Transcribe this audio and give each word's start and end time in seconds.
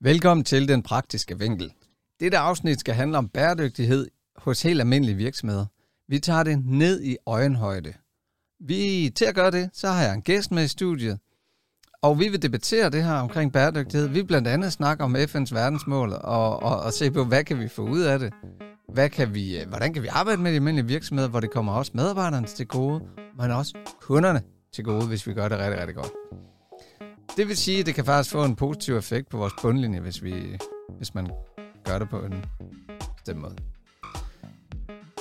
Velkommen 0.00 0.44
til 0.44 0.68
Den 0.68 0.82
Praktiske 0.82 1.38
Vinkel. 1.38 1.72
Dette 2.20 2.38
afsnit 2.38 2.80
skal 2.80 2.94
handle 2.94 3.18
om 3.18 3.28
bæredygtighed 3.28 4.08
hos 4.36 4.62
helt 4.62 4.80
almindelige 4.80 5.16
virksomheder. 5.16 5.66
Vi 6.08 6.18
tager 6.18 6.42
det 6.42 6.64
ned 6.64 7.02
i 7.02 7.16
øjenhøjde. 7.26 7.92
Vi, 8.60 9.12
til 9.16 9.24
at 9.24 9.34
gøre 9.34 9.50
det, 9.50 9.70
så 9.72 9.88
har 9.88 10.02
jeg 10.02 10.14
en 10.14 10.22
gæst 10.22 10.50
med 10.50 10.64
i 10.64 10.68
studiet, 10.68 11.18
og 12.02 12.18
vi 12.18 12.28
vil 12.28 12.42
debattere 12.42 12.90
det 12.90 13.04
her 13.04 13.14
omkring 13.14 13.52
bæredygtighed. 13.52 14.08
Vi 14.08 14.14
vil 14.14 14.26
blandt 14.26 14.48
andet 14.48 14.72
snakke 14.72 15.04
om 15.04 15.16
FN's 15.16 15.54
verdensmål 15.54 16.12
og, 16.12 16.62
og, 16.62 16.80
og 16.80 16.92
se 16.92 17.10
på, 17.10 17.24
hvad 17.24 17.44
kan 17.44 17.58
vi 17.60 17.68
få 17.68 17.82
ud 17.82 18.00
af 18.00 18.18
det. 18.18 18.32
Hvad 18.94 19.10
kan 19.10 19.34
vi, 19.34 19.60
øh, 19.60 19.68
hvordan 19.68 19.94
kan 19.94 20.02
vi 20.02 20.08
arbejde 20.08 20.42
med 20.42 20.50
de 20.50 20.56
almindelige 20.56 20.86
virksomheder, 20.86 21.28
hvor 21.28 21.40
det 21.40 21.50
kommer 21.50 21.72
også 21.72 21.92
medarbejderne 21.94 22.46
til 22.46 22.66
gode, 22.66 23.02
men 23.38 23.50
også 23.50 23.74
kunderne 24.00 24.42
til 24.72 24.84
gode, 24.84 25.06
hvis 25.06 25.26
vi 25.26 25.34
gør 25.34 25.48
det 25.48 25.58
rigtig, 25.58 25.80
rigtig 25.80 25.96
godt. 25.96 26.12
Det 27.36 27.48
vil 27.48 27.56
sige, 27.56 27.80
at 27.80 27.86
det 27.86 27.94
kan 27.94 28.04
faktisk 28.04 28.32
få 28.32 28.44
en 28.44 28.56
positiv 28.56 28.96
effekt 28.96 29.28
på 29.28 29.36
vores 29.36 29.52
bundlinje, 29.62 30.00
hvis, 30.00 30.22
vi, 30.22 30.58
hvis 30.96 31.14
man 31.14 31.30
gør 31.84 31.98
det 31.98 32.08
på 32.08 32.20
en 32.20 32.44
bestemt 33.16 33.40
måde. 33.40 33.56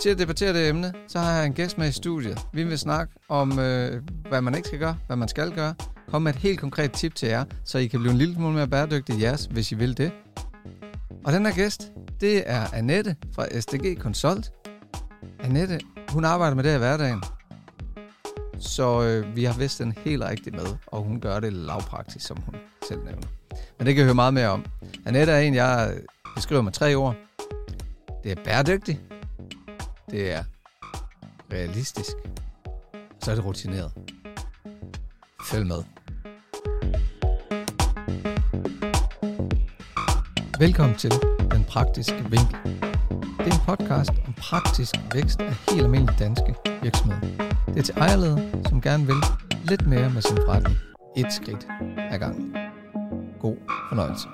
Til 0.02 0.10
at 0.10 0.20
debattere 0.20 0.54
det 0.54 0.70
emne, 0.70 0.94
så 1.08 1.20
har 1.20 1.32
jeg 1.38 1.46
en 1.46 1.54
gæst 1.54 1.78
med 1.78 1.88
i 1.88 1.92
studiet. 1.92 2.40
Vi 2.54 2.64
vil 2.64 2.80
snakke 2.80 3.14
om, 3.30 3.60
øh, 3.60 4.04
hvad 4.30 4.42
man 4.42 4.56
ikke 4.56 4.68
skal 4.68 4.80
gøre, 4.80 4.98
hvad 5.08 5.18
man 5.18 5.28
skal 5.28 5.52
gøre. 5.52 5.76
Kom 6.08 6.22
med 6.22 6.34
et 6.34 6.40
helt 6.40 6.60
konkret 6.60 6.92
tip 6.92 7.16
til 7.16 7.30
jer, 7.30 7.46
så 7.66 7.78
I 7.78 7.88
kan 7.88 8.00
blive 8.00 8.12
en 8.12 8.18
lille 8.18 8.36
smule 8.36 8.54
mere 8.54 8.68
bæredygtige 8.68 9.20
i 9.20 9.24
jeres, 9.24 9.46
hvis 9.46 9.72
I 9.72 9.76
vil 9.76 9.98
det. 9.98 10.12
Og 11.26 11.34
den 11.34 11.46
her 11.46 11.54
gæst, 11.54 11.92
det 12.22 12.44
er 12.46 12.74
Annette 12.74 13.16
fra 13.36 13.60
SDG 13.60 13.98
Consult. 14.00 14.52
Annette, 15.40 15.80
hun 16.10 16.26
arbejder 16.26 16.56
med 16.56 16.64
det 16.64 16.76
i 16.76 16.78
hverdagen. 16.78 17.24
Så 18.60 19.02
øh, 19.04 19.36
vi 19.36 19.44
har 19.44 19.54
vist 19.54 19.80
den 19.80 19.92
helt 19.92 20.24
rigtig 20.24 20.54
med, 20.54 20.66
og 20.88 21.02
hun 21.04 21.20
gør 21.20 21.40
det 21.40 21.54
lavpraktisk, 21.54 22.26
som 22.26 22.38
hun 22.38 22.56
selv 22.88 23.04
nævner. 23.04 23.28
Men 23.78 23.88
det 23.88 23.96
kan 23.96 23.98
jeg 23.98 24.06
høre 24.06 24.16
meget 24.16 24.34
mere 24.34 24.48
om. 24.48 24.66
Annette 25.06 25.34
er 25.34 25.40
en, 25.40 25.56
jeg 25.56 25.94
øh, 25.96 26.02
beskriver 26.36 26.62
med 26.62 26.72
tre 26.72 26.96
ord. 26.96 27.16
Det 28.24 28.32
er 28.32 28.36
bæredygtig. 28.44 29.00
Det 30.12 30.32
er 30.32 30.44
realistisk. 31.54 32.12
Så 33.24 33.32
er 33.32 33.36
det 33.36 33.46
rutineret. 33.46 33.92
Følg 35.46 35.68
med. 35.68 35.84
Velkommen 40.60 40.98
til 40.98 41.12
Den 41.52 41.64
Praktiske 41.64 42.26
Vinkel. 42.30 42.84
Det 43.48 43.54
er 43.54 43.60
en 43.60 43.78
podcast 43.78 44.10
om 44.28 44.34
praktisk 44.34 44.96
vækst 45.14 45.40
af 45.42 45.54
helt 45.70 45.82
almindelige 45.84 46.20
danske 46.20 46.56
virksomheder. 46.82 47.54
Det 47.68 47.78
er 47.78 47.84
til 47.84 47.96
ejerledere, 47.98 48.64
som 48.70 48.82
gerne 48.82 49.06
vil 49.06 49.16
lidt 49.64 49.88
mere 49.88 50.10
med 50.10 50.22
sin 50.22 50.38
forretning. 50.38 50.78
Et 51.18 51.34
skridt 51.34 51.68
ad 52.12 52.20
gangen. 52.20 52.56
God 53.40 53.58
fornøjelse. 53.90 54.28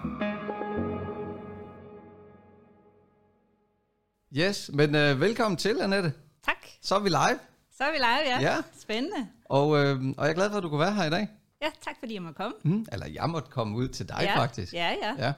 Yes, 4.37 4.71
men 4.73 4.95
øh, 4.95 5.21
velkommen 5.21 5.57
til, 5.57 5.81
Annette. 5.81 6.13
Tak. 6.45 6.57
Så 6.81 6.95
er 6.95 6.99
vi 6.99 7.09
live. 7.09 7.39
Så 7.77 7.83
er 7.83 7.91
vi 7.91 7.97
live, 7.97 8.25
ja. 8.25 8.41
Ja. 8.41 8.61
Spændende. 8.79 9.27
Og, 9.45 9.77
øh, 9.77 10.01
og 10.17 10.25
jeg 10.25 10.29
er 10.29 10.35
glad 10.35 10.49
for, 10.49 10.57
at 10.57 10.63
du 10.63 10.69
kunne 10.69 10.79
være 10.79 10.93
her 10.93 11.03
i 11.03 11.09
dag. 11.09 11.27
Ja, 11.61 11.69
tak 11.81 11.95
fordi 11.99 12.13
jeg 12.13 12.21
måtte 12.21 12.37
komme. 12.37 12.55
Mm, 12.63 12.85
eller 12.91 13.07
jeg 13.07 13.29
måtte 13.29 13.49
komme 13.49 13.77
ud 13.77 13.87
til 13.87 14.09
dig, 14.09 14.19
ja. 14.21 14.37
faktisk. 14.37 14.73
Ja, 14.73 14.95
ja. 15.03 15.25
Ja. 15.25 15.33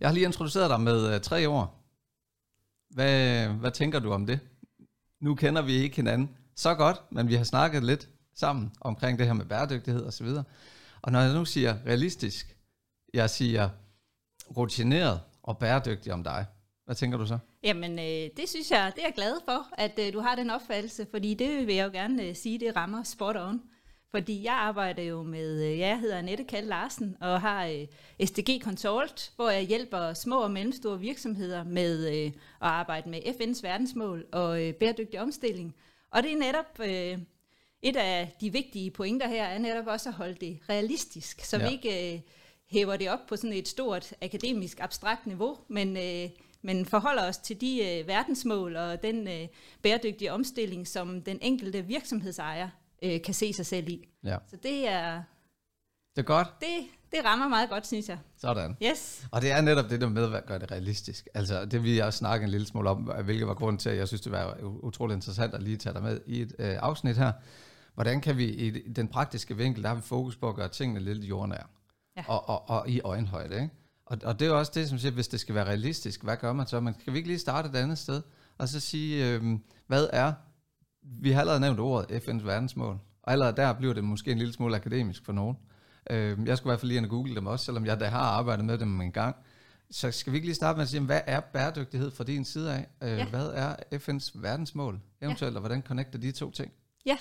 Jeg 0.00 0.08
har 0.08 0.14
lige 0.14 0.26
introduceret 0.26 0.70
dig 0.70 0.80
med 0.80 1.14
uh, 1.14 1.20
tre 1.20 1.46
ord. 1.46 1.79
Hvad, 2.90 3.46
hvad 3.48 3.70
tænker 3.70 3.98
du 3.98 4.12
om 4.12 4.26
det? 4.26 4.40
Nu 5.20 5.34
kender 5.34 5.62
vi 5.62 5.72
ikke 5.72 5.96
hinanden 5.96 6.36
så 6.56 6.74
godt, 6.74 6.96
men 7.10 7.28
vi 7.28 7.34
har 7.34 7.44
snakket 7.44 7.84
lidt 7.84 8.08
sammen 8.34 8.72
omkring 8.80 9.18
det 9.18 9.26
her 9.26 9.32
med 9.32 9.44
bæredygtighed 9.44 10.02
og 10.02 10.12
så 10.12 10.24
videre. 10.24 10.44
Og 11.02 11.12
når 11.12 11.20
jeg 11.20 11.34
nu 11.34 11.44
siger 11.44 11.76
realistisk, 11.86 12.56
jeg 13.14 13.30
siger 13.30 13.68
rutineret 14.56 15.20
og 15.42 15.58
bæredygtig 15.58 16.12
om 16.12 16.24
dig. 16.24 16.46
Hvad 16.84 16.94
tænker 16.94 17.18
du 17.18 17.26
så? 17.26 17.38
Jamen, 17.62 17.98
øh, 17.98 18.30
det 18.36 18.48
synes 18.48 18.70
jeg, 18.70 18.92
det 18.94 19.02
er 19.02 19.06
jeg 19.06 19.14
glad 19.14 19.34
for, 19.44 19.66
at 19.78 19.98
øh, 19.98 20.12
du 20.12 20.20
har 20.20 20.34
den 20.34 20.50
opfattelse, 20.50 21.06
fordi 21.10 21.34
det 21.34 21.66
vil 21.66 21.74
jeg 21.74 21.84
jo 21.86 21.92
gerne 21.92 22.22
øh, 22.22 22.36
sige, 22.36 22.60
det 22.60 22.76
rammer 22.76 23.02
spot 23.02 23.36
on. 23.36 23.62
Fordi 24.10 24.44
jeg 24.44 24.54
arbejder 24.54 25.02
jo 25.02 25.22
med, 25.22 25.64
øh, 25.64 25.78
jeg 25.78 26.00
hedder 26.00 26.18
Annette 26.18 26.44
Kald 26.44 26.66
Larsen, 26.66 27.16
og 27.20 27.40
har 27.40 27.66
øh, 27.66 27.86
SDG 28.26 28.62
Consult, 28.62 29.32
hvor 29.36 29.50
jeg 29.50 29.62
hjælper 29.62 30.14
små 30.14 30.42
og 30.42 30.50
mellemstore 30.50 31.00
virksomheder 31.00 31.64
med 31.64 32.08
øh, 32.08 32.26
at 32.26 32.32
arbejde 32.60 33.10
med 33.10 33.20
FN's 33.20 33.62
verdensmål 33.62 34.26
og 34.32 34.74
bæredygtig 34.80 35.20
omstilling. 35.20 35.74
Og 36.10 36.22
det 36.22 36.32
er 36.32 36.36
netop 36.36 36.80
et 37.82 37.96
af 37.96 38.36
de 38.40 38.52
vigtige 38.52 38.90
pointer 38.90 39.28
her, 39.28 39.44
er 39.44 39.58
netop 39.58 39.86
også 39.86 40.08
at 40.08 40.14
holde 40.14 40.34
det 40.34 40.58
realistisk, 40.68 41.44
så 41.44 41.58
ja. 41.58 41.68
vi 41.68 41.72
ikke 41.72 42.24
hæver 42.70 42.96
det 42.96 43.10
op 43.10 43.26
på 43.28 43.36
sådan 43.36 43.52
et 43.52 43.68
stort 43.68 44.12
akademisk 44.22 44.80
abstrakt 44.80 45.26
niveau, 45.26 45.58
men, 45.68 45.96
men 46.62 46.86
forholder 46.86 47.28
os 47.28 47.38
til 47.38 47.60
de 47.60 47.84
øh, 47.84 48.08
verdensmål 48.08 48.76
og 48.76 49.02
den 49.02 49.28
øh, 49.28 49.48
bæredygtige 49.82 50.32
omstilling, 50.32 50.88
som 50.88 51.22
den 51.22 51.38
enkelte 51.42 51.82
virksomhedsejer 51.82 52.68
øh, 53.02 53.22
kan 53.22 53.34
se 53.34 53.52
sig 53.52 53.66
selv 53.66 53.88
i. 53.88 54.08
Ja. 54.24 54.36
Så 54.50 54.56
det 54.62 54.88
er, 54.88 55.22
Det 56.16 56.22
er 56.22 56.26
godt. 56.26 56.48
det, 56.60 56.68
det 57.12 57.24
rammer 57.24 57.48
meget 57.48 57.70
godt, 57.70 57.86
synes 57.86 58.08
jeg. 58.08 58.18
Sådan. 58.36 58.76
Yes. 58.82 59.26
Og 59.30 59.42
det 59.42 59.50
er 59.50 59.60
netop 59.60 59.90
det 59.90 60.00
der 60.00 60.08
med 60.08 60.34
at 60.34 60.46
gøre 60.46 60.58
det 60.58 60.70
realistisk. 60.70 61.28
Altså 61.34 61.64
det 61.64 61.82
vil 61.82 61.94
jeg 61.94 62.06
også 62.06 62.18
snakke 62.18 62.44
en 62.44 62.50
lille 62.50 62.66
smule 62.66 62.90
om, 62.90 62.96
hvilket 63.24 63.46
var 63.46 63.54
grunden 63.54 63.78
til, 63.78 63.90
at 63.90 63.96
jeg 63.96 64.08
synes, 64.08 64.20
det 64.20 64.32
var 64.32 64.58
utrolig 64.62 65.14
interessant 65.14 65.54
at 65.54 65.62
lige 65.62 65.76
tage 65.76 65.94
dig 65.94 66.02
med 66.02 66.20
i 66.26 66.40
et 66.40 66.54
øh, 66.58 66.76
afsnit 66.80 67.16
her. 67.16 67.32
Hvordan 67.94 68.20
kan 68.20 68.36
vi 68.36 68.44
i 68.44 68.70
den 68.92 69.08
praktiske 69.08 69.56
vinkel, 69.56 69.82
der 69.82 69.88
har 69.88 69.96
vi 69.96 70.02
fokus 70.02 70.36
på 70.36 70.48
at 70.48 70.54
gøre 70.54 70.68
tingene 70.68 71.00
lidt 71.00 71.24
jordnære. 71.24 71.66
Ja. 72.16 72.24
Og, 72.28 72.48
og, 72.48 72.68
og 72.70 72.88
i 72.90 73.00
øjenhøjde. 73.00 73.54
Ikke? 73.54 73.70
Og, 74.06 74.18
og 74.24 74.40
det 74.40 74.46
er 74.46 74.50
jo 74.50 74.58
også 74.58 74.72
det, 74.74 74.88
som 74.88 74.98
siger, 74.98 75.12
hvis 75.12 75.28
det 75.28 75.40
skal 75.40 75.54
være 75.54 75.64
realistisk, 75.64 76.22
hvad 76.24 76.36
gør 76.36 76.52
man 76.52 76.66
så? 76.66 76.80
Man 76.80 76.94
kan 76.94 77.12
vi 77.12 77.18
ikke 77.18 77.28
lige 77.28 77.38
starte 77.38 77.68
et 77.68 77.76
andet 77.76 77.98
sted, 77.98 78.22
og 78.58 78.68
så 78.68 78.80
sige, 78.80 79.26
øh, 79.34 79.58
hvad 79.86 80.08
er, 80.12 80.32
vi 81.02 81.30
har 81.30 81.40
allerede 81.40 81.60
nævnt 81.60 81.80
ordet 81.80 82.22
FN's 82.22 82.44
verdensmål, 82.46 82.98
og 83.22 83.32
allerede 83.32 83.56
der 83.56 83.72
bliver 83.72 83.94
det 83.94 84.04
måske 84.04 84.30
en 84.32 84.38
lille 84.38 84.52
smule 84.52 84.76
akademisk 84.76 85.24
for 85.24 85.32
nogen. 85.32 85.56
Øh, 86.10 86.38
jeg 86.46 86.56
skulle 86.58 86.70
i 86.70 86.72
hvert 86.72 86.80
fald 86.80 86.92
lige 86.92 87.08
google 87.08 87.34
dem 87.34 87.46
også, 87.46 87.64
selvom 87.64 87.86
jeg 87.86 88.00
da 88.00 88.04
har 88.04 88.20
arbejdet 88.20 88.64
med 88.64 88.78
dem 88.78 89.00
en 89.00 89.12
gang. 89.12 89.36
Så 89.90 90.10
skal 90.10 90.32
vi 90.32 90.36
ikke 90.36 90.46
lige 90.48 90.54
starte 90.54 90.76
med 90.76 90.82
at 90.82 90.88
sige, 90.88 91.00
hvad 91.00 91.20
er 91.26 91.40
bæredygtighed 91.40 92.10
fra 92.10 92.24
din 92.24 92.44
side 92.44 92.72
af? 92.74 92.86
Øh, 93.02 93.18
Ja. 93.18 93.26
Hvad 93.28 93.46
er 93.46 93.74
FN's 93.92 94.30
verdensmål 94.34 95.00
eventuelt, 95.22 95.56
og 95.56 95.60
hvordan 95.60 95.82
connecter 95.82 96.18
de 96.18 96.32
to 96.32 96.50
ting? 96.50 96.72
Ja. 97.06 97.16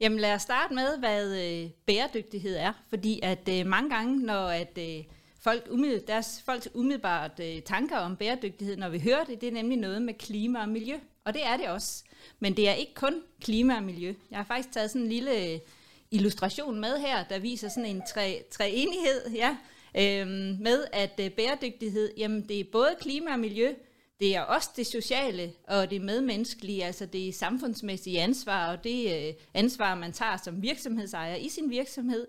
Jamen 0.00 0.18
lad 0.18 0.34
os 0.34 0.42
starte 0.42 0.74
med, 0.74 0.98
hvad 0.98 1.38
øh, 1.64 1.70
bæredygtighed 1.86 2.56
er. 2.56 2.72
Fordi 2.88 3.20
at 3.22 3.48
øh, 3.48 3.66
mange 3.66 3.90
gange, 3.90 4.18
når 4.26 4.46
at, 4.48 4.78
øh, 4.78 5.04
folk 5.40 5.66
umiddel, 5.70 6.02
deres 6.06 6.42
folks 6.46 6.68
umiddelbart 6.74 7.40
øh, 7.42 7.62
tanker 7.62 7.98
om 7.98 8.16
bæredygtighed, 8.16 8.76
når 8.76 8.88
vi 8.88 8.98
hører 9.00 9.24
det, 9.24 9.40
det 9.40 9.48
er 9.48 9.52
nemlig 9.52 9.78
noget 9.78 10.02
med 10.02 10.14
klima 10.14 10.60
og 10.62 10.68
miljø. 10.68 10.94
Og 11.24 11.34
det 11.34 11.46
er 11.46 11.56
det 11.56 11.68
også. 11.68 12.04
Men 12.40 12.56
det 12.56 12.68
er 12.68 12.72
ikke 12.72 12.94
kun 12.94 13.22
klima 13.40 13.76
og 13.76 13.82
miljø. 13.82 14.14
Jeg 14.30 14.38
har 14.38 14.44
faktisk 14.44 14.72
taget 14.72 14.90
sådan 14.90 15.02
en 15.02 15.08
lille 15.08 15.52
øh, 15.52 15.58
illustration 16.10 16.80
med 16.80 16.98
her, 16.98 17.24
der 17.24 17.38
viser 17.38 17.68
sådan 17.68 17.86
en 17.86 18.02
tre, 18.08 18.44
treenighed, 18.50 19.30
ja, 19.34 19.56
øhm, 19.96 20.56
med 20.60 20.84
at 20.92 21.20
øh, 21.20 21.30
bæredygtighed, 21.30 22.12
jamen 22.16 22.48
det 22.48 22.60
er 22.60 22.64
både 22.72 22.96
klima 23.00 23.32
og 23.32 23.38
miljø, 23.38 23.74
det 24.20 24.36
er 24.36 24.40
også 24.40 24.70
det 24.76 24.86
sociale 24.86 25.52
og 25.68 25.90
det 25.90 26.00
medmenneskelige, 26.00 26.84
altså 26.84 27.06
det 27.06 27.34
samfundsmæssige 27.34 28.20
ansvar, 28.20 28.72
og 28.72 28.84
det 28.84 29.28
øh, 29.28 29.34
ansvar, 29.54 29.94
man 29.94 30.12
tager 30.12 30.36
som 30.36 30.62
virksomhedsejer 30.62 31.36
i 31.36 31.48
sin 31.48 31.70
virksomhed. 31.70 32.26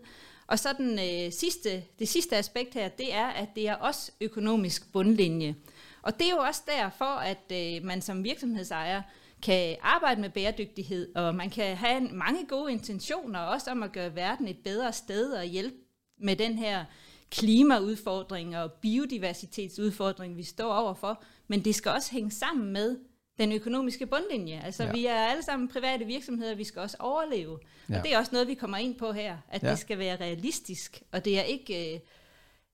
Og 0.47 0.59
så 0.59 0.74
den, 0.78 1.00
øh, 1.00 1.31
sidste, 1.31 1.84
det 2.00 2.09
sidste 2.09 2.38
aspekt 2.38 2.74
her, 2.74 2.88
det 2.88 3.13
er, 3.13 3.28
at 3.28 3.50
det 3.56 3.68
er 3.68 3.75
også 3.75 4.12
økonomisk 4.22 4.91
bundlinje. 4.91 5.56
Og 6.01 6.19
det 6.19 6.28
er 6.28 6.31
jo 6.31 6.38
også 6.38 6.62
derfor, 6.68 7.06
at 7.06 7.51
øh, 7.51 7.84
man 7.84 8.01
som 8.01 8.24
virksomhedsejer 8.24 9.01
kan 9.44 9.75
arbejde 9.81 10.22
med 10.22 10.29
bæredygtighed, 10.29 11.16
og 11.16 11.35
man 11.35 11.50
kan 11.50 11.78
have 11.78 11.97
en- 11.97 12.16
mange 12.18 12.46
gode 12.46 12.72
intentioner, 12.72 13.40
også 13.40 13.72
om 13.72 13.84
at 13.84 13.91
gøre 13.91 14.16
verden 14.16 14.47
et 14.47 14.57
bedre 14.63 14.94
sted 14.94 15.31
og 15.31 15.44
hjælpe 15.46 15.75
med 16.19 16.35
den 16.35 16.57
her 16.57 16.85
klimaudfordring 17.31 18.57
og 18.57 18.72
biodiversitetsudfordring, 18.72 20.38
vi 20.38 20.44
står 20.44 20.74
overfor. 20.74 21.24
Men 21.48 21.65
det 21.65 21.75
skal 21.75 21.92
også 21.92 22.12
hænge 22.12 22.31
sammen 22.31 22.74
med 22.74 22.98
den 23.38 23.51
økonomiske 23.51 24.06
bundlinje. 24.06 24.62
Altså 24.65 24.83
Ja. 24.83 24.92
vi 24.92 25.06
er 25.06 25.15
alle 25.15 25.44
sammen 25.44 25.68
private 25.68 26.06
virksomheder, 26.06 26.56
vi 26.56 26.63
skal 26.63 26.81
også 26.81 26.98
overleve. 27.00 27.60
Ja. 27.89 27.98
Og 27.98 28.04
det 28.04 28.13
er 28.13 28.18
også 28.18 28.31
noget, 28.31 28.48
vi 28.48 28.54
kommer 28.54 28.77
ind 28.77 28.95
på 28.95 29.12
her, 29.12 29.38
at 29.50 29.63
ja. 29.63 29.69
det 29.71 29.80
skal 29.80 29.98
være 30.00 30.15
realistisk, 30.15 31.01
og 31.12 31.25
det 31.25 31.39
er 31.39 31.44
ikke, 31.44 31.94
øh, 31.94 32.00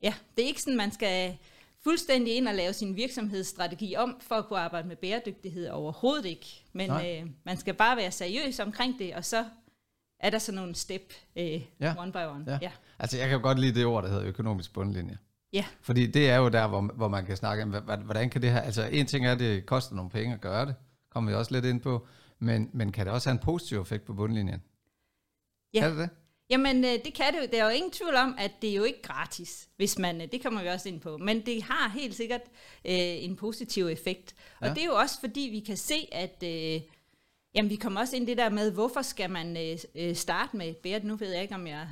ja, 0.04 0.14
det 0.38 0.44
er 0.44 0.48
ikke 0.48 0.62
sådan, 0.62 0.78
man 0.78 0.92
skal 0.92 1.38
fuldstændig 1.88 2.36
ind 2.38 2.48
og 2.48 2.56
lave 2.56 2.74
sin 2.74 2.96
virksomhedsstrategi 2.96 3.96
om, 3.96 4.18
for 4.22 4.36
at 4.36 4.46
kunne 4.48 4.60
arbejde 4.60 4.88
med 4.88 4.96
bæredygtighed 4.96 5.70
overhovedet 5.70 6.26
ikke. 6.26 6.64
Men 6.74 6.90
Nej. 6.90 7.20
øh, 7.24 7.30
man 7.46 7.58
skal 7.58 7.74
bare 7.74 7.98
være 7.98 8.12
seriøs 8.12 8.60
omkring 8.60 9.00
det, 9.00 9.16
og 9.16 9.26
så 9.26 9.46
er 10.20 10.30
der 10.30 10.38
sådan 10.40 10.60
nogle 10.60 10.76
step 10.76 11.14
øh, 11.36 11.62
Ja. 11.82 11.96
one 11.98 12.12
by 12.12 12.18
one. 12.18 12.46
Ja. 12.48 12.58
Ja. 12.62 12.72
Altså 13.00 13.18
jeg 13.18 13.30
kan 13.30 13.42
godt 13.42 13.60
lide 13.60 13.76
det 13.80 13.86
ord, 13.86 14.04
der 14.04 14.10
hedder 14.10 14.26
økonomisk 14.28 14.74
bundlinje. 14.74 15.18
ja. 15.54 15.66
Fordi 15.82 16.08
det 16.08 16.30
er 16.30 16.36
jo 16.38 16.50
der, 16.50 16.68
hvor, 16.68 16.82
hvor 16.82 17.08
man 17.08 17.26
kan 17.26 17.38
snakke 17.38 17.64
om, 17.64 17.70
hvordan 18.06 18.30
kan 18.30 18.42
det 18.42 18.52
her, 18.52 18.60
altså 18.62 18.84
en 18.92 19.06
ting 19.06 19.26
er, 19.26 19.32
at 19.32 19.40
det 19.40 19.66
koster 19.66 19.96
nogle 19.96 20.10
penge 20.12 20.34
at 20.34 20.42
gøre 20.42 20.66
det, 20.66 20.76
kommer 21.12 21.32
vi 21.32 21.36
også 21.36 21.52
lidt 21.54 21.66
ind 21.66 21.82
på, 21.82 22.08
men, 22.40 22.70
men 22.74 22.92
kan 22.92 23.06
det 23.06 23.14
også 23.14 23.30
have 23.30 23.34
en 23.40 23.44
positiv 23.46 23.82
effekt 23.82 24.06
på 24.06 24.14
bundlinjen? 24.14 24.64
Ja. 25.74 25.80
Kan 25.80 25.90
det 25.92 25.98
det? 26.00 26.10
Jamen, 26.50 26.86
øh, 26.86 26.92
det 27.06 27.14
kan 27.14 27.34
det 27.34 27.40
jo. 27.42 27.48
Der 27.52 27.60
er 27.60 27.64
jo 27.64 27.70
ingen 27.76 27.92
tvivl 27.92 28.16
om, 28.16 28.36
at 28.38 28.52
det 28.62 28.70
er 28.70 28.74
jo 28.76 28.84
ikke 28.84 29.02
gratis, 29.02 29.68
hvis 29.78 29.98
man, 30.00 30.22
øh, 30.22 30.28
det 30.32 30.44
kommer 30.44 30.62
vi 30.62 30.68
også 30.68 30.90
ind 30.90 31.02
på, 31.02 31.18
men 31.18 31.46
det 31.46 31.64
har 31.64 31.90
helt 31.90 32.16
sikkert 32.16 32.42
øh, 32.86 33.24
en 33.24 33.36
positiv 33.36 33.88
effekt. 33.88 34.36
Og 34.62 34.68
Ja. 34.68 34.74
det 34.74 34.82
er 34.82 34.86
jo 34.86 34.96
også 34.96 35.20
fordi, 35.20 35.40
vi 35.52 35.60
kan 35.60 35.78
se, 35.78 36.08
at 36.12 36.44
øh, 36.44 36.82
jamen, 37.56 37.70
vi 37.70 37.76
kommer 37.76 38.00
også 38.02 38.16
ind 38.16 38.26
i 38.26 38.30
det 38.30 38.38
der 38.38 38.50
med, 38.50 38.72
hvorfor 38.72 39.02
skal 39.02 39.30
man 39.30 39.58
øh, 39.58 39.78
øh, 39.96 40.16
starte 40.16 40.58
med 40.58 40.74
bæret? 40.74 41.04
Nu 41.04 41.16
ved 41.16 41.32
jeg 41.34 41.42
ikke, 41.42 41.56
om 41.56 41.68
jeg 41.68 41.88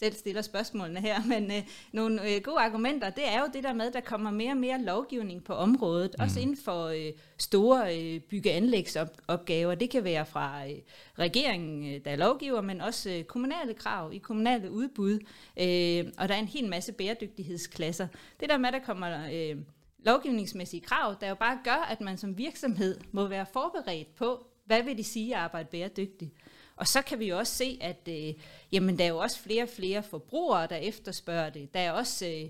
selv 0.00 0.14
stiller 0.14 0.42
spørgsmålene 0.42 1.00
her, 1.00 1.24
men 1.32 1.50
øh, 1.52 1.62
nogle 1.92 2.34
øh, 2.34 2.42
gode 2.42 2.58
argumenter, 2.58 3.10
det 3.10 3.28
er 3.28 3.40
jo 3.40 3.46
det 3.52 3.64
der 3.64 3.72
med, 3.72 3.86
at 3.86 3.92
der 3.92 4.00
kommer 4.00 4.30
mere 4.30 4.50
og 4.50 4.56
mere 4.56 4.82
lovgivning 4.82 5.44
på 5.44 5.52
området, 5.52 6.14
mm. 6.18 6.24
også 6.24 6.40
inden 6.40 6.56
for 6.56 6.86
øh, 6.86 7.12
store 7.38 7.98
øh, 7.98 8.20
bygge- 8.20 8.50
og 8.50 8.56
anlægsopgaver. 8.56 9.74
Det 9.74 9.90
kan 9.90 10.04
være 10.04 10.26
fra 10.26 10.66
øh, 10.66 10.76
regeringen, 11.18 11.94
øh, 11.94 12.04
der 12.04 12.10
er 12.10 12.16
lovgiver, 12.16 12.60
men 12.60 12.80
også 12.80 13.10
øh, 13.10 13.24
kommunale 13.24 13.74
krav 13.74 14.12
i 14.12 14.18
kommunale 14.18 14.70
udbud, 14.70 15.18
øh, 15.56 16.12
og 16.18 16.28
der 16.28 16.34
er 16.34 16.38
en 16.38 16.48
hel 16.48 16.68
masse 16.68 16.92
bæredygtighedsklasser. 16.92 18.06
Det 18.40 18.48
der 18.48 18.58
med, 18.58 18.68
at 18.68 18.72
der 18.72 18.80
kommer 18.86 19.28
øh, 19.32 19.56
lovgivningsmæssige 19.98 20.80
krav, 20.80 21.16
der 21.20 21.28
jo 21.28 21.34
bare 21.34 21.58
gør, 21.64 21.86
at 21.90 22.00
man 22.00 22.18
som 22.18 22.38
virksomhed 22.38 22.98
må 23.12 23.26
være 23.26 23.46
forberedt 23.52 24.14
på, 24.14 24.46
hvad 24.64 24.82
vil 24.82 24.96
det 24.96 25.06
sige 25.06 25.36
at 25.36 25.40
arbejde 25.40 25.68
bæredygtigt. 25.70 26.34
Og 26.80 26.86
så 26.88 27.02
kan 27.02 27.18
vi 27.18 27.28
også 27.28 27.54
se, 27.54 27.78
at 27.80 28.08
øh, 28.08 28.34
jamen, 28.72 28.98
der 28.98 29.04
er 29.04 29.08
jo 29.08 29.18
også 29.18 29.38
flere 29.38 29.62
og 29.62 29.68
flere 29.68 30.02
forbrugere, 30.02 30.66
der 30.66 30.76
efterspørger 30.76 31.50
det. 31.50 31.74
Der 31.74 31.80
er 31.80 31.92
også, 31.92 32.26
øh, 32.26 32.44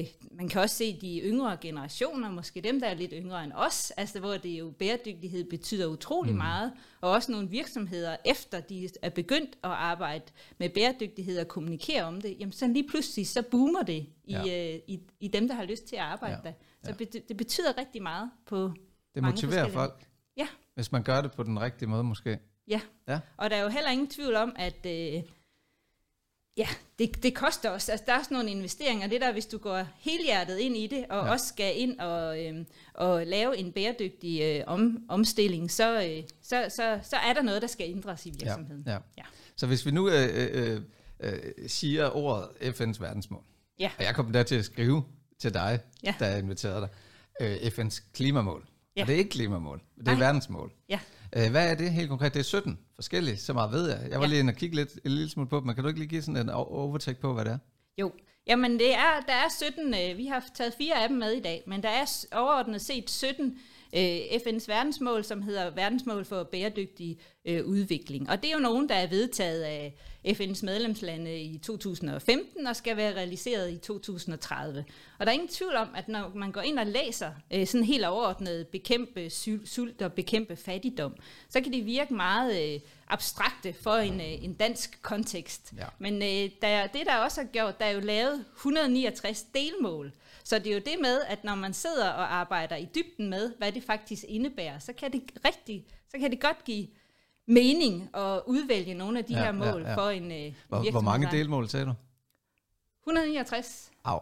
øh, 0.00 0.04
man 0.30 0.48
kan 0.48 0.60
også 0.60 0.76
se 0.76 1.00
de 1.00 1.20
yngre 1.24 1.56
generationer, 1.60 2.30
måske 2.30 2.60
dem, 2.60 2.80
der 2.80 2.86
er 2.86 2.94
lidt 2.94 3.12
yngre 3.16 3.44
end 3.44 3.52
os, 3.54 3.90
altså 3.90 4.20
hvor 4.20 4.36
det 4.36 4.48
jo 4.58 4.70
bæredygtighed 4.78 5.44
betyder 5.50 5.86
utrolig 5.86 6.32
mm. 6.32 6.38
meget, 6.38 6.72
og 7.00 7.10
også 7.10 7.32
nogle 7.32 7.48
virksomheder, 7.48 8.16
efter 8.24 8.60
de 8.60 8.88
er 9.02 9.10
begyndt 9.10 9.50
at 9.64 9.70
arbejde 9.70 10.24
med 10.58 10.68
bæredygtighed 10.70 11.38
og 11.38 11.48
kommunikere 11.48 12.02
om 12.04 12.20
det, 12.20 12.36
jamen 12.40 12.52
så 12.52 12.66
lige 12.66 12.88
pludselig, 12.88 13.26
så 13.28 13.42
boomer 13.42 13.82
det 13.82 14.06
i, 14.24 14.32
Ja. 14.32 14.72
øh, 14.74 14.80
i, 14.88 15.00
i 15.20 15.28
dem, 15.28 15.48
der 15.48 15.54
har 15.54 15.64
lyst 15.64 15.84
til 15.84 15.96
at 15.96 16.02
arbejde 16.02 16.40
Ja. 16.44 16.48
der. 16.48 16.54
Så 16.84 16.94
Ja. 17.14 17.18
det 17.28 17.36
betyder 17.36 17.78
rigtig 17.78 18.02
meget 18.02 18.30
på 18.46 18.56
Det 19.14 19.22
mange 19.22 19.30
motiverer 19.30 19.68
folk, 19.68 20.06
Ja. 20.36 20.46
hvis 20.74 20.92
man 20.92 21.02
gør 21.02 21.20
det 21.20 21.32
på 21.32 21.42
den 21.42 21.60
rigtige 21.60 21.88
måde 21.88 22.04
måske. 22.04 22.38
Ja. 22.68 22.80
Ja. 23.08 23.20
Og 23.36 23.50
der 23.50 23.56
er 23.56 23.62
jo 23.62 23.68
heller 23.68 23.90
ingen 23.90 24.08
tvivl 24.10 24.34
om, 24.36 24.52
at 24.56 24.86
øh, 24.86 25.22
ja, 26.56 26.68
det, 26.98 27.22
det 27.22 27.34
koster 27.34 27.70
også. 27.70 27.92
Altså, 27.92 28.04
der 28.06 28.12
er 28.12 28.18
også 28.18 28.34
nogle 28.34 28.50
investeringer. 28.50 29.06
Det 29.06 29.20
der, 29.20 29.32
hvis 29.32 29.46
du 29.46 29.58
går 29.58 29.86
helhjertet 29.98 30.58
ind 30.58 30.76
i 30.76 30.86
det, 30.86 31.06
og 31.10 31.26
Ja. 31.26 31.32
også 31.32 31.46
skal 31.48 31.80
ind 31.80 31.98
og, 32.00 32.44
øh, 32.44 32.64
og 32.94 33.26
lave 33.26 33.56
en 33.56 33.72
bæredygtig 33.72 34.42
øh, 34.42 34.64
om, 34.66 35.04
omstilling, 35.08 35.70
så, 35.70 36.02
øh, 36.04 36.22
så, 36.42 36.66
så, 36.68 36.98
så 37.02 37.16
er 37.16 37.32
der 37.32 37.42
noget, 37.42 37.62
der 37.62 37.68
skal 37.68 37.90
ændres 37.90 38.26
i 38.26 38.30
virksomheden. 38.30 38.82
Ja, 38.86 38.92
ja. 38.92 38.98
Ja. 39.18 39.22
Så 39.56 39.66
hvis 39.66 39.86
vi 39.86 39.90
nu 39.90 40.08
øh, 40.08 40.28
øh, 40.34 40.80
øh, 41.20 41.38
siger 41.66 42.16
ordet 42.16 42.48
FN's 42.80 43.00
verdensmål, 43.00 43.42
Ja. 43.78 43.90
og 43.98 44.04
jeg 44.04 44.14
kom 44.14 44.32
der 44.32 44.42
til 44.42 44.54
at 44.54 44.64
skrive 44.64 45.04
til 45.38 45.54
dig, 45.54 45.80
Ja. 46.04 46.14
da 46.20 46.26
jeg 46.26 46.38
inviterede 46.38 46.80
dig, 46.80 46.88
øh, 47.40 47.56
FN's 47.56 48.02
klimamål. 48.12 48.66
Ja. 48.96 49.00
Og 49.02 49.06
det 49.06 49.14
er 49.14 49.18
ikke 49.18 49.30
klimamål, 49.30 49.80
det 49.98 50.08
er 50.08 50.12
Nej. 50.12 50.20
verdensmål. 50.20 50.72
Ja. 50.88 51.00
Øh, 51.36 51.50
hvad 51.50 51.70
er 51.70 51.74
det 51.74 51.90
helt 51.92 52.08
konkret? 52.08 52.34
Det 52.34 52.40
er 52.40 52.44
17 52.44 52.78
forskellige, 52.94 53.36
så 53.36 53.52
meget 53.52 53.72
ved 53.72 53.88
jeg. 53.90 53.98
Jeg 54.10 54.18
var 54.20 54.24
Ja. 54.26 54.30
lige 54.30 54.38
inde 54.40 54.50
og 54.50 54.56
kigge 54.56 54.76
lidt, 54.76 54.90
en 55.04 55.10
lille 55.10 55.30
smule 55.30 55.48
på 55.48 55.56
dem, 55.56 55.66
men 55.66 55.74
kan 55.74 55.84
du 55.84 55.88
ikke 55.88 56.00
lige 56.00 56.08
give 56.08 56.22
sådan 56.22 56.36
en 56.36 56.50
o- 56.50 56.52
overtake 56.54 57.20
på, 57.20 57.32
hvad 57.34 57.44
det 57.44 57.52
er? 57.52 57.58
Jo, 57.98 58.12
jamen 58.46 58.78
det 58.78 58.94
er, 58.94 59.20
der 59.26 59.32
er 59.32 59.48
17, 59.58 59.94
øh, 59.94 60.18
vi 60.18 60.26
har 60.26 60.44
taget 60.54 60.74
fire 60.78 61.02
af 61.02 61.08
dem 61.08 61.18
med 61.18 61.30
i 61.32 61.40
dag, 61.40 61.62
men 61.66 61.82
der 61.82 61.88
er 61.88 62.24
overordnet 62.32 62.80
set 62.82 63.10
17 63.10 63.58
øh, 63.96 64.18
FN's 64.18 64.64
verdensmål, 64.68 65.24
som 65.24 65.42
hedder 65.42 65.70
verdensmål 65.70 66.24
for 66.24 66.42
bæredygtig 66.42 67.18
øh, 67.44 67.64
udvikling. 67.64 68.30
Og 68.30 68.42
det 68.42 68.50
er 68.50 68.54
jo 68.54 68.60
nogen, 68.60 68.88
der 68.88 68.94
er 68.94 69.06
vedtaget 69.06 69.62
af 69.62 69.94
FN's 70.26 70.64
medlemslande 70.64 71.40
i 71.40 71.58
2015 71.58 72.66
og 72.66 72.76
skal 72.76 72.96
være 72.96 73.14
realiseret 73.14 73.72
i 73.72 73.76
2030. 73.76 74.84
Og 75.18 75.26
der 75.26 75.32
er 75.32 75.34
ingen 75.34 75.48
tvivl 75.48 75.76
om, 75.76 75.88
at 75.96 76.08
når 76.08 76.32
man 76.34 76.52
går 76.52 76.60
ind 76.60 76.78
og 76.78 76.86
læser 76.86 77.30
øh, 77.54 77.66
sådan 77.66 77.84
helt 77.84 78.04
overordnet 78.04 78.68
bekæmpe 78.68 79.26
sul- 79.26 79.66
sult 79.66 80.02
og 80.02 80.12
bekæmpe 80.12 80.56
fattigdom, 80.56 81.14
så 81.48 81.60
kan 81.60 81.72
det 81.72 81.86
virke 81.86 82.14
meget 82.14 82.74
øh, 82.74 82.80
abstrakte 83.08 83.72
for 83.72 83.94
en, 83.94 84.20
øh, 84.20 84.44
en 84.44 84.54
dansk 84.54 85.02
kontekst. 85.02 85.72
Ja. 85.78 85.86
Men 85.98 86.14
øh, 86.14 86.50
der, 86.62 86.86
det, 86.86 87.06
der 87.06 87.16
også 87.16 87.40
har 87.40 87.48
gjort, 87.48 87.78
der 87.80 87.84
er 87.84 87.90
jo 87.90 88.00
lavet 88.00 88.44
169 88.56 89.42
delmål. 89.54 90.12
Så 90.44 90.58
det 90.58 90.66
er 90.66 90.74
jo 90.74 90.78
det 90.86 90.96
med, 91.00 91.20
at 91.28 91.44
når 91.44 91.54
man 91.54 91.72
sidder 91.74 92.10
og 92.10 92.34
arbejder 92.34 92.76
i 92.76 92.88
dybden 92.94 93.30
med, 93.30 93.52
hvad 93.58 93.72
det 93.72 93.82
faktisk 93.84 94.24
indebærer, 94.28 94.78
så 94.78 94.92
kan 94.92 95.12
det 95.12 95.22
rigtig, 95.44 95.86
så 96.10 96.18
kan 96.18 96.30
det 96.30 96.40
godt 96.40 96.64
give 96.64 96.86
mening 97.46 98.10
at 98.16 98.40
udvælge 98.46 98.94
nogle 98.94 99.18
af 99.18 99.24
de 99.24 99.32
Ja, 99.32 99.38
her 99.38 99.46
ja, 99.46 99.52
mål 99.52 99.82
ja. 99.82 99.94
for 99.96 100.10
en 100.10 100.32
øh, 100.32 100.54
Hvor, 100.68 100.90
hvor 100.90 101.00
mange 101.00 101.20
virksomhed. 101.20 101.38
delmål 101.44 101.68
sagde 101.68 101.86
du? 101.86 101.92
169. 103.02 103.90
Au, 104.04 104.20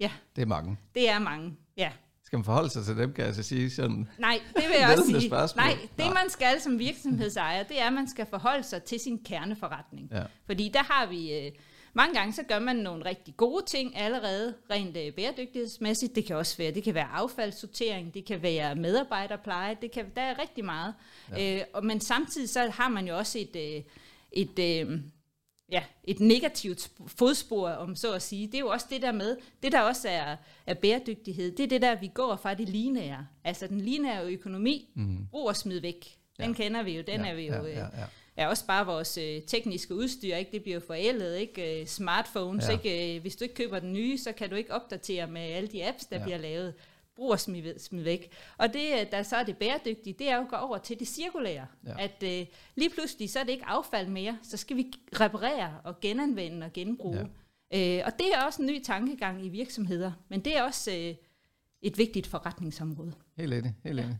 Ja, 0.00 0.10
det 0.36 0.42
er 0.42 0.46
mange. 0.46 0.76
det 0.94 1.08
er 1.08 1.18
mange. 1.18 1.56
Ja. 1.76 1.92
Skal 2.24 2.36
man 2.36 2.44
forholde 2.44 2.70
sig 2.70 2.84
til 2.84 2.96
dem, 2.96 3.12
kan 3.12 3.24
jeg 3.26 3.34
så 3.34 3.42
sige 3.42 3.70
sådan? 3.70 4.08
Nej, 4.18 4.40
det 4.56 4.64
vil 4.68 4.76
jeg 4.80 4.90
også 4.98 5.06
sige. 5.06 5.28
spørgsmål. 5.28 5.64
Nej, 5.64 5.74
det 5.96 6.04
Nej. 6.04 6.14
man 6.14 6.30
skal 6.30 6.60
som 6.60 6.78
virksomhedsejer, 6.78 7.62
det 7.62 7.80
er, 7.80 7.86
at 7.86 7.92
man 7.92 8.08
skal 8.08 8.26
forholde 8.26 8.62
sig 8.62 8.82
til 8.82 9.00
sin 9.00 9.24
kerneforretning. 9.24 10.08
Ja. 10.12 10.22
Fordi 10.46 10.68
der 10.74 10.82
har 10.82 11.06
vi, 11.06 11.32
øh, 11.38 11.52
mange 11.98 12.14
gange 12.18 12.32
så 12.32 12.42
gør 12.42 12.58
man 12.58 12.76
nogle 12.76 13.04
rigtig 13.04 13.36
gode 13.36 13.64
ting 13.66 13.96
allerede, 13.96 14.54
rent 14.70 14.96
øh, 14.96 15.12
bæredygtighedsmæssigt. 15.12 16.14
Det 16.14 16.24
kan 16.24 16.36
også 16.36 16.56
være, 16.56 16.70
det 16.70 16.82
kan 16.82 16.94
være 16.94 17.08
affaldssortering, 17.12 18.14
det 18.14 18.24
kan 18.24 18.42
være 18.42 18.74
medarbejderpleje, 18.74 19.76
det 19.82 19.90
kan, 19.90 20.06
der 20.16 20.22
er 20.22 20.38
rigtig 20.38 20.64
meget. 20.64 20.94
Ja. 21.36 21.56
Øh, 21.56 21.64
og, 21.72 21.84
men 21.84 22.00
samtidig 22.00 22.48
så 22.48 22.70
har 22.70 22.88
man 22.88 23.08
jo 23.08 23.16
også 23.18 23.38
et, 23.38 23.56
øh, 23.56 23.82
et, 24.32 24.58
øh, 24.58 25.00
ja, 25.72 25.82
et 26.04 26.20
negativt 26.20 26.80
sp- 26.80 27.08
fodspor, 27.18 27.68
om 27.68 27.96
så 27.96 28.12
at 28.12 28.22
sige. 28.22 28.46
Det 28.46 28.54
er 28.54 28.58
jo 28.60 28.68
også 28.68 28.86
det 28.90 29.02
der 29.02 29.12
med, 29.12 29.36
det 29.62 29.72
der 29.72 29.80
også 29.80 30.08
er, 30.08 30.36
er 30.66 30.74
bæredygtighed, 30.74 31.56
det 31.56 31.64
er 31.64 31.68
det 31.68 31.82
der, 31.82 31.94
vi 31.94 32.10
går 32.14 32.36
fra 32.36 32.54
det 32.54 32.68
lineære. 32.68 33.26
Altså 33.44 33.66
den 33.66 33.80
lineære 33.80 34.32
økonomi, 34.32 34.90
mm. 34.94 35.26
brug 35.30 35.48
og 35.48 35.56
smid 35.56 35.80
væk. 35.80 36.16
Den 36.40 36.50
Ja. 36.50 36.52
kender 36.56 36.82
vi 36.82 36.96
jo, 36.96 37.02
den 37.06 37.20
ja, 37.20 37.30
er 37.30 37.34
vi 37.34 37.46
jo... 37.46 37.54
Ja, 37.54 37.62
øh, 37.62 37.76
ja, 37.76 37.84
ja. 38.38 38.44
er 38.44 38.48
også 38.48 38.66
bare 38.66 38.86
vores 38.86 39.18
øh, 39.18 39.42
tekniske 39.42 39.94
udstyr, 39.94 40.36
ikke? 40.36 40.52
det 40.52 40.62
bliver 40.62 40.80
forældet, 40.80 41.36
ikke? 41.38 41.80
Øh, 41.80 41.86
smartphones, 41.86 42.64
Ja. 42.68 42.70
ja. 42.72 42.78
ikke? 42.78 43.16
Øh, 43.16 43.20
hvis 43.20 43.36
du 43.36 43.44
ikke 43.44 43.54
køber 43.54 43.78
den 43.78 43.92
nye, 43.92 44.18
så 44.18 44.32
kan 44.32 44.50
du 44.50 44.56
ikke 44.56 44.72
opdatere 44.74 45.26
med 45.26 45.40
alle 45.40 45.68
de 45.68 45.88
apps, 45.88 46.04
der 46.06 46.16
Ja. 46.16 46.20
ja. 46.20 46.24
bliver 46.24 46.38
lavet. 46.38 46.74
Brug 47.16 47.30
og 47.30 47.40
smid, 47.40 47.78
smid 47.78 48.02
væk. 48.02 48.32
Og 48.58 48.72
det, 48.72 48.92
øh, 49.00 49.10
der 49.10 49.22
så 49.22 49.36
er 49.36 49.42
det 49.44 49.56
bæredygtige, 49.56 50.14
det 50.18 50.28
er 50.30 50.36
jo 50.36 50.42
at 50.42 50.48
gå 50.48 50.56
over 50.56 50.78
til 50.78 50.98
det 50.98 51.08
cirkulære. 51.08 51.66
Ja. 51.86 51.90
Ja. 51.98 52.04
At 52.04 52.40
øh, 52.40 52.46
lige 52.76 52.90
pludselig, 52.90 53.30
så 53.30 53.38
er 53.38 53.44
det 53.44 53.52
ikke 53.52 53.64
affald 53.66 54.08
mere, 54.08 54.38
så 54.42 54.56
skal 54.56 54.76
vi 54.76 54.86
reparere 55.20 55.80
og 55.84 56.00
genanvende 56.00 56.66
og 56.66 56.72
genbruge. 56.72 57.28
Ja. 57.72 57.98
Øh, 57.98 58.02
og 58.06 58.12
det 58.18 58.26
er 58.34 58.42
også 58.46 58.62
en 58.62 58.66
ny 58.68 58.82
tankegang 58.82 59.46
i 59.46 59.48
virksomheder, 59.48 60.12
men 60.28 60.40
det 60.40 60.56
er 60.56 60.62
også 60.62 60.90
øh, 60.92 61.14
et 61.82 61.98
vigtigt 61.98 62.26
forretningsområde. 62.26 63.12
Helt 63.36 63.54
enig, 63.54 63.74
helt 63.84 64.00
enig. 64.00 64.18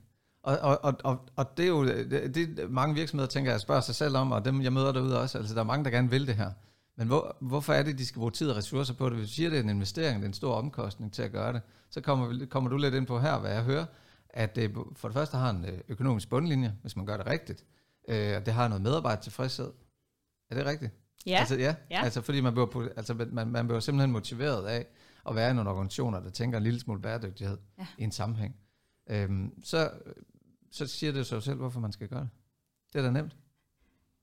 Og, 0.49 0.59
og, 0.59 0.79
og, 0.85 0.95
og, 1.05 1.29
og 1.37 1.57
det 1.57 1.65
er 1.65 1.69
jo 1.69 1.87
det, 1.87 2.35
det, 2.35 2.71
mange 2.71 2.95
virksomheder, 2.95 3.29
tænker 3.29 3.51
jeg, 3.51 3.61
spørger 3.61 3.81
sig 3.81 3.95
selv 3.95 4.17
om, 4.17 4.33
og 4.33 4.45
dem 4.45 4.63
jeg 4.63 4.73
møder 4.73 4.93
derude 4.93 5.21
også, 5.21 5.39
altså 5.39 5.55
der 5.55 5.61
er 5.61 5.65
mange, 5.65 5.85
der 5.85 5.91
gerne 5.91 6.11
vil 6.11 6.27
det 6.27 6.35
her. 6.35 6.51
Men 6.97 7.07
hvor, 7.07 7.37
hvorfor 7.41 7.73
er 7.73 7.83
det, 7.83 7.99
de 7.99 8.07
skal 8.07 8.19
bruge 8.19 8.31
tid 8.31 8.51
og 8.51 8.57
ressourcer 8.57 8.95
på 8.95 9.09
det? 9.09 9.19
Hvis 9.19 9.29
du 9.29 9.35
siger, 9.35 9.51
det 9.51 9.59
er 9.59 9.63
en 9.63 9.69
investering, 9.71 10.17
det 10.17 10.25
er 10.25 10.29
en 10.29 10.35
stor 10.35 10.55
omkostning 10.55 11.13
til 11.13 11.23
at 11.23 11.33
gøre 11.33 11.53
det, 11.53 11.61
så 11.91 12.01
kommer, 12.01 12.47
kommer 12.47 12.71
du 12.71 12.77
lidt 12.77 12.95
ind 12.95 13.07
på 13.07 13.19
her, 13.21 13.39
hvad 13.39 13.51
jeg 13.53 13.63
hører, 13.63 13.85
at 14.31 14.57
det 14.57 14.75
for 14.97 15.09
det 15.09 15.15
første 15.15 15.37
har 15.37 15.51
en 15.51 15.65
øh, 15.65 15.79
økonomisk 15.89 16.31
bundlinje, 16.31 16.75
hvis 16.83 16.97
man 16.97 17.07
gør 17.07 17.17
det 17.17 17.27
rigtigt, 17.27 17.65
øh, 18.09 18.37
og 18.37 18.47
det 18.47 18.55
har 18.55 18.69
noget 18.69 18.83
medarbejder 18.83 19.21
tilfredshed. 19.23 19.71
Er 20.51 20.55
det 20.55 20.67
rigtigt? 20.67 20.93
Ja, 21.27 21.37
Altså, 21.39 21.55
ja, 21.59 21.75
Ja. 21.91 22.05
altså 22.05 22.21
fordi 22.23 22.41
man 22.41 22.53
bliver, 22.53 22.89
altså, 22.97 23.15
man, 23.33 23.49
man 23.49 23.67
bliver 23.67 23.81
simpelthen 23.81 24.13
motiveret 24.13 24.67
af 24.67 24.87
at 25.29 25.35
være 25.35 25.51
i 25.51 25.55
nogle 25.55 25.71
organisationer, 25.71 26.21
der 26.21 26.31
tænker 26.31 26.59
en 26.59 26.65
lille 26.65 26.81
smule 26.81 27.01
bæredygtighed 27.01 27.59
Ja. 27.79 27.87
i 27.99 28.05
en 28.05 28.13
sammenhæng. 28.13 28.57
Øhm, 29.11 29.53
så, 29.65 29.91
så 30.71 30.87
siger 30.87 31.13
det 31.13 31.27
sig 31.27 31.43
selv, 31.43 31.57
hvorfor 31.57 31.81
man 31.81 31.93
skal 31.93 32.09
gøre 32.09 32.21
det. 32.21 32.31
Det 32.93 32.99
er 32.99 33.03
da 33.03 33.11
nemt. 33.11 33.37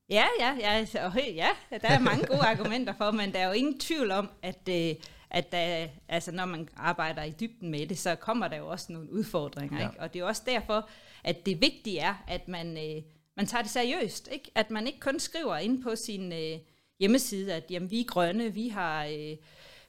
Ja, 0.09 0.25
ja, 0.39 0.57
ja, 0.59 0.85
ja, 1.17 1.47
der 1.81 1.87
er 1.87 1.99
mange 1.99 2.27
gode 2.27 2.39
argumenter 2.39 2.93
for, 2.93 3.11
men 3.11 3.33
der 3.33 3.39
er 3.39 3.47
jo 3.47 3.53
ingen 3.53 3.79
tvivl 3.79 4.11
om, 4.11 4.29
at, 4.41 4.69
øh, 4.69 4.95
at 5.29 5.51
der, 5.51 5.87
altså, 6.07 6.31
når 6.31 6.45
man 6.45 6.69
arbejder 6.75 7.23
i 7.23 7.31
dybden 7.39 7.71
med 7.71 7.87
det, 7.87 7.97
så 7.97 8.15
kommer 8.15 8.47
der 8.47 8.57
jo 8.57 8.67
også 8.67 8.93
nogle 8.93 9.11
udfordringer. 9.11 9.77
Ja. 9.77 9.83
Ja. 9.83 9.89
Ikke? 9.89 10.01
Og 10.01 10.13
det 10.13 10.19
er 10.19 10.23
jo 10.23 10.27
også 10.27 10.43
derfor, 10.45 10.89
at 11.23 11.45
det 11.45 11.61
vigtige 11.61 11.99
er, 11.99 12.23
at 12.27 12.47
man, 12.47 12.77
øh, 12.77 13.03
man 13.37 13.45
tager 13.45 13.61
det 13.61 13.71
seriøst. 13.71 14.29
Ikke? 14.31 14.51
At 14.55 14.71
man 14.71 14.87
ikke 14.87 14.99
kun 14.99 15.19
skriver 15.19 15.57
ind 15.57 15.83
på 15.83 15.95
sin 15.95 16.33
øh, 16.33 16.59
hjemmeside, 16.99 17.53
at 17.53 17.63
jamen, 17.69 17.91
vi 17.91 17.99
er 17.99 18.05
grønne, 18.05 18.53
vi 18.53 18.67
har... 18.67 19.05
Øh, 19.05 19.37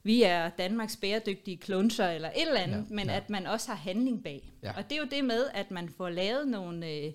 vi 0.06 0.22
er 0.22 0.48
Danmarks 0.48 0.96
bæredygtige 0.96 1.56
klunser 1.56 2.08
eller 2.08 2.28
et 2.28 2.46
eller 2.48 2.60
andet, 2.60 2.86
Ja, 2.90 2.94
men 2.94 3.06
ja. 3.06 3.16
at 3.16 3.30
man 3.30 3.46
også 3.46 3.68
har 3.68 3.76
handling 3.76 4.22
bag. 4.22 4.52
Ja. 4.62 4.72
Og 4.76 4.90
det 4.90 4.92
er 4.92 5.00
jo 5.00 5.08
det 5.10 5.24
med, 5.24 5.46
at 5.54 5.70
man 5.70 5.88
får 5.88 6.08
lavet 6.08 6.48
nogle, 6.48 6.90
øh, 6.90 7.12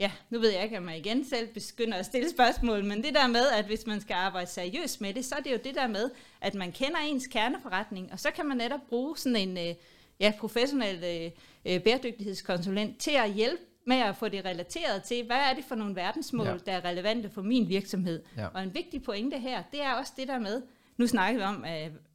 Ja, 0.00 0.10
nu 0.30 0.38
ved 0.38 0.50
jeg 0.50 0.64
ikke, 0.64 0.78
om 0.78 0.88
jeg 0.88 0.98
igen 0.98 1.24
selv 1.24 1.48
begynder 1.48 1.98
at 1.98 2.06
stille 2.06 2.30
spørgsmål, 2.30 2.84
men 2.84 3.02
det 3.02 3.14
der 3.14 3.26
med, 3.26 3.48
at 3.58 3.64
hvis 3.64 3.86
man 3.86 4.00
skal 4.00 4.14
arbejde 4.14 4.50
seriøst 4.50 5.00
med 5.00 5.14
det, 5.14 5.24
så 5.24 5.34
er 5.34 5.40
det 5.40 5.52
jo 5.52 5.58
det 5.64 5.74
der 5.74 5.86
med, 5.86 6.10
at 6.40 6.54
man 6.54 6.72
kender 6.72 6.98
ens 6.98 7.26
kerneforretning, 7.26 8.12
og 8.12 8.20
så 8.20 8.30
kan 8.30 8.46
man 8.46 8.56
netop 8.56 8.80
bruge 8.88 9.18
sådan 9.18 9.36
en 9.48 9.58
øh, 9.58 9.74
ja, 10.20 10.32
professionel 10.38 11.04
øh, 11.04 11.30
øh, 11.64 11.80
bæredygtighedskonsulent 11.82 12.98
til 12.98 13.10
at 13.10 13.32
hjælpe 13.32 13.62
med 13.86 13.96
at 13.96 14.16
få 14.16 14.28
det 14.28 14.44
relateret 14.44 15.02
til, 15.02 15.26
hvad 15.26 15.36
er 15.36 15.54
det 15.54 15.64
for 15.64 15.74
nogle 15.74 15.96
verdensmål, 15.96 16.46
ja. 16.46 16.56
der 16.66 16.72
er 16.72 16.84
relevante 16.84 17.30
for 17.30 17.42
min 17.42 17.68
virksomhed. 17.68 18.22
Ja. 18.36 18.46
Og 18.46 18.62
en 18.62 18.74
vigtig 18.74 19.02
pointe 19.02 19.38
her, 19.38 19.62
det 19.72 19.82
er 19.82 19.92
også 19.92 20.12
det 20.16 20.28
der 20.28 20.38
med, 20.38 20.62
nu 21.00 21.06
snakker 21.06 21.40
vi 21.40 21.44
om, 21.44 21.64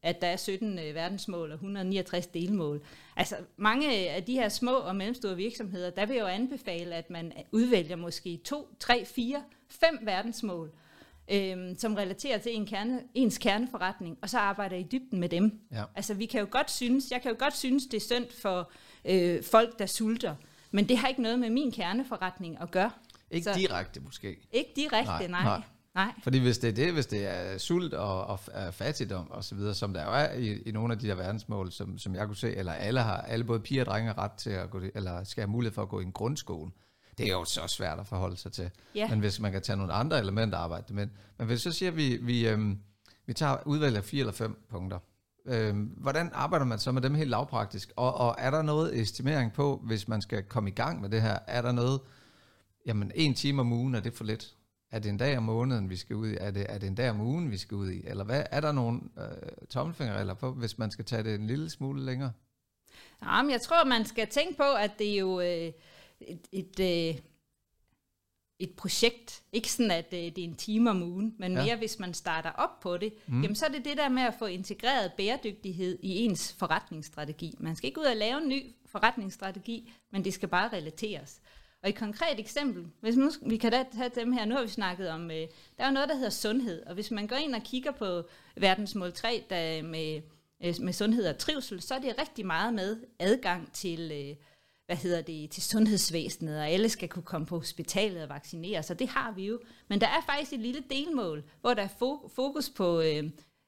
at- 0.01 0.22
der 0.22 0.27
er 0.27 0.36
17 0.38 0.80
øh, 0.80 0.96
verdensmål 0.96 1.51
og 1.51 1.56
169 1.56 2.27
delmål. 2.27 2.82
Altså 3.15 3.36
mange 3.58 4.10
af 4.10 4.24
de 4.24 4.34
her 4.34 4.50
små 4.50 4.72
og 4.75 4.96
mellemstore 4.96 5.36
virksomheder, 5.36 5.89
der 5.89 6.06
vil 6.06 6.13
jeg 6.15 6.22
jo 6.22 6.27
anbefale, 6.27 6.96
at 6.96 7.10
man 7.10 7.32
udvælger 7.51 7.96
måske 7.96 8.38
to, 8.46 8.75
tre, 8.80 9.06
fire, 9.06 9.44
fem 9.70 10.00
verdensmål, 10.01 10.72
øhm, 11.32 11.77
som 11.77 11.94
relaterer 11.96 12.38
til 12.38 12.56
en 12.56 12.65
kerne, 12.65 13.01
ens 13.13 13.38
kerneforretning, 13.38 14.18
og 14.22 14.30
så 14.30 14.38
arbejder 14.38 14.75
i 14.75 14.84
dybden 14.92 15.20
med 15.20 15.30
dem. 15.30 15.60
Ja. 15.72 15.84
Altså 15.96 16.13
vi 16.13 16.25
kan 16.25 16.39
jo 16.39 16.48
godt 16.51 16.72
synes, 16.72 17.12
jeg 17.12 17.22
kan 17.22 17.32
jo 17.32 17.38
godt 17.39 17.58
synes, 17.58 17.84
det 17.86 17.98
er 17.98 18.01
synd 18.01 18.25
for 18.42 18.72
øh, 19.06 19.44
folk, 19.44 19.80
der 19.80 19.86
sulter, 19.86 20.36
men 20.72 20.89
det 20.89 20.98
har 20.98 21.08
ikke 21.08 21.22
noget 21.22 21.39
med 21.39 21.50
min 21.50 21.72
kerneforretning 21.72 22.58
at 22.62 22.72
gøre. 22.72 22.92
Ikke 23.32 23.44
Så- 23.44 23.54
direkte 23.60 24.00
måske. 24.00 24.38
Ikke 24.51 24.72
direkte, 24.75 25.06
Nej, 25.12 25.27
nej. 25.27 25.44
nej. 25.44 25.62
Nej. 25.96 26.14
Fordi 26.24 26.40
hvis 26.40 26.58
det 26.58 26.68
er 26.70 26.74
det, 26.74 26.94
hvis 26.94 27.06
det 27.06 27.25
er 27.25 27.58
sult 27.58 27.94
og, 27.94 28.25
og 28.25 28.40
f- 28.48 28.70
fattigdom 28.70 29.32
og 29.32 29.44
så 29.44 29.56
videre, 29.56 29.74
som 29.74 29.94
der 29.94 30.04
jo 30.04 30.12
er 30.12 30.34
i, 30.34 30.62
i 30.62 30.72
nogle 30.72 30.94
af 30.94 31.00
de 31.00 31.08
der 31.08 31.16
verdensmål, 31.16 31.72
som, 31.72 31.98
som 31.98 32.16
jeg 32.16 32.28
kunne 32.28 32.36
se, 32.36 32.56
eller 32.56 32.72
alle 32.74 33.00
har, 33.02 33.18
alle 33.18 33.46
både 33.46 33.60
piger 33.60 33.82
og 33.82 33.86
drenge 33.86 34.08
har 34.08 34.18
ret 34.18 34.32
til 34.32 34.50
at 34.50 34.70
gå, 34.70 34.82
eller 34.96 35.24
skal 35.24 35.42
have 35.42 35.52
mulighed 35.52 35.74
for 35.74 35.82
at 35.82 35.90
gå 35.90 36.00
i 36.00 36.04
en 36.04 36.12
grundskole. 36.12 36.72
Det 37.18 37.25
er 37.28 37.32
jo 37.32 37.46
så 37.46 37.68
svært 37.68 38.00
at 38.00 38.08
forholde 38.08 38.38
sig 38.38 38.52
til. 38.52 38.70
Ja. 38.96 39.10
Men 39.10 39.20
hvis 39.20 39.40
man 39.40 39.52
kan 39.52 39.62
tage 39.62 39.78
nogle 39.78 39.94
andre 39.94 40.20
elementer 40.20 40.58
at 40.58 40.64
arbejde 40.64 40.94
med. 40.94 41.08
Men 41.38 41.48
hvis 41.48 41.62
så 41.62 41.72
siger 41.72 41.92
vi, 41.92 42.18
vi, 42.22 42.48
øhm, 42.48 42.80
vi 43.25 43.34
tager 43.34 43.58
udvalg 43.66 43.98
af 43.98 44.04
fire 44.04 44.20
eller 44.20 44.34
fem 44.34 44.66
punkter. 44.70 45.00
Øhm, 45.46 45.84
hvordan 45.84 46.30
arbejder 46.34 46.66
man 46.66 46.80
så 46.80 46.92
med 46.92 47.02
dem 47.02 47.16
helt 47.16 47.30
lavpraktisk? 47.30 47.92
Og, 47.96 48.14
og 48.14 48.36
er 48.38 48.52
der 48.52 48.62
noget 48.62 49.00
estimering 49.00 49.54
på, 49.54 49.82
hvis 49.84 50.08
man 50.08 50.22
skal 50.22 50.44
komme 50.44 50.70
i 50.70 50.74
gang 50.74 51.02
med 51.02 51.10
det 51.10 51.22
her? 51.22 51.40
Er 51.48 51.62
der 51.62 51.72
noget, 51.72 52.00
jamen 52.86 53.12
en 53.16 53.34
time 53.34 53.62
om 53.62 53.74
ugen, 53.74 53.96
er 53.96 54.00
det 54.00 54.14
for 54.14 54.24
lidt? 54.24 54.56
Er 54.92 55.00
det 55.00 55.10
en 55.10 55.18
dag 55.18 55.38
om 55.38 55.44
måneden, 55.44 55.89
vi 55.89 55.96
skal 55.98 56.15
ud 56.15 56.30
i? 56.30 56.36
Er 56.39 56.51
det, 56.51 56.65
er 56.70 56.77
det 56.77 56.88
en 56.88 56.96
dag 56.96 57.10
om 57.10 57.22
ugen, 57.22 57.51
vi 57.51 57.58
skal 57.58 57.75
ud 57.77 57.92
i? 57.92 58.01
Eller 58.08 58.24
hvad, 58.24 58.44
er 58.51 58.62
der 58.62 58.72
nogle 58.72 59.01
øh, 59.18 59.68
tommelfingerregler 59.70 60.34
på, 60.34 60.51
hvis 60.51 60.77
man 60.77 60.92
skal 60.92 61.06
tage 61.06 61.24
det 61.24 61.36
en 61.36 61.48
lille 61.48 61.70
smule 61.70 62.06
længere? 62.06 62.32
Jamen, 63.24 63.51
jeg 63.51 63.62
tror, 63.62 63.84
man 63.86 64.06
skal 64.06 64.27
tænke 64.27 64.58
på, 64.58 64.63
at 64.74 64.92
det 65.00 65.13
er 65.13 65.18
jo 65.20 65.39
øh, 65.39 65.72
et, 66.22 66.48
et, 66.51 66.80
øh, 66.80 67.20
et 68.60 68.72
projekt. 68.77 69.44
Ikke 69.51 69.72
sådan, 69.72 69.92
at 69.92 70.06
øh, 70.13 70.20
det 70.20 70.38
er 70.38 70.44
en 70.44 70.56
time 70.56 70.89
om 70.89 71.04
ugen, 71.04 71.36
men 71.39 71.51
Ja. 71.54 71.63
mere 71.63 71.75
hvis 71.77 72.00
man 72.00 72.13
starter 72.13 72.51
op 72.51 72.80
på 72.80 72.98
det. 72.98 73.13
Mm. 73.27 73.42
Jamen, 73.42 73.56
så 73.56 73.65
er 73.65 73.70
det 73.70 73.86
det 73.86 73.98
der 73.98 74.10
med 74.10 74.24
at 74.24 74.34
få 74.39 74.46
integreret 74.46 75.13
bæredygtighed 75.18 76.00
i 76.01 76.15
ens 76.25 76.54
forretningsstrategi. 76.54 77.54
Man 77.60 77.75
skal 77.75 77.88
ikke 77.88 78.00
ud 78.00 78.06
og 78.06 78.15
lave 78.15 78.42
en 78.42 78.50
ny 78.50 78.63
forretningsstrategi, 78.86 79.94
men 80.12 80.24
det 80.24 80.34
skal 80.34 80.50
bare 80.50 80.70
relateres. 80.74 81.42
Og 81.86 81.89
et 81.89 81.96
konkret 81.96 82.39
eksempel, 82.39 82.88
hvis 83.01 83.15
nu, 83.15 83.32
vi 83.42 83.58
kan 83.58 83.72
da 83.72 83.86
tage 83.98 84.12
dem 84.15 84.32
her, 84.32 84.46
nu 84.46 84.56
har 84.56 84.62
vi 84.62 84.68
snakket 84.68 85.10
om, 85.10 85.32
øh, 85.32 85.38
der 85.38 85.84
er 85.84 85.88
jo 85.88 85.94
noget, 85.94 86.10
der 86.10 86.15
hedder 86.15 86.30
sundhed, 86.30 86.84
og 86.86 86.94
hvis 86.94 87.12
man 87.12 87.27
går 87.27 87.36
ind 87.36 87.56
og 87.56 87.62
kigger 87.63 87.92
på 87.92 88.24
verdensmål 88.58 89.13
3 89.13 89.44
der 89.50 89.84
med, 89.84 90.22
øh, 90.63 90.75
med 90.82 90.94
sundhed 90.94 91.27
og 91.27 91.38
trivsel, 91.38 91.82
så 91.82 91.96
er 91.96 92.00
det 92.00 92.15
rigtig 92.20 92.46
meget 92.46 92.74
med 92.74 92.98
adgang 93.20 93.74
til, 93.74 94.12
øh, 94.12 94.36
hvad 94.86 94.96
hedder 94.96 95.22
det, 95.22 95.50
til 95.50 95.63
sundhedsvæsenet, 95.63 96.60
og 96.60 96.70
alle 96.70 96.89
skal 96.89 97.10
kunne 97.10 97.24
komme 97.24 97.48
på 97.48 97.58
hospitalet 97.58 98.24
og 98.24 98.30
vaccinere 98.30 98.84
sig, 98.84 99.00
det 99.00 99.08
har 99.08 99.32
vi 99.32 99.46
jo. 99.46 99.60
Men 99.88 100.01
der 100.01 100.08
er 100.08 100.22
faktisk 100.25 100.54
et 100.54 100.60
lille 100.60 100.84
delmål, 100.89 101.44
hvor 101.62 101.74
der 101.74 101.84
er 101.84 101.88
fo- 101.88 102.27
fokus 102.36 102.70
på 102.70 103.01
øh, 103.01 103.24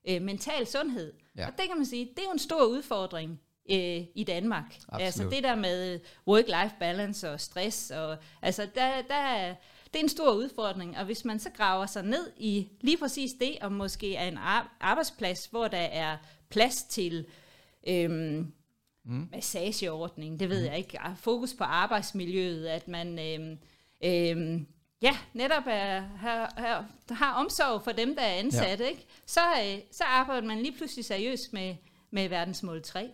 øh, 0.10 0.22
mental 0.22 0.68
sundhed. 0.68 1.14
Ja. 1.38 1.48
Og 1.48 1.54
det 1.58 1.68
kan 1.68 1.78
man 1.78 1.86
sige, 1.86 2.06
det 2.06 2.20
er 2.20 2.24
jo 2.24 2.32
en 2.32 2.40
stor 2.40 2.66
udfordring 2.66 3.40
øh, 3.70 4.06
i 4.16 4.24
Danmark. 4.28 4.76
Absolut. 4.76 5.02
Altså 5.02 5.24
det 5.30 5.44
der 5.44 5.56
med 5.56 6.00
work-life 6.30 6.80
balance 6.80 7.32
og 7.32 7.42
stress, 7.42 7.92
og, 7.92 8.18
altså 8.42 8.68
der, 8.76 9.02
der 9.02 9.16
er, 9.16 9.56
det 9.94 10.00
er 10.00 10.04
en 10.04 10.10
stor 10.10 10.34
udfordring, 10.34 10.98
og 10.98 11.06
hvis 11.06 11.26
man 11.26 11.40
så 11.40 11.50
graver 11.50 11.86
sig 11.86 12.04
ned 12.04 12.32
i 12.38 12.68
lige 12.82 12.98
præcis 12.98 13.32
det, 13.40 13.58
og 13.62 13.72
måske 13.72 14.16
er 14.16 14.28
en 14.28 14.38
ar- 14.38 14.78
arbejdsplads, 14.80 15.46
hvor 15.46 15.68
der 15.68 15.78
er 15.78 16.18
plads 16.50 16.84
til 16.84 17.26
øhm, 17.88 18.54
mm. 19.06 19.28
massageordning, 19.32 20.40
det 20.40 20.50
ved 20.50 20.60
mm. 20.60 20.66
jeg 20.66 20.78
ikke, 20.78 21.00
fokus 21.16 21.54
på 21.54 21.64
arbejdsmiljøet, 21.64 22.68
at 22.68 22.88
man 22.88 23.20
øhm, 23.20 23.58
øhm, 24.04 24.68
ja, 25.02 25.18
netop 25.34 25.64
er, 25.66 26.02
har, 26.02 26.54
har, 26.58 26.86
har 27.10 27.34
omsorg 27.34 27.84
for 27.84 27.92
dem, 27.92 28.16
der 28.16 28.22
er 28.22 28.40
ansat, 28.40 28.80
ja. 28.80 28.86
ikke? 28.86 29.06
Så, 29.26 29.40
øh, 29.40 29.80
så 29.92 30.04
arbejder 30.04 30.48
man 30.48 30.58
lige 30.58 30.78
pludselig 30.78 31.06
seriøst 31.06 31.54
med, 31.54 31.76
med 32.12 32.30
verdensmål 32.30 32.84
3. 32.84 33.12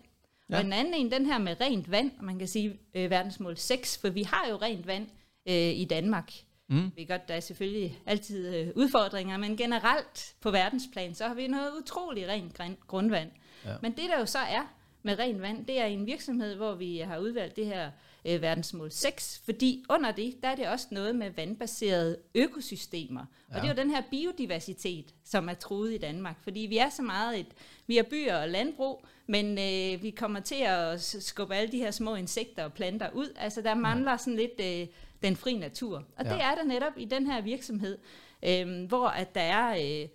Ja. 0.54 0.58
Og 0.58 0.64
den 0.64 0.74
anden 0.74 0.94
en, 0.94 1.12
den 1.12 1.26
her 1.26 1.38
med 1.38 1.62
rent 1.62 1.92
vand, 1.92 2.12
man 2.22 2.40
kan 2.40 2.48
sige 2.48 2.80
øh, 2.94 3.10
verdensmål 3.10 3.58
6, 3.58 3.98
for 3.98 4.10
vi 4.10 4.24
har 4.24 4.50
jo 4.50 4.56
rent 4.56 4.88
vand 4.88 5.08
øh, 5.50 5.56
i 5.56 5.86
Danmark. 5.86 6.34
Mm. 6.70 6.92
Vi 6.96 7.06
godt, 7.06 7.28
der 7.28 7.34
er 7.34 7.40
selvfølgelig 7.40 8.00
altid 8.06 8.56
øh, 8.56 8.68
udfordringer, 8.76 9.38
men 9.38 9.58
generelt 9.58 10.36
på 10.42 10.52
verdensplan, 10.52 11.16
så 11.16 11.28
har 11.28 11.34
vi 11.34 11.48
noget 11.48 11.72
utrolig 11.82 12.28
rent 12.28 12.60
grundvand. 12.88 13.30
Ja. 13.66 13.76
Men 13.82 13.92
det 13.92 14.10
der 14.10 14.20
jo 14.20 14.26
så 14.26 14.40
er 14.40 14.74
med 15.04 15.20
rent 15.20 15.42
vand, 15.42 15.66
det 15.66 15.80
er 15.80 15.86
en 15.86 16.06
virksomhed, 16.06 16.56
hvor 16.56 16.76
vi 16.76 16.98
har 16.98 17.18
udvalgt 17.18 17.56
det 17.56 17.66
her 17.66 17.92
øh, 18.26 18.42
verdensmål 18.42 18.92
6, 18.92 19.42
fordi 19.46 19.84
under 19.90 20.12
det, 20.12 20.36
der 20.44 20.50
er 20.50 20.56
det 20.56 20.68
også 20.68 20.88
noget 20.92 21.16
med 21.16 21.32
vandbaserede 21.32 22.18
økosystemer. 22.36 23.26
Ja. 23.50 23.56
Og 23.56 23.62
det 23.62 23.70
er 23.70 23.74
jo 23.74 23.82
den 23.82 23.90
her 23.90 24.02
biodiversitet, 24.12 25.14
som 25.24 25.50
er 25.50 25.54
truet 25.54 25.94
i 25.94 25.98
Danmark, 25.98 26.36
fordi 26.44 26.60
vi 26.60 26.78
er 26.78 26.90
så 26.90 27.02
meget 27.02 27.40
et, 27.40 27.48
vi 27.88 27.98
er 27.98 28.04
byer 28.04 28.36
og 28.38 28.50
landbrug, 28.50 29.06
men 29.28 29.46
øh, 29.46 30.04
vi 30.04 30.10
kommer 30.10 30.40
til 30.40 30.62
at 30.62 31.02
skubbe 31.02 31.56
alle 31.56 31.72
de 31.72 31.78
her 31.78 31.92
små 31.92 32.16
insekter 32.16 32.64
og 32.64 32.74
planter 32.74 33.10
ud. 33.14 33.34
Altså 33.36 33.62
der 33.62 33.74
mangler 33.74 34.18
sådan 34.18 34.36
lidt 34.36 34.60
øh, 34.62 34.88
den 35.24 35.36
fri 35.36 35.58
natur. 35.58 35.98
Og 36.18 36.26
Ja. 36.26 36.30
ja. 36.30 36.36
det 36.36 36.44
er 36.44 36.56
der 36.56 36.64
netop 36.64 36.94
i 36.98 37.06
den 37.06 37.32
her 37.32 37.42
virksomhed, 37.42 37.98
øh, 38.46 38.84
hvor 38.88 39.08
at 39.08 39.36
der 39.36 39.42
er 39.42 39.76
øh, 39.76 40.10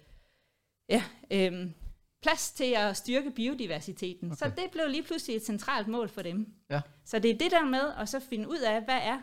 ja, 0.88 1.02
øh, 1.30 1.66
plads 2.22 2.52
til 2.52 2.74
at 2.76 2.96
styrke 2.96 3.30
biodiversiteten. 3.30 4.32
Okay. 4.32 4.36
Så 4.38 4.44
det 4.44 4.64
blev 4.72 4.84
lige 4.88 5.02
pludselig 5.02 5.36
et 5.36 5.46
centralt 5.46 5.88
mål 5.88 6.08
for 6.08 6.22
dem. 6.22 6.46
Ja. 6.70 6.80
Så 7.04 7.18
det 7.18 7.30
er 7.30 7.38
det 7.38 7.50
der 7.50 7.64
med 7.64 7.80
at 7.98 8.08
så 8.08 8.20
finde 8.30 8.48
ud 8.48 8.58
af, 8.58 8.82
hvad 8.84 8.98
er 9.02 9.18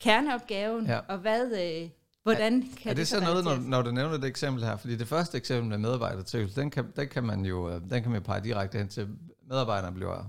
kerneopgaven, 0.00 0.86
Ja. 0.86 0.98
og 0.98 1.18
hvad, 1.18 1.42
øh, 1.82 1.90
hvordan 2.22 2.62
kan 2.76 2.90
er 2.90 2.94
det 2.94 3.08
så 3.08 3.20
noget, 3.20 3.44
når, 3.44 3.56
når 3.56 3.82
du 3.82 3.90
nævner 3.90 4.16
det 4.16 4.24
eksempel 4.24 4.64
her? 4.64 4.76
Fordi 4.76 4.96
det 4.96 5.08
første 5.08 5.38
eksempel 5.38 5.68
med 5.68 5.78
medarbejdertrivsel, 5.78 6.56
den 6.56 6.70
kan, 6.70 6.92
den 6.96 7.08
kan 7.08 7.24
man 7.24 7.44
jo 7.44 7.70
øh, 7.70 7.80
den 7.90 8.02
kan 8.02 8.12
man 8.12 8.22
pege 8.22 8.44
direkte 8.44 8.78
hen 8.78 8.88
til. 8.88 9.08
Medarbejderne 9.48 9.94
bliver 9.94 10.24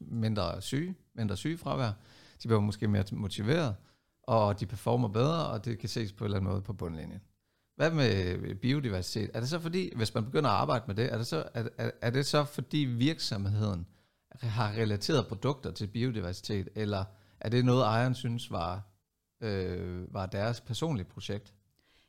mindre 0.00 0.62
syge, 0.62 0.94
mindre 1.14 1.36
sygefravær. 1.36 1.90
De 2.42 2.48
bliver 2.48 2.60
måske 2.60 2.88
mere 2.88 3.04
motiveret, 3.12 3.74
og 4.22 4.60
de 4.60 4.66
performer 4.66 5.08
bedre, 5.08 5.46
og 5.46 5.64
det 5.64 5.78
kan 5.78 5.88
ses 5.88 6.12
på 6.12 6.24
en 6.24 6.26
eller 6.26 6.38
anden 6.38 6.50
måde 6.50 6.62
på 6.62 6.72
bundlinjen. 6.72 7.20
Hvad 7.80 7.90
med 7.90 8.54
biodiversitet? 8.54 9.30
Er 9.34 9.40
det 9.40 9.48
så 9.48 9.60
fordi, 9.60 9.92
hvis 9.96 10.14
man 10.14 10.24
begynder 10.24 10.50
at 10.50 10.56
arbejde 10.56 10.84
med 10.86 10.94
det, 10.94 11.12
er 11.12 11.16
det 11.16 11.26
så, 11.26 11.44
er, 11.54 11.64
er, 11.78 11.90
er 12.02 12.10
det 12.10 12.26
så 12.26 12.44
fordi 12.44 12.78
virksomheden 12.78 13.86
har 14.42 14.72
relateret 14.72 15.26
produkter 15.26 15.70
til 15.70 15.86
biodiversitet, 15.86 16.68
eller 16.74 17.04
er 17.40 17.48
det 17.48 17.64
noget, 17.64 17.84
ejeren 17.84 18.14
synes 18.14 18.50
var, 18.50 18.82
øh, 19.42 20.14
var 20.14 20.26
deres 20.26 20.60
personlige 20.60 21.06
projekt? 21.06 21.54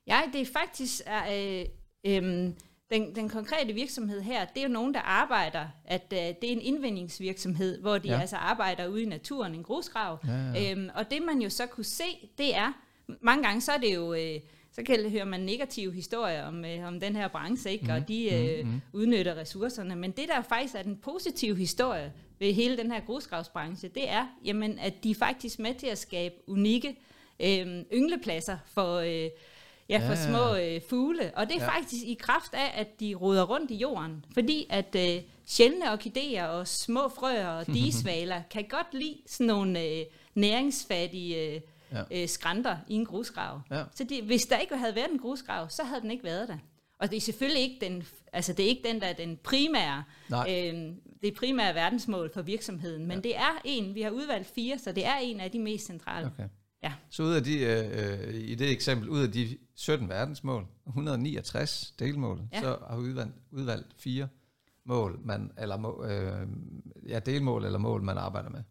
Ja, 0.07 0.21
det 0.33 0.41
er 0.41 0.45
faktisk 0.53 1.01
øh, 1.31 1.65
øh, 2.03 2.53
den, 2.91 3.15
den 3.15 3.29
konkrete 3.29 3.73
virksomhed 3.73 4.21
her, 4.21 4.45
det 4.45 4.57
er 4.57 4.67
jo 4.67 4.73
nogen, 4.73 4.93
der 4.93 5.01
arbejder, 5.01 5.67
at 5.85 6.13
øh, 6.13 6.19
det 6.19 6.43
er 6.43 6.51
en 6.51 6.61
indvindingsvirksomhed, 6.61 7.81
hvor 7.81 7.97
de 7.97 8.07
ja. 8.07 8.19
altså 8.19 8.35
arbejder 8.35 8.87
ude 8.87 9.03
i 9.03 9.05
naturen, 9.05 9.55
en 9.55 9.63
grusgrav. 9.63 10.19
Ja, 10.27 10.51
ja. 10.51 10.71
Øhm, 10.71 10.89
og 10.95 11.11
det 11.11 11.21
man 11.21 11.41
jo 11.41 11.49
så 11.49 11.65
kunne 11.65 11.83
se, 11.83 12.29
det 12.37 12.55
er, 12.55 12.73
mange 13.21 13.43
gange 13.43 13.61
så 13.61 13.71
er 13.71 13.77
det 13.77 13.95
jo, 13.95 14.13
øh, 14.13 14.39
så 14.75 14.83
kan 14.83 15.09
høre 15.09 15.25
man 15.25 15.39
negative 15.39 15.93
historier 15.93 16.43
om, 16.45 16.65
øh, 16.65 16.87
om 16.87 16.99
den 16.99 17.15
her 17.15 17.27
branche, 17.27 17.71
ikke? 17.71 17.83
Mhm, 17.85 17.93
og 17.93 18.07
de 18.07 18.33
øh, 18.33 18.65
mm, 18.65 18.71
mm. 18.71 18.81
udnytter 18.93 19.35
ressourcerne. 19.37 19.95
Men 19.95 20.11
det 20.11 20.27
der 20.27 20.41
faktisk 20.41 20.75
er 20.75 20.83
den 20.83 20.97
positive 20.97 21.55
historie 21.55 22.11
ved 22.39 22.53
hele 22.53 22.77
den 22.77 22.91
her 22.91 22.99
grusgravsbranche, 22.99 23.89
det 23.89 24.09
er, 24.09 24.27
jamen, 24.45 24.79
at 24.79 24.93
de 25.03 25.11
er 25.11 25.15
faktisk 25.15 25.59
med 25.59 25.73
til 25.73 25.87
at 25.87 25.97
skabe 25.97 26.35
unikke 26.47 26.95
øh, 27.39 27.83
ynglepladser 27.93 28.57
for... 28.73 28.95
Øh, 28.97 29.29
Ja, 29.89 29.97
for 29.97 30.13
Ja. 30.13 30.27
små 30.27 30.55
øh, 30.55 30.81
fugle. 30.89 31.31
Og 31.35 31.47
det 31.49 31.55
er 31.57 31.61
Ja. 31.63 31.69
faktisk 31.77 32.03
i 32.05 32.13
kraft 32.13 32.53
af, 32.53 32.81
at 32.81 32.99
de 32.99 33.15
roder 33.15 33.43
rundt 33.43 33.71
i 33.71 33.75
jorden. 33.75 34.25
Fordi 34.33 34.65
at 34.69 34.95
øh, 34.97 35.21
sjældne 35.45 35.91
orkideer 35.91 36.45
og 36.45 36.67
små 36.67 37.09
frøer 37.09 37.47
og 37.47 37.67
digesvaler 37.75 38.41
kan 38.51 38.65
godt 38.69 38.87
lide 38.93 39.17
sådan 39.27 39.47
nogle 39.47 39.83
øh, 39.83 40.05
næringsfattige 40.35 41.55
øh, 41.55 41.61
Ja. 41.91 42.03
øh, 42.11 42.27
skrænter 42.27 42.77
i 42.87 42.93
en 42.93 43.05
grusgrav. 43.05 43.61
Ja. 43.71 43.83
Så 43.95 44.03
de, 44.03 44.21
hvis 44.25 44.45
der 44.45 44.57
ikke 44.57 44.77
havde 44.77 44.95
været 44.95 45.11
en 45.11 45.19
grusgrav, 45.19 45.69
så 45.69 45.83
havde 45.83 46.01
den 46.01 46.11
ikke 46.11 46.23
været 46.23 46.47
der. 46.47 46.57
Og 46.99 47.09
det 47.11 47.17
er 47.17 47.21
selvfølgelig 47.21 47.61
ikke 47.63 47.85
den, 47.85 48.03
altså 48.33 48.53
det 48.53 48.65
er 48.65 48.69
ikke 48.69 48.87
den, 48.87 49.01
der 49.01 49.07
er 49.07 49.13
den 49.13 49.37
primære, 49.43 50.03
øh, 50.31 50.93
det 51.21 51.33
primære 51.37 51.75
verdensmål 51.75 52.31
for 52.33 52.41
virksomheden, 52.41 53.05
men 53.07 53.17
Ja. 53.17 53.21
det 53.21 53.35
er 53.37 53.61
en, 53.65 53.95
vi 53.95 54.01
har 54.01 54.09
udvalgt 54.09 54.47
fire, 54.55 54.79
så 54.79 54.91
det 54.91 55.05
er 55.05 55.15
en 55.15 55.39
af 55.39 55.51
de 55.51 55.59
mest 55.59 55.85
centrale. 55.85 56.27
Okay. 56.27 56.47
Ja. 56.83 56.93
Så 57.09 57.23
ud 57.23 57.33
af 57.33 57.43
de, 57.43 57.59
øh, 57.59 58.27
øh, 58.29 58.33
i 58.35 58.55
det 58.55 58.71
eksempel, 58.71 59.09
ud 59.09 59.21
af 59.23 59.31
de 59.31 59.57
17 59.75 60.09
verdensmål, 60.09 60.65
169 60.87 61.93
delmål, 61.99 62.41
ja. 62.51 62.57
Ja. 62.57 62.61
så 62.61 62.77
har 62.89 62.95
vi 62.97 63.01
udvalgt, 63.03 63.33
udvalgt 63.51 63.87
fire 63.97 64.27
mål, 64.85 65.19
man, 65.23 65.51
eller 65.57 65.77
må, 65.77 66.03
øh, 66.05 66.47
ja, 67.07 67.19
delmål 67.19 67.65
eller 67.65 67.79
mål, 67.79 68.01
man 68.03 68.17
arbejder 68.17 68.49
med. 68.49 68.63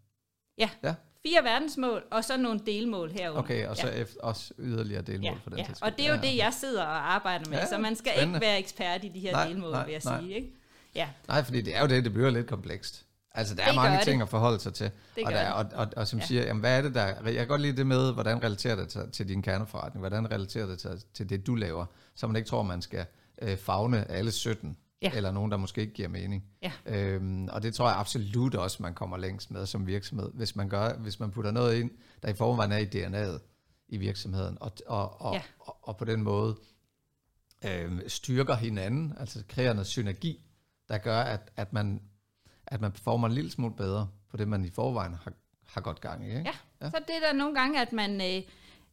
Ja, 0.59 0.71
Ja. 0.83 0.95
Fire 1.27 1.45
verdensmål, 1.45 2.03
og 2.11 2.25
så 2.25 2.37
nogle 2.37 2.61
delmål 2.67 3.11
herunder. 3.11 3.43
Okay, 3.43 3.67
og 3.67 3.77
så 3.77 3.87
ja. 3.87 3.93
efter, 3.93 4.21
også 4.21 4.55
yderligere 4.59 5.03
delmål 5.03 5.25
Ja, 5.25 5.35
for 5.43 5.51
den 5.51 5.59
ja. 5.59 5.65
skyld. 5.65 5.77
og 5.83 5.93
det 5.97 6.05
er 6.05 6.09
jo 6.09 6.15
Ja, 6.15 6.21
det, 6.21 6.37
jeg 6.37 6.53
sidder 6.61 6.83
og 6.85 7.15
arbejder 7.15 7.51
med, 7.51 7.59
Ja, 7.59 7.67
så 7.67 7.79
man 7.79 7.97
skal 7.97 8.13
spændende. 8.17 8.37
ikke 8.37 8.47
være 8.47 8.59
ekspert 8.59 9.05
i 9.05 9.09
de 9.09 9.21
her 9.21 9.33
Nej, 9.33 9.49
delmål, 9.49 9.71
nej, 9.71 9.85
vil 9.85 9.93
jeg 9.93 10.01
nej. 10.05 10.21
sige. 10.21 10.35
Ikke? 10.35 10.53
Ja, 10.95 11.09
Nej, 11.29 11.45
fordi 11.45 11.61
det 11.61 11.77
er 11.77 11.81
jo 11.81 11.87
det, 11.87 12.05
det 12.05 12.13
bliver 12.13 12.31
lidt 12.31 12.47
komplekst. 12.47 13.05
Altså, 13.35 13.55
der 13.55 13.63
er 13.63 13.67
Det 13.67 13.75
mange 13.77 13.97
gør 13.97 14.05
ting 14.05 14.21
det. 14.21 14.23
at 14.27 14.29
forholde 14.31 14.61
sig 14.61 14.75
til. 14.75 14.91
Det 15.17 15.25
og, 15.25 15.33
der, 15.33 15.51
og, 15.51 15.65
det. 15.65 15.73
og, 15.73 15.87
og 15.97 16.09
som. 16.09 16.19
Ja. 16.19 16.25
siger, 16.27 16.43
jamen, 16.43 16.61
hvad 16.61 16.79
er 16.79 16.83
det 16.83 16.95
der... 16.95 17.07
Jeg 17.25 17.35
kan 17.35 17.47
godt 17.47 17.61
lide 17.61 17.77
det 17.77 17.87
med, 17.87 18.13
hvordan 18.13 18.43
relaterer 18.45 18.77
det 18.77 18.89
til, 18.89 19.01
til 19.13 19.29
din 19.29 19.43
kerneforretning? 19.43 20.01
Hvordan 20.01 20.31
relaterer 20.31 20.67
det 20.67 20.79
til, 20.79 20.91
til 21.15 21.29
det, 21.31 21.47
du 21.47 21.55
laver? 21.55 21.87
Så 22.15 22.27
man 22.27 22.37
ikke 22.37 22.49
tror, 22.49 22.63
man 22.63 22.83
skal 22.83 23.05
øh, 23.43 23.57
fagne 23.57 24.11
alle 24.11 24.31
17. 24.31 24.77
Ja. 25.03 25.13
Eller 25.15 25.31
nogen, 25.33 25.51
der 25.51 25.57
måske 25.57 25.81
ikke 25.81 25.93
giver 25.93 26.09
mening. 26.09 26.45
Ja. 26.63 26.73
Øhm, 26.87 27.49
og 27.49 27.63
det 27.63 27.75
tror 27.75 27.89
jeg 27.89 27.99
absolut 27.99 28.55
også, 28.55 28.83
man 28.83 28.95
kommer 28.95 29.17
længst 29.17 29.51
med 29.51 29.67
som 29.67 29.87
virksomhed. 29.87 30.31
Hvis 30.35 30.57
man, 30.57 30.69
gør, 30.69 30.99
hvis 30.99 31.21
man 31.21 31.31
putter 31.31 31.51
noget 31.51 31.81
ind, 31.81 31.91
der 32.23 32.29
i 32.29 32.35
forvejen 32.35 32.73
er 32.73 32.79
i 32.79 32.85
DNA'et 32.85 33.41
i 33.89 33.97
virksomheden. 33.97 34.59
Og, 34.61 34.73
og, 34.87 35.21
og, 35.21 35.35
Ja. 35.35 35.43
og, 35.59 35.77
og 35.83 35.97
på 35.97 36.05
den 36.05 36.23
måde 36.23 36.57
øh, 37.65 38.01
styrker 38.07 38.55
hinanden, 38.55 39.15
altså 39.21 39.43
kreerer 39.49 39.73
noget 39.73 39.87
synergi, 39.87 40.41
der 40.89 40.99
gør, 40.99 41.21
at, 41.21 41.53
at, 41.57 41.73
man, 41.73 42.03
at 42.67 42.81
man 42.81 42.93
performer 42.93 43.29
en 43.29 43.35
lille 43.35 43.51
smule 43.51 43.75
bedre 43.77 44.09
på 44.31 44.37
det, 44.37 44.49
man 44.49 44.65
i 44.65 44.71
forvejen 44.71 45.15
har, 45.15 45.33
har 45.67 45.81
godt 45.81 46.01
gang 46.01 46.25
i. 46.25 46.29
Ikke? 46.29 46.41
ja. 46.41 46.55
Ja. 46.81 46.91
så 46.91 46.97
det 47.09 47.17
er 47.17 47.21
der 47.21 47.33
nogle 47.33 47.55
gange, 47.55 47.81
at 47.81 47.93
man 47.93 48.21
øh, 48.21 48.43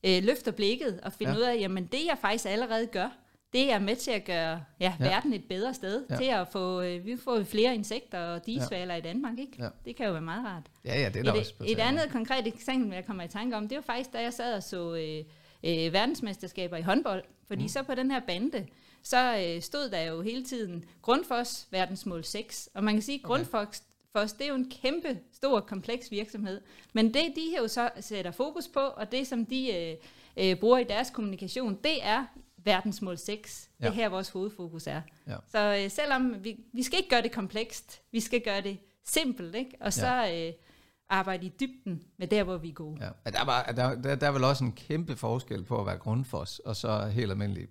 øh, 0.03 0.23
løfter 0.23 0.51
blikket 0.51 0.99
og 1.03 1.13
finder 1.13 1.33
ja. 1.33 1.39
ud 1.39 1.43
af, 1.43 1.59
jamen 1.59 1.85
det 1.85 2.05
jeg 2.05 2.17
faktisk 2.21 2.45
allerede 2.45 2.87
gør, 2.87 3.09
det 3.54 3.72
er 3.72 3.80
med 3.80 3.96
til 3.96 4.12
at 4.12 4.25
gøre 4.25 4.63
ja, 4.80 4.94
Ja. 5.00 5.06
verden 5.10 5.34
et 5.34 5.44
bedre 5.50 5.74
sted, 5.74 6.06
Ja. 6.10 6.16
til 6.16 6.25
at 6.25 6.48
få, 6.48 6.82
øh, 6.82 7.06
vi 7.06 7.18
får 7.18 7.44
flere 7.44 7.75
insekter 7.75 8.20
og 8.20 8.46
digesvaler 8.46 8.94
ja. 8.94 9.00
i 9.00 9.01
Danmark, 9.01 9.39
ikke? 9.39 9.54
Ja. 9.60 9.70
Det 9.86 9.96
kan 9.96 10.06
jo 10.06 10.12
være 10.12 10.22
meget 10.22 10.46
rart. 10.46 10.63
Ja, 10.86 11.00
ja, 11.00 11.10
det 11.10 11.16
er 11.16 11.24
der 11.24 11.34
et, 11.34 11.39
også 11.39 11.54
et 11.68 11.80
andet 11.80 12.10
konkret 12.12 12.48
eksempel, 12.48 12.94
jeg 12.94 13.06
kommer 13.06 13.24
i 13.24 13.27
tanke 13.27 13.58
om, 13.58 13.68
det 13.68 13.75
var 13.75 13.82
faktisk, 13.82 14.13
da 14.13 14.22
jeg 14.22 14.34
sad 14.34 14.54
og 14.56 14.63
så 14.63 14.96
øh, 14.96 15.24
øh, 15.63 15.94
verdensmesterskaber 15.94 16.77
i 16.77 16.82
håndbold. 16.82 17.24
Fordi 17.48 17.62
mm. 17.62 17.68
så 17.68 17.84
på 17.84 17.96
den 17.96 18.12
her 18.12 18.20
bande, 18.20 18.68
så 19.04 19.44
øh, 19.46 19.62
stod 19.62 19.89
der 19.89 20.01
jo 20.01 20.22
hele 20.22 20.44
tiden 20.44 20.86
Grundfos 21.01 21.68
verdensmål 21.72 22.24
6. 22.24 22.70
Og 22.74 22.84
man 22.84 22.94
kan 22.94 23.01
sige, 23.01 23.20
Okay. 23.24 23.27
Grundfos 23.27 23.84
Fos, 24.16 24.34
det 24.34 24.44
er 24.44 24.50
jo 24.50 24.56
en 24.56 24.72
kæmpe, 24.82 25.20
stor, 25.34 25.60
kompleks 25.60 26.12
virksomhed. 26.12 26.62
Men 26.94 27.06
det, 27.13 27.34
de 27.36 27.42
her 27.51 27.62
jo 27.62 27.68
så 27.68 27.89
sætter 28.00 28.32
fokus 28.32 28.68
på, 28.68 28.80
og 28.80 29.12
det, 29.12 29.27
som 29.27 29.46
de 29.46 29.75
øh, 29.75 29.96
øh, 30.38 30.56
bruger 30.60 30.77
i 30.77 30.84
deres 30.84 31.10
kommunikation, 31.10 31.75
det 31.84 32.06
er 32.06 32.25
verdensmål 32.63 33.17
6. 33.17 33.69
Ja. 33.79 33.85
Ja. 33.85 33.89
Det 33.89 33.97
er 33.97 34.01
her, 34.01 34.09
vores 34.09 34.29
hovedfokus 34.29 34.87
er. 34.87 35.01
Ja. 35.27 35.35
Så 35.51 35.75
øh, 35.83 35.91
selvom 35.91 36.43
vi, 36.43 36.59
vi 36.73 36.83
skal 36.83 36.97
ikke 36.99 37.09
gøre 37.09 37.21
det 37.21 37.31
komplekst, 37.31 38.01
vi 38.11 38.19
skal 38.19 38.41
gøre 38.41 38.61
det 38.61 38.77
simpelt, 39.05 39.55
ikke? 39.55 39.71
og 39.81 39.93
så 39.93 40.31
øh, 40.33 40.53
arbejde 41.09 41.45
i 41.45 41.51
dybden 41.59 42.03
med 42.17 42.27
der, 42.27 42.43
hvor 42.43 42.57
vi 42.57 42.69
er 42.69 42.73
gode. 42.73 42.97
Ja. 43.05 43.09
Ja, 43.25 43.31
Der, 43.31 43.45
var, 43.45 43.63
der, 43.63 43.95
der, 44.01 44.15
der 44.15 44.27
er 44.27 44.31
vel 44.31 44.43
også 44.43 44.63
en 44.63 44.71
kæmpe 44.71 45.15
forskel 45.15 45.63
på 45.63 45.79
at 45.79 45.85
være 45.85 45.97
grundfos, 45.97 46.59
og 46.59 46.75
så 46.75 47.05
helt 47.07 47.31
almindelige 47.31 47.67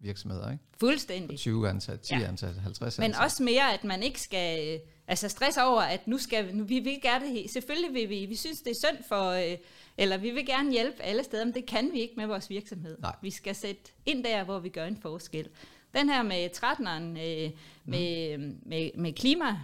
virksomheder, 0.00 0.50
ikke? 0.52 0.64
Fuldstændig. 0.80 1.38
20 1.38 1.68
ansat, 1.68 2.00
10 2.00 2.14
Ja. 2.14 2.20
ansat, 2.28 2.54
50 2.54 2.98
Men 2.98 3.04
ansat. 3.04 3.24
også 3.24 3.42
mere, 3.42 3.74
at 3.74 3.84
man 3.84 4.02
ikke 4.02 4.20
skal 4.20 4.74
øh, 4.74 4.80
altså 5.10 5.28
stress 5.28 5.58
over, 5.58 5.80
at 5.80 6.06
nu 6.06 6.18
skal 6.18 6.56
nu, 6.56 6.64
vi 6.64 6.78
vil 6.78 7.00
gerne 7.02 7.26
det 7.26 7.50
Selvfølgelig 7.50 7.94
vil 7.94 8.08
vi, 8.08 8.26
vi 8.26 8.36
synes, 8.36 8.60
det 8.62 8.70
er 8.70 8.74
synd 8.74 9.04
for, 9.08 9.30
øh, 9.30 9.56
eller 9.98 10.16
vi 10.16 10.30
vil 10.30 10.46
gerne 10.46 10.72
hjælpe 10.72 11.02
alle 11.02 11.24
steder, 11.24 11.44
men 11.44 11.54
det 11.54 11.66
kan 11.66 11.92
vi 11.92 12.00
ikke 12.00 12.14
med 12.16 12.26
vores 12.26 12.50
virksomhed. 12.50 12.98
Nej. 12.98 13.16
Vi 13.22 13.30
skal 13.30 13.54
sætte 13.54 13.82
ind 14.06 14.24
der, 14.24 14.44
hvor 14.44 14.58
vi 14.58 14.68
gør 14.68 14.84
en 14.84 14.96
forskel. 14.96 15.48
Den 15.94 16.08
her 16.08 16.22
med 16.22 16.48
13'eren, 16.56 17.20
øh, 17.20 17.50
med, 17.84 18.38
med, 18.38 18.90
med 18.94 19.12
klima, 19.12 19.60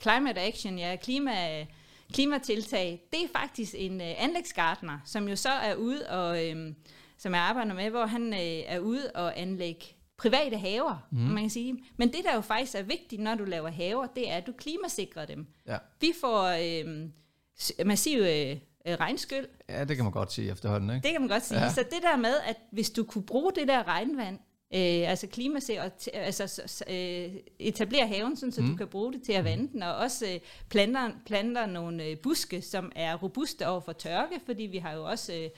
climate 0.00 0.40
action, 0.40 0.78
ja, 0.78 0.96
klima, 0.96 1.66
klimatiltag, 2.12 3.02
det 3.12 3.22
er 3.22 3.28
faktisk 3.38 3.74
en 3.76 4.00
øh, 4.00 4.14
anlægsgartner, 4.18 4.98
som 5.04 5.28
jo 5.28 5.36
så 5.36 5.50
er 5.50 5.74
ude 5.74 6.08
og, 6.08 6.48
øh, 6.48 6.74
som 7.18 7.34
jeg 7.34 7.42
arbejder 7.42 7.74
med, 7.74 7.90
hvor 7.90 8.06
han 8.06 8.32
øh, 8.32 8.62
er 8.66 8.78
ude 8.78 9.10
og 9.14 9.40
anlægge 9.40 9.84
private 10.22 10.56
haver, 10.58 11.06
mm. 11.12 11.18
man 11.18 11.42
kan 11.42 11.50
sige. 11.50 11.76
Men 11.96 12.08
det, 12.12 12.20
der 12.24 12.34
jo 12.34 12.40
faktisk 12.40 12.74
er 12.74 12.82
vigtigt, 12.82 13.22
når 13.22 13.34
du 13.34 13.44
laver 13.44 13.68
haver, 13.70 14.06
det 14.06 14.30
er, 14.30 14.36
at 14.36 14.46
du 14.46 14.52
klimasikrer 14.52 15.24
dem. 15.26 15.46
Ja. 15.66 15.76
Vi 16.00 16.12
får 16.20 16.42
øh, 16.44 17.08
s- 17.60 17.72
massive 17.86 18.50
øh, 18.50 18.56
regnskyld, 18.86 19.46
ja, 19.68 19.84
det 19.84 19.96
kan 19.96 20.04
man 20.04 20.12
godt 20.12 20.32
sige 20.32 20.50
efterhånden, 20.50 20.90
ikke? 20.90 21.02
det 21.04 21.12
kan 21.12 21.20
man 21.20 21.30
godt 21.30 21.44
sige. 21.46 21.60
Ja. 21.62 21.70
Så 21.72 21.80
det 21.90 22.02
der 22.02 22.16
med, 22.16 22.34
at 22.46 22.56
hvis 22.72 22.90
du 22.90 23.04
kunne 23.04 23.24
bruge 23.26 23.52
det 23.54 23.68
der 23.68 23.88
regnvand, 23.88 24.38
øh, 24.74 25.10
altså 25.10 25.26
klimasikre, 25.26 25.90
altså 26.14 26.82
øh, 26.90 27.30
etablere 27.58 28.06
haven, 28.06 28.36
sådan, 28.36 28.52
så 28.52 28.62
mm. 28.62 28.68
du 28.70 28.76
kan 28.76 28.86
bruge 28.88 29.12
det 29.12 29.22
til 29.22 29.32
at 29.32 29.44
vande 29.44 29.68
den, 29.72 29.82
og 29.82 29.94
også 29.96 30.26
øh, 30.34 30.40
planter, 30.70 31.10
planter 31.26 31.66
nogle 31.66 32.04
øh, 32.04 32.16
buske, 32.18 32.62
som 32.62 32.92
er 32.96 33.14
robuste 33.14 33.68
over 33.68 33.80
for 33.80 33.92
tørke, 33.92 34.40
fordi 34.46 34.62
vi 34.62 34.78
har 34.78 34.92
jo 34.92 35.04
også 35.04 35.34
øh, 35.34 35.48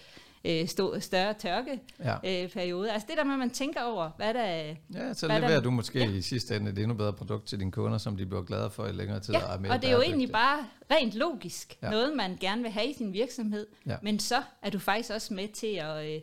øh, 0.44 0.68
stå, 0.68 1.00
større 1.00 1.34
tørkeperiode. 1.34 2.88
Ja. 2.88 2.88
Øh, 2.88 2.94
altså 2.94 3.06
det 3.08 3.16
der 3.18 3.24
med, 3.24 3.32
at 3.32 3.38
man 3.38 3.50
tænker 3.50 3.82
over, 3.82 4.10
hvad 4.16 4.34
der 4.34 4.40
er... 4.40 4.74
Ja, 4.94 5.14
så 5.14 5.26
Hvad 5.26 5.36
er 5.36 5.40
leverer 5.40 5.54
der- 5.54 5.60
du 5.62 5.70
måske 5.70 5.98
Ja. 5.98 6.10
i 6.10 6.22
sidste 6.22 6.56
ende 6.56 6.70
et 6.70 6.78
endnu 6.78 6.94
bedre 6.94 7.12
produkt 7.12 7.46
til 7.46 7.60
dine 7.60 7.72
kunder, 7.72 7.98
som 7.98 8.16
de 8.16 8.26
bliver 8.26 8.42
glade 8.42 8.70
for 8.70 8.86
i 8.86 8.92
længere 8.92 9.20
tid. 9.20 9.34
Ja, 9.34 9.56
mere 9.58 9.72
og 9.72 9.82
det 9.82 9.88
er 9.90 9.94
jo 9.94 10.00
egentlig 10.00 10.32
bare 10.32 10.66
rent 10.90 11.12
logisk, 11.14 11.78
Ja. 11.82 11.90
noget 11.90 12.16
man 12.16 12.36
gerne 12.40 12.62
vil 12.62 12.70
have 12.70 12.86
i 12.86 12.94
sin 12.94 13.12
virksomhed, 13.12 13.66
Ja. 13.86 13.96
men 14.02 14.18
så 14.18 14.42
er 14.62 14.70
du 14.70 14.78
faktisk 14.78 15.10
også 15.10 15.34
med 15.34 15.48
til 15.48 15.66
at 15.82 16.14
øh, 16.14 16.20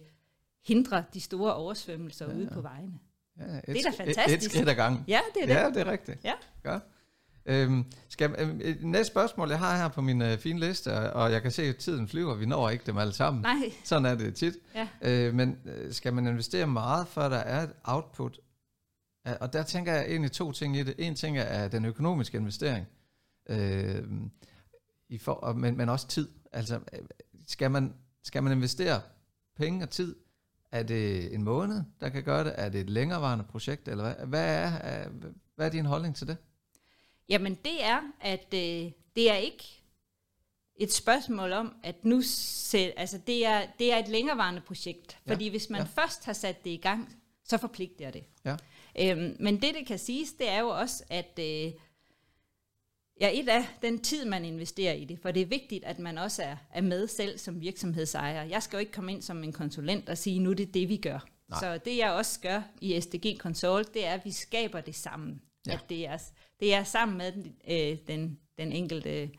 hindre 0.67 1.03
de 1.13 1.21
store 1.21 1.53
oversvømmelser 1.55 2.25
Ja, 2.29 2.35
ude 2.35 2.43
ja. 2.49 2.53
på 2.53 2.61
vejene. 2.61 2.93
Ja, 3.39 3.43
et, 3.43 3.63
Det 3.67 3.77
er 3.77 3.81
da 3.83 3.89
sk- 3.89 4.03
Et, 4.03 4.09
et 4.09 4.15
fantastisk. 4.15 4.51
skridt 4.51 4.69
ad 4.69 4.75
gangen. 4.75 5.03
Ja, 5.07 5.19
det 5.33 5.43
er 5.43 5.47
det. 5.47 5.53
Ja, 5.53 5.69
det 5.69 5.87
er 5.87 5.91
rigtigt. 5.91 6.17
Ja. 6.23 6.33
Godt. 6.63 6.83
Øhm, 7.45 7.85
skal, 8.09 8.59
et 8.61 8.83
næste 8.83 9.11
spørgsmål, 9.11 9.49
jeg 9.49 9.59
har 9.59 9.77
her 9.77 9.87
på 9.87 10.01
min 10.01 10.21
øh, 10.21 10.37
fine 10.37 10.59
liste, 10.59 11.11
og 11.13 11.31
jeg 11.31 11.41
kan 11.41 11.51
se, 11.51 11.63
at 11.63 11.77
tiden 11.77 12.07
flyver, 12.07 12.35
vi 12.35 12.45
når 12.45 12.69
ikke 12.69 12.83
dem 12.85 12.97
alle 12.97 13.13
sammen. 13.13 13.41
Nej, 13.41 13.71
Sådan 13.83 14.05
er 14.05 14.15
det 14.15 14.35
tit. 14.35 14.53
ja. 14.75 14.87
Øh, 15.01 15.33
men 15.33 15.57
øh, 15.65 15.93
skal 15.93 16.13
man 16.13 16.27
investere 16.27 16.67
meget, 16.67 17.07
før 17.07 17.29
der 17.29 17.37
er 17.37 17.63
et 17.63 17.73
output? 17.83 18.39
Og 19.39 19.53
der 19.53 19.63
tænker 19.63 19.93
jeg 19.93 20.05
egentlig 20.05 20.31
to 20.31 20.51
ting 20.51 20.77
i 20.77 20.83
det. 20.83 20.95
En 20.97 21.15
ting 21.15 21.37
er 21.37 21.67
den 21.67 21.85
økonomiske 21.85 22.37
investering, 22.37 22.85
øh, 23.49 24.03
i 25.09 25.17
for, 25.17 25.31
og- 25.33 25.57
men, 25.57 25.77
men 25.77 25.89
også 25.89 26.07
tid. 26.07 26.27
Altså, 26.51 26.75
øh, 26.75 26.99
skal 27.47 27.71
man, 27.71 27.93
skal 28.23 28.43
man 28.43 28.51
investere 28.53 29.01
penge 29.57 29.83
og 29.85 29.89
tid? 29.89 30.15
Er 30.71 30.83
det 30.83 31.33
en 31.35 31.43
måned, 31.43 31.81
der 32.01 32.09
kan 32.09 32.23
gøre 32.23 32.43
det? 32.43 32.53
Er 32.57 32.69
det 32.69 32.81
et 32.81 32.89
længerevarende 32.89 33.43
projekt? 33.49 33.87
Eller 33.87 34.03
hvad, 34.03 34.25
hvad, 34.27 34.55
er, 34.55 35.01
øh, 35.05 35.11
hvad 35.55 35.65
er 35.65 35.71
din 35.71 35.85
holdning 35.85 36.15
til 36.15 36.27
det? 36.27 36.37
Jamen 37.31 37.55
det 37.55 37.83
er, 37.83 38.01
at 38.21 38.53
øh, 38.53 38.91
det 39.15 39.29
er 39.31 39.35
ikke 39.35 39.81
et 40.75 40.93
spørgsmål 40.93 41.53
om, 41.53 41.75
at 41.83 42.05
nu 42.05 42.21
selv, 42.21 42.93
altså 42.97 43.19
det 43.27 43.45
er, 43.45 43.65
det 43.79 43.93
er 43.93 43.97
et 43.97 44.07
længerevarende 44.07 44.61
projekt. 44.61 45.17
Ja, 45.27 45.31
Fordi 45.31 45.47
hvis 45.47 45.69
man 45.69 45.81
ja. 45.81 46.01
først 46.01 46.25
har 46.25 46.33
sat 46.33 46.63
det 46.63 46.69
i 46.69 46.77
gang, 46.77 47.15
så 47.45 47.57
forpligter 47.57 48.11
det. 48.11 48.23
Ja. 48.45 48.55
Øhm, 48.99 49.35
men 49.39 49.61
det, 49.61 49.75
det 49.75 49.87
kan 49.87 49.99
siges, 49.99 50.33
det 50.33 50.49
er 50.49 50.59
jo 50.59 50.67
også, 50.67 51.03
at 51.09 51.39
øh, 51.39 51.71
ja, 53.21 53.39
et 53.39 53.49
af 53.49 53.67
den 53.81 54.01
tid, 54.01 54.25
man 54.25 54.45
investerer 54.45 54.93
i 54.93 55.05
det. 55.05 55.19
For 55.21 55.31
det 55.31 55.41
er 55.41 55.45
vigtigt, 55.45 55.83
at 55.83 55.99
man 55.99 56.17
også 56.17 56.43
er, 56.43 56.57
er 56.73 56.81
med 56.81 57.07
selv 57.07 57.37
som 57.37 57.61
virksomhedsejer. 57.61 58.43
Jeg 58.43 58.63
skal 58.63 58.77
jo 58.77 58.79
ikke 58.79 58.91
komme 58.91 59.11
ind 59.11 59.21
som 59.21 59.43
en 59.43 59.53
konsulent 59.53 60.09
og 60.09 60.17
sige, 60.17 60.39
nu 60.39 60.49
er 60.49 60.53
det 60.53 60.73
det, 60.73 60.89
vi 60.89 60.97
gør. 60.97 61.27
Nej. 61.49 61.59
Så 61.59 61.77
det, 61.85 61.97
jeg 61.97 62.11
også 62.11 62.39
gør 62.39 62.61
i 62.81 63.01
SDG 63.01 63.37
Consult, 63.37 63.93
det 63.93 64.05
er, 64.05 64.13
at 64.13 64.25
vi 64.25 64.31
skaber 64.31 64.81
det 64.81 64.95
sammen. 64.95 65.41
Ja. 65.67 65.73
At 65.73 65.89
det 65.89 66.07
er, 66.07 66.17
det 66.61 66.73
er 66.73 66.83
sammen 66.83 67.17
med 67.17 67.33
øh, 67.67 67.97
den, 68.07 68.39
den 68.57 68.71
enkelte 68.71 69.29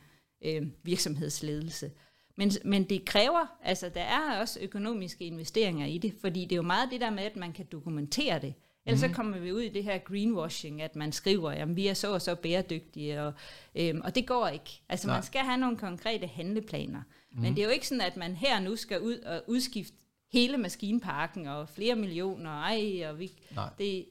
øh, 0.44 0.62
virksomhedsledelse. 0.82 1.90
Men, 2.36 2.50
men 2.64 2.84
det 2.84 3.04
kræver, 3.04 3.46
altså 3.62 3.88
der 3.88 4.02
er 4.02 4.40
også 4.40 4.60
økonomiske 4.62 5.24
investeringer 5.24 5.86
i 5.86 5.98
det, 5.98 6.14
fordi 6.20 6.42
det 6.42 6.52
er 6.52 6.56
jo 6.56 6.62
meget 6.62 6.90
det 6.90 7.00
der 7.00 7.10
med, 7.10 7.22
at 7.22 7.36
man 7.36 7.52
kan 7.52 7.66
dokumentere 7.72 8.38
det. 8.38 8.54
Ellers 8.86 9.02
mm. 9.02 9.08
så 9.08 9.14
kommer 9.14 9.38
vi 9.38 9.52
ud 9.52 9.60
i 9.60 9.68
det 9.68 9.84
her 9.84 9.98
greenwashing, 9.98 10.82
at 10.82 10.96
man 10.96 11.12
skriver, 11.12 11.50
at 11.50 11.76
vi 11.76 11.86
er 11.86 11.94
så 11.94 12.12
og 12.12 12.22
så 12.22 12.34
bæredygtige, 12.34 13.22
og, 13.22 13.32
øhm, 13.74 14.00
og 14.04 14.14
det 14.14 14.26
går 14.26 14.48
ikke. 14.48 14.82
Altså 14.88 15.06
Nej. 15.06 15.16
man 15.16 15.22
skal 15.22 15.40
have 15.40 15.58
nogle 15.58 15.76
konkrete 15.76 16.26
handleplaner. 16.26 17.02
Mm. 17.32 17.40
Men 17.40 17.56
det 17.56 17.62
er 17.62 17.66
jo 17.66 17.72
ikke 17.72 17.88
sådan, 17.88 18.00
at 18.00 18.16
man 18.16 18.36
her 18.36 18.60
nu 18.60 18.76
skal 18.76 19.00
ud 19.00 19.18
og 19.18 19.42
udskifte 19.46 19.96
hele 20.32 20.58
maskinparken 20.58 21.46
og 21.46 21.68
flere 21.68 21.96
millioner, 21.96 22.50
ej, 22.50 23.10
og 23.10 23.18
vi, 23.18 23.32
Nej. 23.54 23.70
det, 23.78 24.06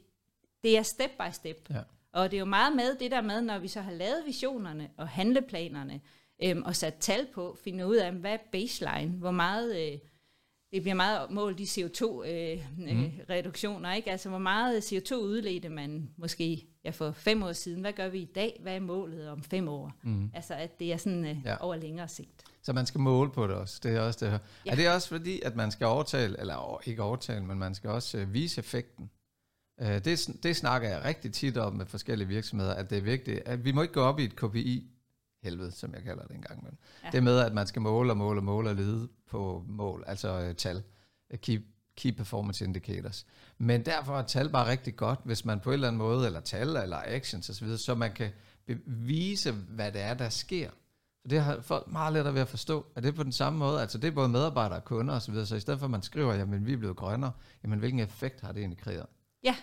det 0.64 0.78
er 0.78 0.84
step 0.84 1.12
by 1.20 1.32
step. 1.32 1.70
Ja. 1.70 1.82
Og 2.14 2.32
det 2.32 2.38
er 2.38 2.40
jo 2.40 2.46
meget 2.46 2.76
med 2.76 2.96
det 3.00 3.12
der 3.12 3.22
med, 3.22 3.42
når 3.42 3.60
vi 3.60 3.68
så 3.68 3.82
har 3.82 3.92
lavet 3.92 4.24
visionerne 4.26 4.90
og 4.98 5.08
handleplanerne, 5.08 6.02
øhm, 6.44 6.64
og 6.64 6.76
sat 6.76 6.96
tal 6.96 7.28
på, 7.34 7.58
finde 7.64 7.88
ud 7.88 7.96
af, 7.96 8.12
hvad 8.12 8.34
er 8.34 8.38
baseline, 8.52 9.18
hvor 9.18 9.32
meget, 9.32 9.92
øh, 9.92 9.98
det 10.74 10.82
bliver 10.82 10.96
meget 10.96 11.32
målt 11.32 11.60
i 11.60 11.64
CO2-reduktioner, 11.64 13.92
øh, 13.92 13.98
ikke? 13.98 14.12
Altså, 14.12 14.30
hvor 14.30 14.38
meget 14.38 14.94
CO2 14.94 15.16
udledte 15.16 15.70
man 15.70 16.10
måske 16.18 16.68
ja, 16.84 16.90
for 16.90 17.12
fem 17.12 17.44
år 17.44 17.52
siden, 17.54 17.82
hvad 17.82 17.94
gør 17.94 18.10
vi 18.10 18.20
i 18.20 18.30
dag, 18.36 18.60
hvad 18.62 18.76
er 18.76 18.80
målet 18.80 19.30
om 19.30 19.44
fem 19.44 19.68
år? 19.68 19.92
Mm. 20.04 20.32
Altså, 20.34 20.54
at 20.54 20.80
det 20.80 20.94
er 20.94 20.98
sådan 20.98 21.26
øh, 21.26 21.38
Ja. 21.46 21.56
over 21.60 21.76
længere 21.76 22.08
sigt. 22.08 22.44
Så 22.64 22.74
man 22.74 22.86
skal 22.86 23.02
måle 23.02 23.32
på 23.32 23.48
det 23.48 23.56
også. 23.56 23.80
Det 23.84 23.96
er 23.96 24.02
også 24.02 24.26
det 24.26 24.32
her. 24.32 24.40
Ja. 24.66 24.72
Er 24.72 24.76
det 24.76 24.90
også 24.90 25.08
fordi, 25.08 25.42
at 25.42 25.56
man 25.56 25.72
skal 25.72 25.88
overtale, 25.88 26.40
eller 26.40 26.82
ikke 26.86 27.04
overtale, 27.04 27.46
men 27.46 27.60
man 27.60 27.76
skal 27.76 27.90
også 27.90 28.18
øh, 28.18 28.34
vise 28.34 28.60
effekten? 28.60 29.10
Øh, 29.82 30.06
det, 30.06 30.30
det 30.44 30.56
snakker 30.56 30.90
jeg 30.90 31.06
rigtig 31.06 31.34
tit 31.34 31.58
om 31.58 31.74
med 31.74 31.86
forskellige 31.86 32.28
virksomheder, 32.28 32.74
at 32.74 32.90
det 32.90 32.98
er 32.98 33.02
vigtigt, 33.02 33.42
at 33.46 33.66
vi 33.66 33.72
må 33.72 33.82
ikke 33.82 33.94
gå 33.94 34.02
op 34.02 34.20
i 34.20 34.24
et 34.24 34.36
KPI 34.36 34.92
helvede, 35.44 35.72
som 35.72 35.94
jeg 35.94 36.04
kalder 36.04 36.24
det 36.24 36.36
en 36.36 36.42
gang 36.42 36.60
imellem. 36.60 36.78
Ja. 37.04 37.10
Det 37.12 37.24
med, 37.24 37.40
at 37.40 37.54
man 37.54 37.68
skal 37.68 37.82
måle 37.82 38.12
og 38.12 38.18
måle 38.18 38.40
og 38.40 38.44
måle 38.44 38.70
og 38.70 38.76
lede 38.76 39.10
på 39.30 39.64
mål, 39.68 40.04
altså 40.08 40.40
øh, 40.40 40.56
tal, 40.56 40.84
øh, 41.32 41.40
key, 41.40 41.66
key 41.98 42.12
performance 42.12 42.66
indicators. 42.66 43.26
Men 43.58 43.86
derfor 43.86 44.18
er 44.18 44.24
tal 44.24 44.50
bare 44.50 44.72
rigtig 44.72 44.96
godt, 44.96 45.20
hvis 45.24 45.46
man 45.46 45.60
på 45.60 45.70
en 45.70 45.74
eller 45.74 45.88
anden 45.88 45.98
måde, 45.98 46.26
eller 46.26 46.40
tal, 46.40 46.68
eller 46.68 47.02
actions 47.06 47.50
osv., 47.50 47.78
så 47.78 47.96
man 47.96 48.14
kan 48.14 48.30
bevise, 48.68 49.52
hvad 49.52 49.92
det 49.92 50.02
er, 50.02 50.14
der 50.14 50.30
sker. 50.30 50.70
Så 51.22 51.28
det 51.28 51.42
har 51.42 51.62
folk 51.62 51.88
meget 51.88 52.14
lettere 52.14 52.34
ved 52.34 52.42
at 52.42 52.48
forstå, 52.48 52.86
at 52.96 53.04
det 53.04 53.10
er 53.10 53.16
på 53.16 53.24
den 53.24 53.32
samme 53.32 53.60
måde, 53.60 53.82
altså 53.82 53.98
det 53.98 54.08
er 54.08 54.12
både 54.12 54.30
medarbejdere 54.30 54.80
og 54.80 54.86
kunder 54.86 55.16
osv., 55.16 55.46
så 55.46 55.56
i 55.56 55.60
stedet 55.60 55.80
for 55.80 55.86
at 55.86 55.92
man 55.92 56.02
skriver, 56.02 56.34
jamen 56.34 56.66
vi 56.66 56.74
er 56.74 56.78
blevet 56.78 56.98
grønnere, 56.98 57.32
jamen 57.64 57.80
hvilken 57.80 58.00
effekt 58.00 58.42
har 58.42 58.52
det 58.52 58.60
egentlig 58.60 58.80
kreeret? 58.80 59.06
Ja, 59.44 59.56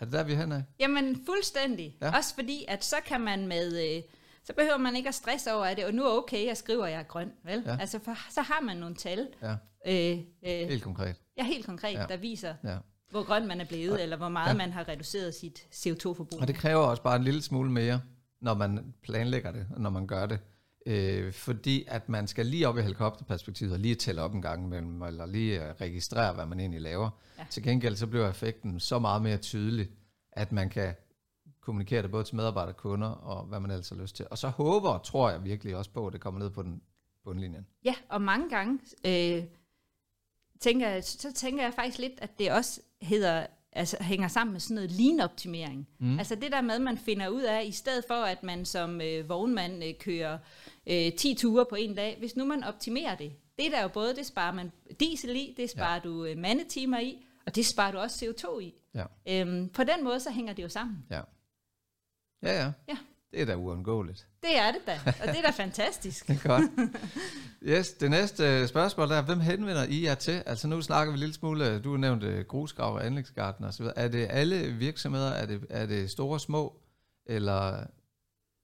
Er 0.00 0.04
det 0.04 0.12
der, 0.12 0.24
vi 0.24 0.32
er 0.32 0.36
henne 0.36 0.54
af? 0.56 0.62
Jamen 0.80 1.22
fuldstændig. 1.26 1.96
Ja. 2.02 2.16
Også 2.16 2.34
fordi, 2.34 2.64
at 2.68 2.84
så 2.84 2.96
kan 3.06 3.20
man 3.20 3.46
med... 3.46 3.96
Øh, 3.96 4.02
så 4.44 4.52
behøver 4.52 4.76
man 4.78 4.96
ikke 4.96 5.08
at 5.08 5.14
stresse 5.14 5.54
over, 5.54 5.64
at 5.64 5.76
det 5.76 5.84
og 5.86 5.94
nu 5.94 6.04
er 6.04 6.10
okay, 6.18 6.46
jeg 6.46 6.56
skriver, 6.56 6.84
at 6.86 6.92
jeg 6.92 6.98
er 6.98 7.02
grøn. 7.04 7.30
Vel? 7.44 7.62
Ja. 7.66 7.76
Altså, 7.80 7.98
for, 8.04 8.16
så 8.32 8.42
har 8.42 8.60
man 8.60 8.76
nogle 8.76 8.94
tal, 8.94 9.28
Ja, 9.42 9.50
øh, 9.86 10.18
øh, 10.46 10.68
helt 10.68 10.82
konkret. 10.82 11.16
ja, 11.38 11.44
helt 11.44 11.66
konkret. 11.66 11.92
Ja. 11.94 12.06
der 12.08 12.16
viser, 12.16 12.54
Ja. 12.64 12.76
hvor 13.10 13.22
grøn 13.22 13.46
man 13.46 13.60
er 13.60 13.64
blevet, 13.64 13.92
Og- 13.92 14.02
eller 14.02 14.16
hvor 14.16 14.28
meget 14.28 14.48
ja. 14.52 14.56
man 14.56 14.72
har 14.72 14.88
reduceret 14.88 15.34
sit 15.34 15.58
CO2-forbrug. 15.74 16.40
Og 16.40 16.48
det 16.48 16.54
kræver 16.56 16.80
også 16.82 17.02
bare 17.02 17.16
en 17.16 17.24
lille 17.24 17.42
smule 17.42 17.70
mere, 17.70 18.00
når 18.40 18.54
man 18.54 18.94
planlægger 19.02 19.52
det, 19.52 19.66
og 19.74 19.80
når 19.80 19.90
man 19.90 20.06
gør 20.06 20.26
det. 20.26 20.38
Øh, 20.86 21.32
fordi 21.32 21.84
at 21.88 22.08
man 22.08 22.26
skal 22.26 22.46
lige 22.46 22.68
op 22.68 22.78
i 22.78 22.82
helikopterperspektivet, 22.82 23.72
og 23.72 23.78
lige 23.78 23.94
tælle 23.94 24.22
op 24.22 24.34
en 24.34 24.42
gang 24.42 24.64
imellem, 24.64 25.02
eller 25.02 25.26
lige 25.26 25.64
øh, 25.64 25.74
registrere, 25.80 26.34
hvad 26.34 26.46
man 26.46 26.60
egentlig 26.60 26.80
laver. 26.80 27.10
Ja. 27.38 27.44
Til 27.50 27.62
gengæld 27.62 27.96
så 27.96 28.06
bliver 28.06 28.30
effekten 28.30 28.80
så 28.80 28.98
meget 28.98 29.22
mere 29.22 29.36
tydelig, 29.36 29.88
at 30.32 30.52
man 30.52 30.70
kan 30.70 30.94
kommunikere 31.60 32.02
det 32.02 32.10
både 32.10 32.24
til 32.24 32.36
medarbejdere, 32.36 32.74
kunder, 32.74 33.08
og 33.08 33.44
hvad 33.44 33.60
man 33.60 33.70
ellers 33.70 33.88
har 33.88 33.96
lyst 33.96 34.16
til. 34.16 34.26
Og 34.30 34.38
så 34.38 34.48
håber 34.48 34.88
og 34.88 35.04
tror 35.04 35.30
jeg 35.30 35.44
virkelig 35.44 35.76
også 35.76 35.90
på, 35.90 36.06
at 36.06 36.12
det 36.12 36.20
kommer 36.20 36.40
ned 36.40 36.50
på 36.50 36.62
den 36.62 36.82
bundlinjen. 37.24 37.66
Ja, 37.84 37.94
og 38.08 38.22
mange 38.22 38.50
gange 38.50 38.78
øh, 39.06 39.44
tænker 40.60 41.00
så 41.00 41.32
tænker 41.32 41.62
jeg 41.62 41.74
faktisk 41.74 41.98
lidt, 41.98 42.12
at 42.18 42.38
det 42.38 42.52
også 42.52 42.80
hedder, 43.02 43.46
altså, 43.72 43.96
hænger 44.00 44.28
sammen 44.28 44.52
med 44.52 44.60
sådan 44.60 44.74
noget 44.74 44.90
lean-optimering. 44.90 45.88
Mm. 45.98 46.18
Altså 46.18 46.34
det 46.34 46.52
der 46.52 46.60
med, 46.60 46.74
at 46.74 46.80
man 46.80 46.98
finder 46.98 47.28
ud 47.28 47.42
af, 47.42 47.64
i 47.64 47.72
stedet 47.72 48.04
for 48.08 48.14
at 48.14 48.42
man 48.42 48.64
som 48.64 49.00
øh, 49.00 49.28
vognmand 49.28 49.84
øh, 49.84 49.94
kører 50.00 50.38
øh, 50.86 51.12
10 51.12 51.34
ture 51.34 51.66
på 51.70 51.74
en 51.74 51.94
dag, 51.94 52.16
hvis 52.18 52.36
nu 52.36 52.44
man 52.44 52.64
optimerer 52.64 53.16
det, 53.16 53.32
det 53.58 53.72
der 53.72 53.82
jo 53.82 53.88
både, 53.88 54.16
det 54.16 54.26
sparer 54.26 54.52
man 54.52 54.72
diesel 55.00 55.36
i, 55.36 55.54
det 55.56 55.70
sparer 55.70 55.94
ja. 55.94 56.00
du 56.00 56.24
øh, 56.24 56.38
mandetimer 56.38 57.00
i, 57.00 57.26
og 57.46 57.54
det 57.54 57.66
sparer 57.66 57.92
du 57.92 57.98
også 57.98 58.24
CO2 58.24 58.58
i. 58.58 58.74
Ja. 58.94 59.04
Øhm, 59.28 59.68
på 59.68 59.84
den 59.84 60.04
måde, 60.04 60.20
så 60.20 60.30
hænger 60.30 60.52
det 60.52 60.62
jo 60.62 60.68
sammen. 60.68 61.06
Ja. 61.10 61.20
Ja, 62.42 62.64
ja. 62.64 62.72
Ja. 62.88 62.96
Det 63.30 63.42
er 63.42 63.46
da 63.46 63.54
uundgåeligt. 63.56 64.26
Det 64.42 64.58
er 64.58 64.72
det 64.72 64.80
da, 64.86 65.00
og 65.06 65.28
det 65.28 65.38
er 65.38 65.42
da 65.42 65.50
fantastisk. 65.64 66.26
Det 66.26 66.40
er 66.44 66.48
godt. 66.48 66.90
Yes, 67.62 67.92
det 67.92 68.10
næste 68.10 68.44
øh, 68.44 68.68
spørgsmål 68.68 69.10
er, 69.10 69.22
hvem 69.22 69.40
henvender 69.40 69.84
I 69.88 70.04
jer 70.04 70.14
til? 70.14 70.42
Altså 70.46 70.68
nu 70.68 70.82
snakker 70.82 71.12
vi 71.12 71.14
en 71.14 71.20
lille 71.20 71.34
smule, 71.34 71.78
du 71.78 71.96
nævnte 71.96 72.44
grusgrav 72.48 72.94
og 72.94 73.06
anlægsgarten 73.06 73.64
osv. 73.64 73.86
Er 73.96 74.08
det 74.08 74.26
alle 74.30 74.72
virksomheder? 74.72 75.30
Er 75.30 75.46
det, 75.46 75.66
er 75.70 75.86
det 75.86 76.10
store, 76.10 76.40
små? 76.40 76.80
Eller 77.26 77.86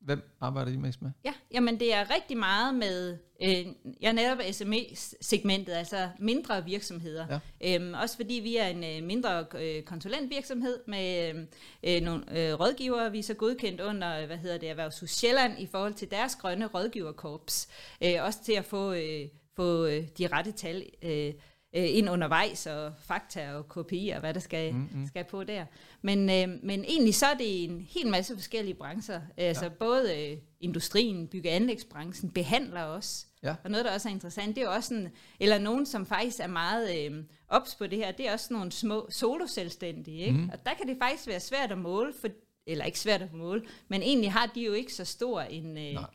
hvem 0.00 0.22
arbejder 0.40 0.72
I 0.72 0.76
mest 0.76 1.02
med? 1.02 1.10
Ja, 1.24 1.32
jamen 1.52 1.80
det 1.80 1.94
er 1.94 2.14
rigtig 2.14 2.36
meget 2.36 2.74
med, 2.74 3.18
øh, 3.42 3.66
jeg 4.00 4.12
netop 4.12 4.38
SME-segmentet, 4.52 5.72
altså 5.72 6.08
mindre 6.18 6.64
virksomheder. 6.64 7.40
Ja. 7.60 7.74
Øhm, 7.74 7.94
også 7.94 8.16
fordi 8.16 8.34
vi 8.34 8.56
er 8.56 8.66
en 8.66 8.84
øh, 8.84 9.06
mindre 9.06 9.46
øh, 9.54 9.82
konsulentvirksomhed 9.82 10.78
med 10.86 11.34
øh, 11.34 11.46
øh, 11.82 12.02
nogle 12.02 12.38
øh, 12.38 12.60
rådgivere, 12.60 13.12
vi 13.12 13.18
er 13.18 13.22
så 13.22 13.34
godkendt 13.34 13.80
under, 13.80 14.26
hvad 14.26 14.36
hedder 14.36 14.58
det, 14.58 14.70
Erhvervshus 14.70 15.10
Sjælland 15.10 15.58
i 15.58 15.66
forhold 15.66 15.94
til 15.94 16.10
deres 16.10 16.36
grønne 16.36 16.66
rådgiverkorps. 16.66 17.68
Øh, 18.04 18.14
også 18.20 18.44
til 18.44 18.52
at 18.52 18.64
få, 18.64 18.92
øh, 18.92 19.28
få 19.56 19.86
øh, 19.86 20.08
de 20.18 20.26
rette 20.26 20.52
tal 20.52 20.86
øh, 21.02 21.32
øh, 21.74 21.96
ind 21.96 22.10
undervejs, 22.10 22.66
og 22.66 22.92
fakta 22.98 23.52
og 23.52 23.68
KPI 23.68 24.08
og 24.08 24.20
hvad 24.20 24.34
der 24.34 24.40
skal, 24.40 24.74
mm-hmm. 24.74 25.06
skal 25.06 25.24
på 25.24 25.44
der. 25.44 25.64
Men, 26.02 26.18
øh, 26.30 26.58
men 26.62 26.84
egentlig 26.84 27.14
så 27.14 27.26
er 27.26 27.34
det 27.34 27.64
en 27.64 27.86
hel 27.90 28.08
masse 28.08 28.34
forskellige 28.34 28.74
brancher. 28.74 29.20
Altså 29.36 29.64
ja. 29.64 29.70
både 29.70 30.30
øh, 30.30 30.38
industrien, 30.60 31.28
bygge- 31.28 31.48
og 31.48 31.54
anlægsbranchen, 31.54 32.30
behandler 32.30 32.82
også. 32.82 33.26
Ja. 33.42 33.54
Og 33.64 33.70
noget, 33.70 33.84
der 33.84 33.92
også 33.94 34.08
er 34.08 34.12
interessant, 34.12 34.56
det 34.56 34.64
er 34.64 34.68
også 34.68 34.88
sådan, 34.88 35.08
eller 35.40 35.58
nogen, 35.58 35.86
som 35.86 36.06
faktisk 36.06 36.40
er 36.40 36.46
meget 36.46 37.06
øh, 37.06 37.24
ops 37.48 37.74
på 37.74 37.86
det 37.86 37.98
her, 37.98 38.12
det 38.12 38.28
er 38.28 38.32
også 38.32 38.52
nogle 38.52 38.72
små 38.72 39.06
soloselvstændige. 39.10 40.18
Ikke? 40.18 40.38
Mm. 40.38 40.50
Og 40.52 40.64
der 40.66 40.74
kan 40.74 40.88
det 40.88 40.96
faktisk 41.02 41.28
være 41.28 41.40
svært 41.40 41.72
at 41.72 41.78
måle, 41.78 42.12
for, 42.20 42.28
eller 42.66 42.84
ikke 42.84 43.00
svært 43.00 43.22
at 43.22 43.32
måle, 43.32 43.62
men 43.88 44.02
egentlig 44.02 44.32
har 44.32 44.52
de 44.54 44.60
jo 44.60 44.72
ikke 44.72 44.94
så 44.94 45.04
stor 45.04 45.40
en, 45.40 45.76
øh, 45.76 45.92
Nej. 45.94 46.10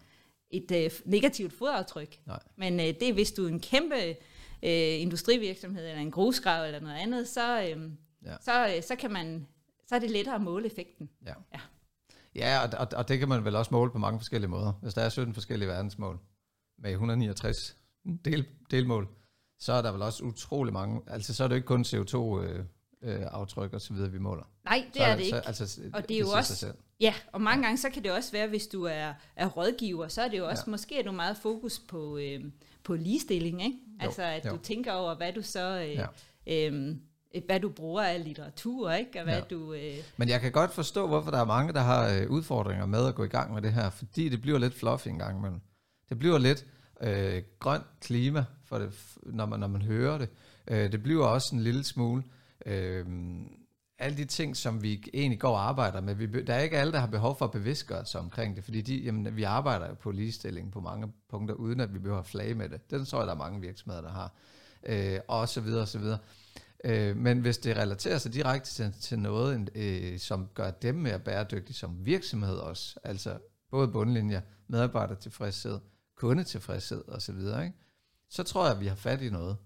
et 0.52 0.72
øh, 0.72 0.92
negativt 1.06 1.54
fodaftryk. 1.54 2.18
Nej. 2.26 2.40
Men 2.56 2.80
øh, 2.80 2.86
det 2.86 3.04
er, 3.04 3.14
hvis 3.14 3.32
du 3.32 3.46
er 3.46 3.50
en 3.50 3.60
kæmpe 3.60 4.16
øh, 4.64 5.02
industrivirksomhed, 5.02 5.88
eller 5.88 6.02
en 6.02 6.12
grusgrav, 6.12 6.66
eller 6.66 6.80
noget 6.80 6.96
andet, 6.96 7.28
så, 7.28 7.62
øh, 7.62 7.92
Ja. 8.26 8.36
så, 8.42 8.76
øh, 8.76 8.84
så 8.84 8.96
kan 8.96 9.12
man, 9.14 9.48
så 9.88 9.96
er 9.96 10.00
det 10.00 10.12
lettere 10.12 10.36
at 10.36 10.42
måle 10.42 10.66
effekten. 10.66 11.10
Ja. 11.26 11.34
Ja. 11.54 11.60
Ja, 12.36 12.60
og, 12.64 12.70
og, 12.80 12.88
og 12.98 13.08
det 13.08 13.20
kan 13.20 13.30
man 13.30 13.46
vel 13.46 13.56
også 13.56 13.70
måle 13.74 13.92
på 13.92 13.98
mange 13.98 14.20
forskellige 14.20 14.50
måder. 14.50 14.72
Hvis 14.82 14.94
der 14.94 15.02
er 15.02 15.10
17 15.10 15.34
forskellige 15.34 15.70
verdensmål 15.70 16.20
med 16.80 16.92
169 16.92 17.78
del, 18.26 18.46
delmål, 18.72 19.08
så 19.60 19.74
er 19.74 19.82
der 19.82 19.92
vel 19.92 20.02
også 20.02 20.24
utrolig 20.24 20.74
mange. 20.74 21.02
Altså 21.08 21.34
så 21.34 21.44
er 21.44 21.48
det 21.48 21.56
jo 21.56 21.56
ikke 21.56 21.66
kun 21.68 21.82
CO2 21.82 22.16
øh, 22.42 22.66
øh, 23.02 23.22
og 23.34 23.50
så 23.50 23.88
videre, 23.94 24.12
vi 24.12 24.20
måler. 24.20 24.44
Nej, 24.66 24.86
det 24.94 24.98
så 24.98 25.04
er 25.04 25.16
det 25.16 25.26
så, 25.30 25.36
ikke. 25.36 25.48
Altså, 25.48 25.82
Og 25.94 26.10
det 26.10 26.16
er 26.16 26.20
jo 26.20 26.30
også-. 26.30 26.74
Ja, 27.00 27.14
og 27.32 27.42
mange 27.42 27.64
gange 27.64 27.78
så 27.78 27.90
kan 27.90 28.04
det 28.04 28.12
også 28.12 28.32
være, 28.32 28.48
hvis 28.48 28.68
du 28.68 28.84
er, 28.84 29.14
er 29.36 29.48
rådgiver, 29.48 30.08
så 30.08 30.22
er 30.22 30.28
det 30.28 30.38
jo 30.38 30.48
også, 30.48 30.64
Ja. 30.68 30.72
måske 30.72 31.00
er 31.00 31.04
du 31.04 31.12
meget 31.12 31.38
fokus 31.38 31.80
på, 31.80 32.18
øh, 32.18 32.40
på 32.84 32.96
ligestilling, 32.96 33.64
ikke? 33.64 33.78
Jo, 34.02 34.06
altså 34.08 34.22
at 34.24 34.46
jo. 34.46 34.52
du 34.52 34.58
tænker 34.58 34.94
over, 34.94 35.16
hvad 35.16 35.34
du 35.34 35.42
så, 35.42 35.80
øh, 35.88 35.94
Ja. 35.94 36.06
ja. 36.48 36.70
øh, 36.70 36.96
hvad 37.46 37.60
du 37.60 37.70
bruger 37.70 38.02
af 38.04 38.24
litteratur, 38.24 38.92
ikke? 38.92 39.20
Og 39.20 39.24
hvad 39.24 39.34
Ja. 39.38 39.42
du... 39.50 39.74
Øh, 39.74 39.96
Men 40.18 40.30
jeg 40.30 40.42
kan 40.42 40.52
godt 40.52 40.72
forstå, 40.72 41.08
hvorfor 41.08 41.32
der 41.32 41.38
er 41.40 41.46
mange, 41.46 41.74
der 41.74 41.80
har 41.82 42.10
øh, 42.10 42.30
udfordringer 42.30 42.86
med 42.86 43.08
at 43.08 43.16
gå 43.16 43.24
i 43.24 43.28
gang 43.28 43.54
med 43.54 43.62
det 43.62 43.74
her, 43.74 43.90
fordi 43.90 44.30
det 44.30 44.42
bliver 44.42 44.58
lidt 44.60 44.74
fluffy 44.74 45.08
en 45.08 45.20
gang 45.20 45.38
imellem. 45.38 45.60
Det 46.10 46.20
bliver 46.20 46.38
lidt 46.38 46.66
øh, 47.02 47.44
grønt 47.60 47.84
klima, 48.02 48.46
for 48.66 48.78
det, 48.80 48.92
når, 49.24 49.46
man, 49.46 49.60
når 49.60 49.68
man 49.68 49.82
hører 49.82 50.18
det. 50.18 50.30
Øh, 50.68 50.92
det 50.92 51.04
bliver 51.04 51.26
også 51.26 51.50
en 51.54 51.60
lille 51.62 51.84
smule... 51.84 52.24
Øh, 52.66 53.06
alle 54.00 54.18
de 54.18 54.26
ting, 54.26 54.58
som 54.58 54.84
vi 54.84 55.10
egentlig 55.14 55.40
går 55.40 55.50
og 55.50 55.68
arbejder 55.68 56.02
med, 56.02 56.16
vi, 56.16 56.44
der 56.44 56.54
er 56.54 56.60
ikke 56.60 56.78
alle, 56.78 56.94
der 56.94 57.00
har 57.00 57.08
behov 57.08 57.38
for 57.38 57.46
at 57.46 57.52
bevidstgøre 57.52 58.06
sig 58.06 58.22
omkring 58.22 58.56
det, 58.56 58.64
fordi 58.64 58.82
de, 58.82 58.96
jamen, 58.96 59.36
vi 59.36 59.44
arbejder 59.44 59.88
jo 59.88 59.94
på 59.94 60.12
ligestilling 60.12 60.72
på 60.72 60.80
mange 60.80 61.14
punkter, 61.30 61.56
uden 61.56 61.80
at 61.80 61.94
vi 61.94 62.00
behøver 62.00 62.20
at 62.20 62.26
flage 62.26 62.56
med 62.56 62.70
det. 62.70 62.92
Den 62.92 63.06
tror 63.06 63.20
jeg, 63.20 63.28
der 63.28 63.34
er 63.34 63.38
mange 63.38 63.62
virksomheder, 63.62 64.02
der 64.02 64.12
har. 64.12 64.34
Øh, 64.84 65.20
og 65.28 65.50
så 65.50 65.62
videre, 65.62 65.82
og 65.82 65.88
så 65.88 66.00
videre. 66.00 66.18
Øh, 66.84 67.18
men 67.18 67.40
hvis 67.40 67.58
det 67.58 67.78
relaterer 67.78 68.18
sig 68.18 68.34
direkte 68.34 68.70
til, 68.70 68.94
til 69.02 69.20
noget, 69.20 69.70
øh, 69.76 70.20
som 70.20 70.48
gør 70.54 70.72
dem 70.72 70.96
mere 70.96 71.20
bæredygtige 71.20 71.76
som 71.76 72.06
virksomhed 72.06 72.56
også, 72.56 73.00
altså 73.04 73.38
både 73.72 73.88
bundlinjer, 73.88 74.42
medarbejdertilfredshed, 74.68 75.80
kundetilfredshed 76.16 77.04
osv., 77.08 77.38
ikke? 77.38 77.74
så 78.30 78.44
tror 78.44 78.66
jeg, 78.66 78.76
at 78.76 78.80
vi 78.80 78.88
har 78.88 78.96
fat 78.96 79.22
i 79.22 79.30
noget, 79.30 79.58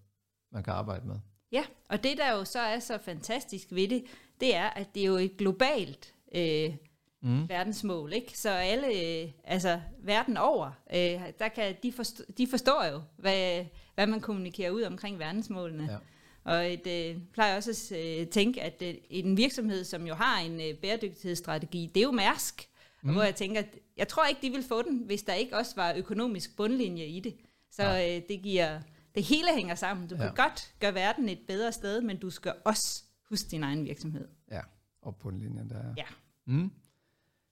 man 0.51 0.63
kan 0.63 0.73
arbejde 0.73 1.07
med 1.07 1.19
ja, 1.51 1.63
og 1.89 2.03
det 2.03 2.17
der 2.17 2.31
jo 2.31 2.45
så 2.45 2.59
er 2.59 2.79
så 2.79 2.97
fantastisk 2.97 3.67
ved 3.71 3.87
det, 3.87 4.03
det 4.39 4.55
er, 4.55 4.69
at 4.69 4.95
det 4.95 5.01
er 5.01 5.07
jo 5.07 5.15
et 5.15 5.37
globalt 5.37 6.13
øh, 6.35 6.75
mm. 7.21 7.49
verdensmål, 7.49 8.13
ikke? 8.13 8.39
Så 8.39 8.49
alle, 8.49 8.87
øh, 8.87 9.31
altså 9.43 9.81
verden 9.99 10.37
over, 10.37 10.71
øh, 10.93 11.21
der 11.39 11.47
kan, 11.55 11.75
de, 11.83 11.91
forstår, 11.91 12.25
de 12.37 12.47
forstår 12.47 12.85
jo, 12.85 13.01
hvad, 13.17 13.65
hvad 13.95 14.07
man 14.07 14.21
kommunikerer 14.21 14.71
ud 14.71 14.83
omkring 14.83 15.19
verdensmålene. 15.19 15.91
Ja. 15.91 15.97
Og 16.43 16.73
et, 16.73 16.87
øh, 16.87 17.17
plejer 17.33 17.55
også 17.55 17.95
at 17.95 17.99
øh, 17.99 18.27
tænke, 18.27 18.61
at 18.61 18.81
øh, 18.81 18.93
en 19.09 19.37
virksomhed, 19.37 19.83
som 19.83 20.07
jo 20.07 20.13
har 20.13 20.39
en 20.39 20.61
øh, 20.61 20.77
bæredygtighedsstrategi, 20.77 21.91
det 21.95 21.99
er 21.99 22.03
jo 22.03 22.11
Mærsk. 22.11 22.69
Mm. 23.01 23.13
Hvor 23.13 23.23
jeg 23.23 23.35
tænker, 23.35 23.59
at 23.59 23.77
jeg 23.97 24.07
tror 24.07 24.25
ikke, 24.25 24.41
de 24.41 24.49
ville 24.49 24.67
få 24.67 24.81
den, 24.81 24.97
hvis 24.97 25.23
der 25.23 25.33
ikke 25.33 25.57
også 25.57 25.75
var 25.75 25.93
økonomisk 25.93 26.55
bundlinje 26.55 27.05
i 27.05 27.19
det. 27.19 27.35
Så 27.71 27.83
øh, 27.83 28.21
det 28.29 28.41
giver, 28.43 28.79
det 29.15 29.23
hele 29.23 29.47
hænger 29.55 29.75
sammen. 29.75 30.07
Du 30.07 30.15
Ja. 30.15 30.21
kan 30.21 30.35
godt 30.35 30.73
gøre 30.79 30.93
verden 30.93 31.29
et 31.29 31.39
bedre 31.47 31.71
sted, 31.71 32.01
men 32.01 32.17
du 32.19 32.29
skal 32.29 32.53
også 32.65 33.03
huske 33.29 33.47
din 33.51 33.63
egen 33.63 33.85
virksomhed. 33.85 34.27
Ja, 34.51 34.61
og 35.01 35.15
på 35.15 35.29
en 35.29 35.39
linje 35.39 35.65
der. 35.69 35.93
Ja. 35.97 36.03
Mm. 36.47 36.71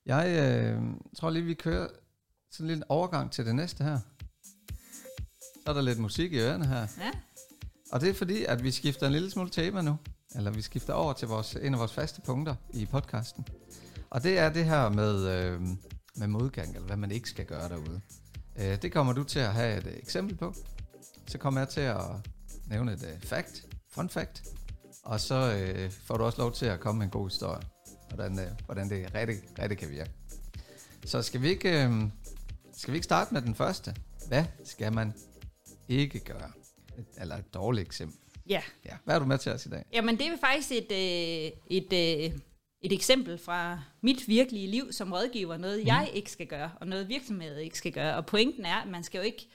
Jeg 0.06 0.28
øh, 0.28 0.82
tror 1.18 1.30
lige, 1.30 1.46
vi 1.46 1.54
kører 1.54 1.88
sådan 2.52 2.66
en 2.66 2.68
lille 2.68 2.92
overgang 2.92 3.32
til 3.32 3.46
det 3.46 3.56
næste 3.56 3.84
her. 3.84 4.00
Så 5.64 5.70
er 5.70 5.74
der 5.74 5.82
lidt 5.82 6.00
musik 6.00 6.34
i 6.34 6.40
ørerne 6.40 6.66
her. 6.68 6.88
Ja, 7.00 7.12
Og 7.92 8.02
det 8.02 8.10
er 8.10 8.14
fordi, 8.14 8.44
at 8.46 8.64
vi 8.64 8.72
skifter 8.72 9.08
en 9.08 9.14
lille 9.14 9.32
smule 9.32 9.50
tema 9.50 9.82
nu. 9.82 9.98
Eller 10.36 10.52
vi 10.52 10.62
skifter 10.62 10.94
over 10.94 11.14
til 11.14 11.28
vores, 11.28 11.56
en 11.56 11.74
af 11.74 11.80
vores 11.80 11.94
faste 11.94 12.22
punkter 12.22 12.56
i 12.74 12.86
podcasten. 12.86 13.48
Og 14.10 14.24
det 14.24 14.38
er 14.40 14.54
det 14.54 14.66
her 14.66 14.90
med, 14.90 15.28
øh, 15.28 15.62
med 16.16 16.28
modgang, 16.28 16.70
eller 16.76 16.88
hvad 16.88 16.98
man 16.98 17.12
ikke 17.12 17.30
skal 17.30 17.46
gøre 17.46 17.70
derude. 17.70 18.02
Øh, 18.56 18.82
det 18.82 18.92
kommer 18.92 19.14
du 19.14 19.24
til 19.24 19.40
at 19.40 19.54
have 19.54 19.78
et 19.78 19.98
eksempel 20.00 20.36
på. 20.38 20.54
Så 21.28 21.38
kommer 21.38 21.62
jeg 21.62 21.70
til 21.70 21.82
at 21.82 22.02
nævne 22.68 22.94
et 22.94 23.04
øh, 23.04 23.20
fact, 23.20 23.66
fun 23.90 24.10
fact. 24.10 24.44
Og 25.04 25.20
så 25.20 25.36
øh, 25.36 25.92
får 25.92 26.18
du 26.18 26.24
også 26.24 26.42
lov 26.42 26.54
til 26.54 26.66
at 26.66 26.80
komme 26.80 27.00
med 27.00 27.06
en 27.06 27.12
god 27.12 27.30
historie. 27.30 27.62
Hvordan, 28.10 28.40
øh, 28.40 28.48
hvordan 28.66 28.90
det 28.90 29.16
rigtig, 29.16 29.36
rigtig 29.60 29.78
kan 29.78 29.90
virke. 29.90 30.12
Så 31.06 31.22
skal 31.22 31.42
vi 31.42 31.50
ikke 31.50 31.84
øh, 31.84 31.92
skal 32.78 32.92
vi 32.92 32.98
ikke 32.98 33.06
starte 33.06 33.34
med 33.34 33.42
den 33.42 33.56
første? 33.56 33.96
Hvad 34.28 34.46
skal 34.64 34.94
man 34.94 35.14
ikke 35.88 36.20
gøre? 36.20 36.52
Eller 37.18 37.36
et 37.36 37.54
dårligt 37.54 37.88
eksempel. 37.88 38.18
Ja. 38.50 38.62
Ja. 38.86 38.92
Hvad 39.04 39.16
er 39.16 39.20
du 39.20 39.26
med 39.26 39.38
til 39.38 39.52
os 39.52 39.66
i 39.66 39.70
dag? 39.70 39.84
Jamen, 39.94 40.18
det 40.18 40.28
er 40.28 40.38
faktisk 40.40 40.72
et, 40.72 40.92
øh, 40.92 41.52
et, 41.70 41.94
øh, 41.94 42.40
et 42.82 42.94
eksempel 42.94 43.38
fra 43.38 43.82
mit 44.02 44.28
virkelige 44.28 44.68
liv 44.68 44.94
som 44.94 45.14
rådgiver. 45.14 45.58
Noget, 45.58 45.80
mm. 45.80 45.88
jeg 45.88 46.10
ikke 46.14 46.32
skal 46.32 46.48
gøre, 46.48 46.72
og 46.82 46.88
noget 46.88 47.10
virksomheder 47.10 47.60
ikke 47.60 47.78
skal 47.78 47.92
gøre. 47.92 48.16
Og 48.16 48.26
pointen 48.26 48.66
er, 48.66 48.76
at 48.76 48.90
man 48.90 49.04
skal 49.04 49.18
jo 49.18 49.24
ikke... 49.24 49.48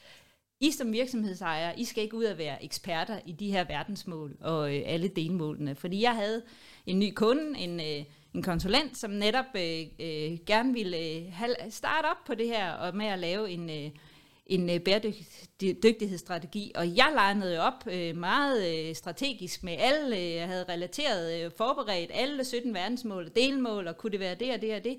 I 0.62 0.70
som 0.70 0.92
virksomhedsejer, 0.92 1.72
I 1.76 1.84
skal 1.84 2.02
ikke 2.02 2.16
ud 2.16 2.24
og 2.24 2.38
være 2.38 2.64
eksperter 2.64 3.20
i 3.26 3.32
de 3.32 3.52
her 3.52 3.64
verdensmål 3.64 4.36
og 4.40 4.76
øh, 4.76 4.82
alle 4.86 5.08
delmålene. 5.08 5.74
Fordi 5.74 6.02
jeg 6.02 6.14
havde 6.14 6.42
en 6.86 6.98
ny 6.98 7.12
kunde, 7.14 7.58
en, 7.58 7.80
øh, 7.80 8.04
en 8.34 8.42
konsulent, 8.42 8.98
som 8.98 9.10
netop 9.10 9.44
øh, 9.54 9.80
øh, 10.00 10.38
gerne 10.46 10.72
ville 10.72 10.98
øh, 10.98 11.32
starte 11.70 12.06
op 12.06 12.24
på 12.26 12.34
det 12.34 12.46
her 12.46 12.72
og 12.72 12.96
med 12.96 13.06
at 13.06 13.18
lave 13.18 13.50
en... 13.50 13.70
Øh, 13.70 13.90
en 14.46 14.70
øh, 14.70 14.80
bæredygtighedsstrategi, 14.80 16.72
og 16.74 16.96
jeg 16.96 17.10
legnede 17.14 17.60
op 17.60 17.84
øh, 17.86 18.16
meget 18.16 18.88
øh, 18.88 18.94
strategisk 18.94 19.62
med 19.62 19.76
alle, 19.78 20.16
øh, 20.16 20.34
jeg 20.34 20.48
havde 20.48 20.64
relateret, 20.68 21.44
øh, 21.44 21.50
forberedt 21.56 22.10
alle 22.14 22.44
17 22.44 22.74
verdensmål 22.74 23.24
og 23.26 23.36
delmål, 23.36 23.86
og 23.86 23.98
kunne 23.98 24.10
det 24.10 24.20
være 24.20 24.34
det 24.34 24.54
og 24.54 24.60
det 24.60 24.74
og 24.74 24.84
det, 24.84 24.98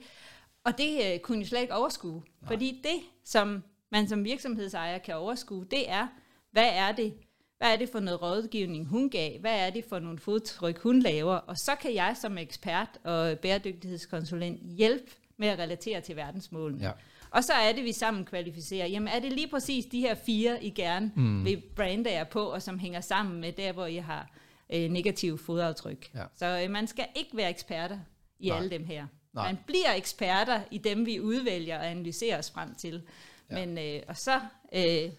og 0.64 0.78
det 0.78 1.14
øh, 1.14 1.20
kunne 1.20 1.40
jeg 1.40 1.48
slet 1.48 1.62
ikke 1.62 1.74
overskue, 1.74 2.22
Nej. 2.42 2.52
fordi 2.52 2.82
det, 2.84 3.02
som 3.24 3.64
man 3.94 4.08
som 4.08 4.24
virksomhedsejer 4.24 4.98
kan 4.98 5.16
overskue, 5.16 5.66
det 5.72 5.90
er, 5.90 6.08
hvad 6.52 6.70
er 6.74 6.92
det, 6.92 7.14
hvad 7.58 7.74
er 7.74 7.76
det 7.76 7.90
for 7.90 8.00
noget 8.00 8.22
rådgivning, 8.22 8.88
hun 8.88 9.10
gav? 9.10 9.40
Hvad 9.40 9.60
er 9.60 9.70
det 9.70 9.86
for 9.90 10.00
nogle 10.00 10.20
fodtryk, 10.20 10.80
hun 10.80 11.00
laver? 11.00 11.36
Og 11.36 11.58
så 11.58 11.76
kan 11.76 11.96
jeg 11.96 12.16
som 12.22 12.38
ekspert 12.38 12.90
og 13.04 13.40
bæredygtighedskonsulent 13.40 14.60
hjælpe 14.78 15.12
med 15.38 15.48
at 15.48 15.60
relatere 15.60 16.02
til 16.02 16.16
verdensmålene. 16.16 16.84
Ja. 16.84 16.92
Og 17.30 17.44
så 17.44 17.54
er 17.54 17.72
det, 17.72 17.84
vi 17.84 17.92
sammen 17.92 18.26
kvalificerer. 18.26 18.88
Jamen 18.88 19.08
er 19.08 19.20
det 19.20 19.34
lige 19.34 19.48
præcis 19.48 19.86
de 19.86 20.00
her 20.00 20.16
fire, 20.16 20.64
I 20.64 20.70
gerne 20.70 21.12
mm. 21.16 21.46
vil 21.46 21.62
brande 21.76 22.12
jer 22.12 22.24
på, 22.24 22.42
og 22.44 22.62
som 22.62 22.80
hænger 22.80 23.02
sammen 23.02 23.42
med 23.42 23.52
der, 23.52 23.72
hvor 23.72 23.86
I 23.86 23.98
har 23.98 24.32
øh, 24.74 24.90
negative 24.90 25.38
fodaftryk. 25.38 26.12
Ja. 26.16 26.24
Så 26.36 26.62
øh, 26.64 26.72
man 26.72 26.88
skal 26.88 27.06
ikke 27.16 27.38
være 27.38 27.50
eksperter 27.50 28.00
i 28.40 28.48
Nej. 28.48 28.58
alle 28.58 28.70
dem 28.70 28.86
her. 28.86 29.08
Nej. 29.34 29.52
Man 29.52 29.58
bliver 29.66 29.94
eksperter 29.96 30.62
i 30.72 30.78
dem, 30.78 31.06
vi 31.06 31.20
udvælger 31.20 31.78
og 31.78 31.92
analyserer 31.92 32.38
os 32.38 32.52
frem 32.52 32.76
til. 32.76 33.04
Ja. 33.52 33.66
Men, 33.66 33.78
øh, 33.78 34.04
og 34.08 34.18
så 34.18 34.42
øh, 34.74 35.12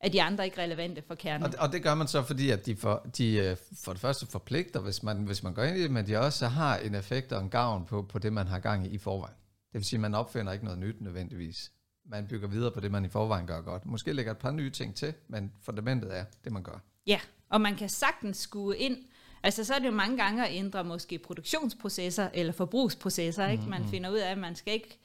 er 0.00 0.08
de 0.12 0.22
andre 0.22 0.44
ikke 0.44 0.62
relevante 0.62 1.02
for 1.06 1.14
kernen. 1.14 1.46
Og, 1.46 1.52
og 1.58 1.72
det 1.72 1.82
gør 1.82 1.94
man 1.94 2.08
så, 2.08 2.22
fordi 2.22 2.50
at 2.50 2.66
de, 2.66 2.76
for, 2.76 3.06
de 3.16 3.36
øh, 3.36 3.56
for 3.84 3.92
det 3.92 4.00
første 4.00 4.26
forpligter, 4.26 4.80
hvis 4.80 5.02
man, 5.02 5.16
hvis 5.16 5.42
man 5.42 5.54
går 5.54 5.62
ind 5.62 5.76
i 5.76 5.82
det, 5.82 5.90
men 5.90 6.06
de 6.06 6.16
også 6.16 6.46
har 6.46 6.76
en 6.76 6.94
effekt 6.94 7.32
og 7.32 7.42
en 7.42 7.50
gavn 7.50 7.84
på, 7.84 8.02
på 8.02 8.18
det, 8.18 8.32
man 8.32 8.46
har 8.46 8.58
gang 8.58 8.86
i 8.86 8.88
i 8.88 8.98
forvejen. 8.98 9.36
Det 9.72 9.78
vil 9.78 9.84
sige, 9.84 9.96
at 9.96 10.00
man 10.00 10.14
opfinder 10.14 10.52
ikke 10.52 10.64
noget 10.64 10.80
nyt 10.80 11.00
nødvendigvis. 11.00 11.72
Man 12.06 12.26
bygger 12.26 12.48
videre 12.48 12.70
på 12.70 12.80
det, 12.80 12.90
man 12.90 13.04
i 13.04 13.08
forvejen 13.08 13.46
gør 13.46 13.60
godt. 13.60 13.86
Måske 13.86 14.12
lægger 14.12 14.32
et 14.32 14.38
par 14.38 14.50
nye 14.50 14.70
ting 14.70 14.94
til, 14.94 15.14
men 15.28 15.52
fundamentet 15.62 16.18
er 16.18 16.24
det, 16.44 16.52
man 16.52 16.62
gør. 16.62 16.78
Ja, 17.06 17.20
og 17.48 17.60
man 17.60 17.76
kan 17.76 17.88
sagtens 17.88 18.36
skue 18.36 18.76
ind. 18.76 18.96
Altså 19.42 19.64
så 19.64 19.74
er 19.74 19.78
det 19.78 19.86
jo 19.86 19.92
mange 19.92 20.16
gange 20.16 20.46
at 20.46 20.54
ændre 20.54 20.84
måske 20.84 21.18
produktionsprocesser 21.18 22.28
eller 22.34 22.52
forbrugsprocesser. 22.52 23.46
Ikke? 23.46 23.64
Man 23.64 23.80
mm-hmm. 23.80 23.90
finder 23.90 24.10
ud 24.10 24.16
af, 24.16 24.30
at 24.30 24.38
man 24.38 24.56
skal 24.56 24.72
ikke 24.72 24.98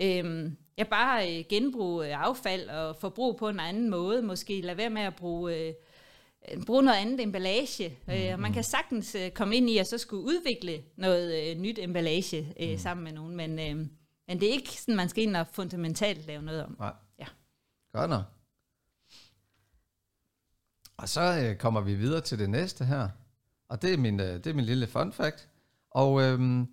øhm, 0.00 0.56
ja, 0.78 0.84
bare 0.84 1.38
øh, 1.38 1.44
genbruge 1.48 2.16
affald 2.16 2.68
og 2.68 2.96
forbruge 2.96 3.34
på 3.38 3.48
en 3.48 3.60
anden 3.60 3.90
måde. 3.90 4.22
Måske 4.22 4.60
lade 4.60 4.76
være 4.76 4.90
med 4.90 5.02
at 5.02 5.16
bruge... 5.16 5.56
Øh, 5.56 5.74
bruge 6.66 6.82
noget 6.82 6.98
andet 6.98 7.20
emballage. 7.20 7.98
Mm-hmm. 8.06 8.40
Man 8.40 8.52
kan 8.52 8.64
sagtens 8.64 9.14
øh, 9.14 9.30
komme 9.30 9.56
ind 9.56 9.70
i 9.70 9.78
at 9.78 9.86
så 9.86 9.98
skulle 9.98 10.24
udvikle 10.24 10.82
noget 10.96 11.50
øh, 11.50 11.58
nyt 11.58 11.78
emballage 11.78 12.54
øh, 12.60 12.70
mm. 12.70 12.78
sammen 12.78 13.04
med 13.04 13.12
nogen, 13.12 13.36
men 13.36 13.58
øh, 13.58 13.86
men 14.28 14.40
det 14.40 14.48
er 14.48 14.52
ikke 14.52 14.80
sådan, 14.80 14.96
man 14.96 15.08
skal 15.08 15.22
ind 15.22 15.36
og 15.36 15.46
fundamentalt 15.46 16.26
lave 16.26 16.42
noget 16.42 16.64
om. 16.64 16.76
Nej. 16.78 16.94
Ja. 17.18 17.26
Godt 17.92 18.10
nok. 18.10 18.24
Og 20.96 21.08
så 21.08 21.20
øh, 21.20 21.56
kommer 21.56 21.80
vi 21.80 21.94
videre 21.94 22.20
til 22.20 22.38
det 22.38 22.50
næste 22.50 22.84
her. 22.84 23.08
Og 23.68 23.82
det 23.82 23.92
er 23.92 23.96
min, 23.96 24.20
øh, 24.20 24.26
det 24.26 24.46
er 24.46 24.54
min 24.54 24.64
lille 24.64 24.86
fun 24.86 25.12
fact. 25.12 25.48
Og, 25.90 26.22
øh, 26.22 26.66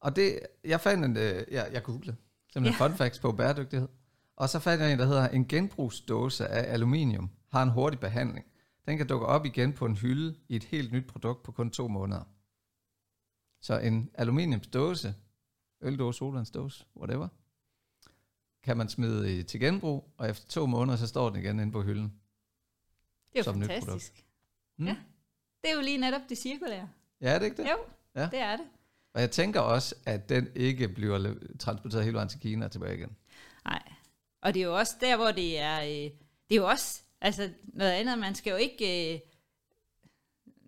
og 0.00 0.16
det, 0.16 0.40
jeg 0.64 0.80
fandt 0.80 1.04
en, 1.04 1.16
øh, 1.16 1.44
jeg, 1.50 1.68
jeg 1.72 1.82
googlede 1.82 2.16
simpelthen 2.56 2.82
ja. 2.82 2.88
fun 2.88 2.96
facts 2.96 3.18
på 3.18 3.32
bæredygtighed. 3.32 3.88
Og 4.36 4.48
så 4.48 4.58
fandt 4.58 4.82
jeg 4.82 4.92
en, 4.92 4.98
der 4.98 5.06
hedder, 5.06 5.28
en 5.28 5.48
genbrugsdåse 5.48 6.48
af 6.48 6.72
aluminium 6.72 7.30
har 7.48 7.62
en 7.62 7.68
hurtig 7.68 8.00
behandling. 8.00 8.46
Den 8.86 8.96
kan 8.96 9.06
dukke 9.06 9.26
op 9.26 9.46
igen 9.46 9.72
på 9.72 9.86
en 9.86 9.96
hylde 9.96 10.36
i 10.48 10.56
et 10.56 10.64
helt 10.64 10.92
nyt 10.92 11.06
produkt 11.06 11.42
på 11.42 11.52
kun 11.52 11.70
to 11.70 11.88
måneder. 11.88 12.22
Så 13.60 13.78
en 13.78 14.10
aluminiumsdåse 14.14 15.14
øldåse, 15.80 16.18
sodavandsdåse, 16.18 16.84
whatever, 16.96 17.28
kan 18.62 18.76
man 18.76 18.88
smide 18.88 19.42
til 19.42 19.60
genbrug, 19.60 20.14
og 20.16 20.30
efter 20.30 20.48
to 20.48 20.66
måneder, 20.66 20.96
så 20.96 21.06
står 21.06 21.30
den 21.30 21.38
igen 21.38 21.60
inde 21.60 21.72
på 21.72 21.82
hylden. 21.82 22.12
Det 23.32 23.34
er 23.34 23.38
jo 23.38 23.42
som 23.44 23.60
fantastisk. 23.60 24.26
Hmm? 24.76 24.86
Ja, 24.86 24.96
det 25.64 25.70
er 25.70 25.74
jo 25.74 25.80
lige 25.80 25.98
netop 25.98 26.22
det 26.28 26.38
cirkulære. 26.38 26.88
Ja, 27.20 27.30
er 27.34 27.38
det 27.38 27.46
ikke 27.46 27.62
det? 27.62 27.70
Jo, 27.70 27.76
ja. 28.14 28.28
det 28.30 28.38
er 28.38 28.56
det. 28.56 28.66
Og 29.16 29.22
jeg 29.22 29.30
tænker 29.30 29.60
også, 29.60 29.94
at 30.06 30.28
den 30.28 30.48
ikke 30.54 30.88
bliver 30.88 31.34
transporteret 31.58 32.04
hele 32.04 32.16
vejen 32.16 32.28
til 32.28 32.40
Kina 32.40 32.64
og 32.64 32.72
tilbage 32.72 32.94
igen. 32.94 33.16
Nej, 33.64 33.82
og 34.42 34.54
det 34.54 34.62
er 34.62 34.66
jo 34.66 34.76
også 34.76 34.96
der, 35.00 35.16
hvor 35.16 35.30
det 35.30 35.58
er, 35.58 35.80
øh, 35.80 36.10
det 36.48 36.50
er 36.50 36.56
jo 36.56 36.68
også 36.68 37.00
altså 37.20 37.50
noget 37.62 37.92
andet. 37.92 38.18
Man 38.18 38.34
skal 38.34 38.50
jo 38.50 38.56
ikke 38.56 39.14
øh, 39.14 39.20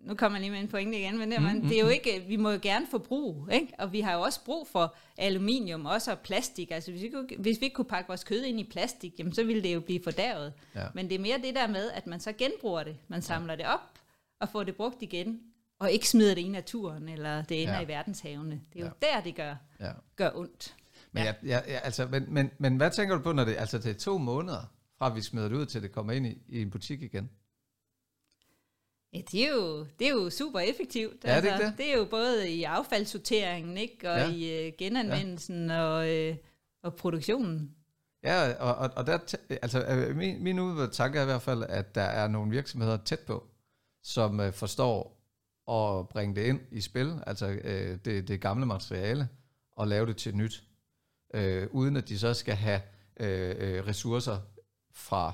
nu 0.03 0.15
kommer 0.15 0.37
jeg 0.37 0.41
lige 0.41 0.51
med 0.51 0.59
en 0.59 0.67
pointe 0.67 0.99
igen, 0.99 1.17
men 1.17 1.31
det, 1.31 1.41
mm, 1.41 1.61
det 1.61 1.77
er 1.77 1.81
jo 1.81 1.87
ikke, 1.87 2.23
vi 2.27 2.35
må 2.35 2.51
jo 2.51 2.59
gerne 2.61 2.87
forbruge, 2.91 3.53
ikke? 3.53 3.73
og 3.77 3.93
vi 3.93 4.01
har 4.01 4.13
jo 4.13 4.21
også 4.21 4.43
brug 4.45 4.67
for 4.67 4.95
aluminium, 5.17 5.85
også 5.85 6.11
og 6.11 6.19
plastik. 6.19 6.71
Altså 6.71 6.91
hvis 6.91 7.03
vi, 7.03 7.09
kunne, 7.09 7.27
hvis 7.37 7.61
vi 7.61 7.65
ikke 7.65 7.75
kunne 7.75 7.85
pakke 7.85 8.07
vores 8.07 8.23
kød 8.23 8.43
ind 8.43 8.59
i 8.59 8.63
plastik, 8.63 9.19
jamen, 9.19 9.33
så 9.33 9.43
ville 9.43 9.63
det 9.63 9.73
jo 9.73 9.79
blive 9.79 10.03
fordærvet. 10.03 10.53
Ja. 10.75 10.85
Men 10.93 11.09
det 11.09 11.15
er 11.15 11.19
mere 11.19 11.37
det 11.37 11.55
der 11.55 11.67
med, 11.67 11.91
at 11.91 12.07
man 12.07 12.19
så 12.19 12.33
genbruger 12.33 12.83
det. 12.83 12.97
Man 13.07 13.21
samler 13.21 13.53
ja. 13.53 13.57
det 13.57 13.65
op 13.65 13.99
og 14.39 14.49
får 14.49 14.63
det 14.63 14.75
brugt 14.75 15.01
igen, 15.01 15.39
og 15.79 15.91
ikke 15.91 16.09
smider 16.09 16.35
det 16.35 16.41
i 16.41 16.49
naturen, 16.49 17.09
eller 17.09 17.41
det 17.41 17.61
ender 17.61 17.75
ja. 17.75 17.81
i 17.81 17.87
verdenshavene. 17.87 18.61
Det 18.73 18.81
er 18.81 18.85
jo 18.85 18.91
ja. 19.01 19.07
der, 19.07 19.21
det 19.21 19.35
gør, 19.35 19.55
ja. 19.79 19.91
gør 20.15 20.31
ondt. 20.35 20.75
Men, 21.11 21.23
ja. 21.23 21.33
Ja, 21.43 21.61
ja, 21.67 21.79
altså, 21.79 22.07
men, 22.07 22.25
men, 22.33 22.51
men 22.57 22.77
hvad 22.77 22.91
tænker 22.91 23.15
du 23.15 23.21
på, 23.21 23.31
når 23.31 23.45
det, 23.45 23.55
altså, 23.57 23.77
det 23.77 23.95
er 23.95 23.99
to 23.99 24.17
måneder, 24.17 24.73
fra 24.97 25.13
vi 25.13 25.21
smider 25.21 25.49
det 25.49 25.55
ud, 25.55 25.65
til 25.65 25.81
det 25.81 25.91
kommer 25.91 26.13
ind 26.13 26.27
i, 26.27 26.37
i 26.47 26.61
en 26.61 26.71
butik 26.71 27.01
igen? 27.01 27.29
Ja, 29.13 29.21
det 29.31 29.45
er 29.45 29.51
jo, 29.51 29.85
det 29.99 30.07
er 30.07 30.11
jo 30.11 30.29
super 30.29 30.59
effektivt. 30.59 31.23
Ja, 31.23 31.29
altså, 31.29 31.51
det, 31.51 31.59
det? 31.59 31.73
det 31.77 31.93
er 31.93 31.97
jo 31.97 32.05
både 32.05 32.49
i 32.49 32.63
affaldssorteringen, 32.63 33.77
ikke? 33.77 34.11
og 34.11 34.17
ja. 34.17 34.29
i 34.29 34.67
uh, 34.67 34.73
genanvendelsen 34.77 35.69
ja. 35.69 35.81
og, 35.81 36.29
uh, 36.29 36.37
og 36.83 36.95
produktionen. 36.95 37.75
Ja, 38.23 38.53
og, 38.53 38.75
og, 38.75 38.89
og 38.95 39.07
der, 39.07 39.35
altså, 39.61 39.85
øh, 39.85 40.15
min, 40.15 40.43
min 40.43 40.57
tanke 40.91 41.19
er 41.19 41.23
i 41.23 41.25
hvert 41.25 41.41
fald, 41.41 41.63
at 41.69 41.95
der 41.95 42.01
er 42.01 42.27
nogle 42.27 42.51
virksomheder 42.51 42.97
tæt 42.97 43.19
på, 43.19 43.47
som 44.03 44.39
uh, 44.39 44.53
forstår 44.53 45.18
at 45.69 46.09
bringe 46.09 46.35
det 46.35 46.45
ind 46.47 46.59
i 46.71 46.81
spil, 46.81 47.23
altså 47.27 47.47
uh, 47.47 47.99
det, 48.05 48.27
det 48.27 48.41
gamle 48.41 48.65
materiale, 48.65 49.29
og 49.71 49.87
lave 49.87 50.05
det 50.05 50.17
til 50.17 50.35
nyt, 50.35 50.63
uh, 51.37 51.63
uden 51.71 51.97
at 51.97 52.09
de 52.09 52.19
så 52.19 52.33
skal 52.33 52.55
have 52.55 52.81
uh, 53.19 53.87
ressourcer 53.87 54.39
fra 54.91 55.33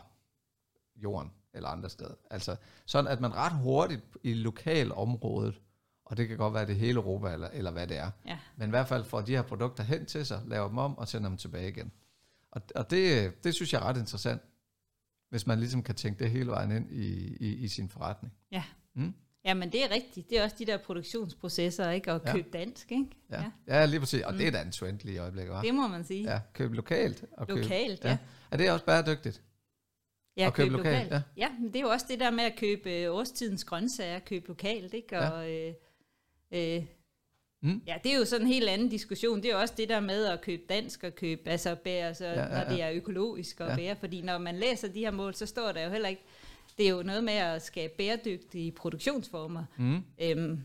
jorden 0.96 1.32
eller 1.54 1.70
andre 1.70 1.90
steder. 1.90 2.14
Altså 2.30 2.56
sådan, 2.86 3.12
at 3.12 3.22
man 3.22 3.36
ret 3.36 3.54
hurtigt 3.54 4.02
i 4.24 4.34
lokalområdet, 4.34 5.62
og 6.06 6.18
det 6.18 6.28
kan 6.28 6.38
godt 6.38 6.54
være 6.54 6.66
det 6.66 6.76
hele 6.76 7.00
Europa, 7.00 7.34
eller, 7.34 7.48
eller 7.48 7.72
hvad 7.72 7.88
det 7.88 7.98
er, 7.98 8.12
ja. 8.26 8.40
men 8.56 8.70
i 8.70 8.70
hvert 8.70 8.88
fald 8.88 9.04
får 9.04 9.22
de 9.22 9.32
her 9.36 9.42
produkter 9.42 9.84
hen 9.84 10.06
til 10.06 10.26
sig, 10.26 10.42
laver 10.46 10.68
dem 10.68 10.78
om 10.78 10.98
og 10.98 11.08
sender 11.08 11.30
dem 11.30 11.38
tilbage 11.38 11.70
igen. 11.70 11.92
Og, 12.52 12.62
og 12.76 12.92
det, 12.92 13.34
det 13.44 13.56
synes 13.56 13.74
jeg 13.74 13.82
er 13.82 13.86
ret 13.86 13.98
interessant, 13.98 14.42
hvis 15.30 15.48
man 15.48 15.60
ligesom 15.60 15.84
kan 15.84 15.96
tænke 15.96 16.24
det 16.24 16.32
hele 16.32 16.50
vejen 16.50 16.72
ind 16.72 16.92
i, 16.92 17.36
i, 17.36 17.54
i 17.54 17.68
sin 17.68 17.90
forretning. 17.90 18.34
Ja. 18.52 18.64
Mm? 18.94 19.14
Ja, 19.46 19.54
men 19.54 19.72
det 19.72 19.84
er 19.84 19.92
rigtigt. 19.92 20.30
Det 20.30 20.40
er 20.40 20.44
også 20.44 20.56
de 20.60 20.66
der 20.66 20.78
produktionsprocesser, 20.78 21.90
ikke? 21.92 22.14
Og 22.14 22.24
køb 22.24 22.46
ja. 22.54 22.60
dansk, 22.60 22.92
ikke? 22.92 23.08
Ja. 23.32 23.44
ja, 23.68 23.80
ja 23.80 23.86
lige 23.86 24.00
præcis. 24.00 24.24
Og 24.24 24.32
mm. 24.32 24.38
det 24.38 24.48
er 24.48 24.52
da 24.52 24.62
en 24.62 24.72
trend 24.72 25.00
lige 25.04 25.16
i 25.16 25.18
øjeblikket, 25.18 25.56
Det 25.64 25.76
må 25.76 25.88
man 25.88 26.04
sige. 26.04 26.32
Ja, 26.32 26.40
køb 26.54 26.74
lokalt. 26.74 27.26
Og 27.32 27.48
køb, 27.48 27.58
lokalt, 27.58 28.04
ja. 28.04 28.10
ja. 28.10 28.18
Er 28.52 28.58
det 28.58 28.72
også 28.72 28.86
bæredygtigt? 28.86 29.42
Ja, 30.38 30.48
og 30.48 30.54
købe, 30.54 30.70
købe 30.70 30.78
lokalt. 30.78 31.04
lokalt. 31.04 31.12
Ja. 31.12 31.22
ja, 31.38 31.50
men 31.60 31.68
det 31.68 31.76
er 31.76 31.82
jo 31.82 31.90
også 31.90 32.06
det 32.10 32.20
der 32.20 32.32
med 32.32 32.44
at 32.44 32.56
købe 32.58 32.92
øh, 32.92 33.16
årstidens 33.16 33.64
grøntsager, 33.64 34.20
købe 34.20 34.48
lokalt, 34.48 34.94
ikke? 34.94 35.20
Og, 35.20 35.50
ja. 35.50 35.70
Øh, 36.52 36.78
øh, 36.78 36.86
mm. 37.62 37.82
ja, 37.88 37.98
det 38.04 38.14
er 38.14 38.18
jo 38.18 38.26
sådan 38.26 38.48
en 38.48 38.54
helt 38.54 38.70
anden 38.70 38.90
diskussion. 38.90 39.38
Det 39.38 39.46
er 39.46 39.54
jo 39.54 39.60
også 39.60 39.74
det 39.78 39.90
der 39.90 40.00
med 40.00 40.26
at 40.26 40.42
købe 40.42 40.64
dansk 40.70 41.04
og 41.04 41.16
købe 41.16 41.50
altså 41.50 41.76
bær, 41.76 42.14
så, 42.14 42.26
ja, 42.26 42.32
ja, 42.32 42.42
ja. 42.42 42.64
når 42.64 42.70
det 42.70 42.84
er 42.84 42.92
økologisk 42.92 43.60
og 43.60 43.70
ja. 43.70 43.76
bær. 43.76 43.94
Fordi 43.94 44.22
når 44.22 44.38
man 44.38 44.56
læser 44.56 44.88
de 44.88 45.00
her 45.00 45.12
mål, 45.12 45.36
så 45.36 45.46
står 45.46 45.72
der 45.72 45.84
jo 45.84 45.90
heller 45.90 46.10
ikke, 46.10 46.24
det 46.78 46.86
er 46.86 46.90
jo 46.90 47.04
noget 47.04 47.24
med 47.24 47.34
at 47.34 47.62
skabe 47.62 47.94
bæredygtige 47.98 48.72
produktionsformer. 48.72 49.64
Mm. 49.78 50.04
Øhm, 50.22 50.62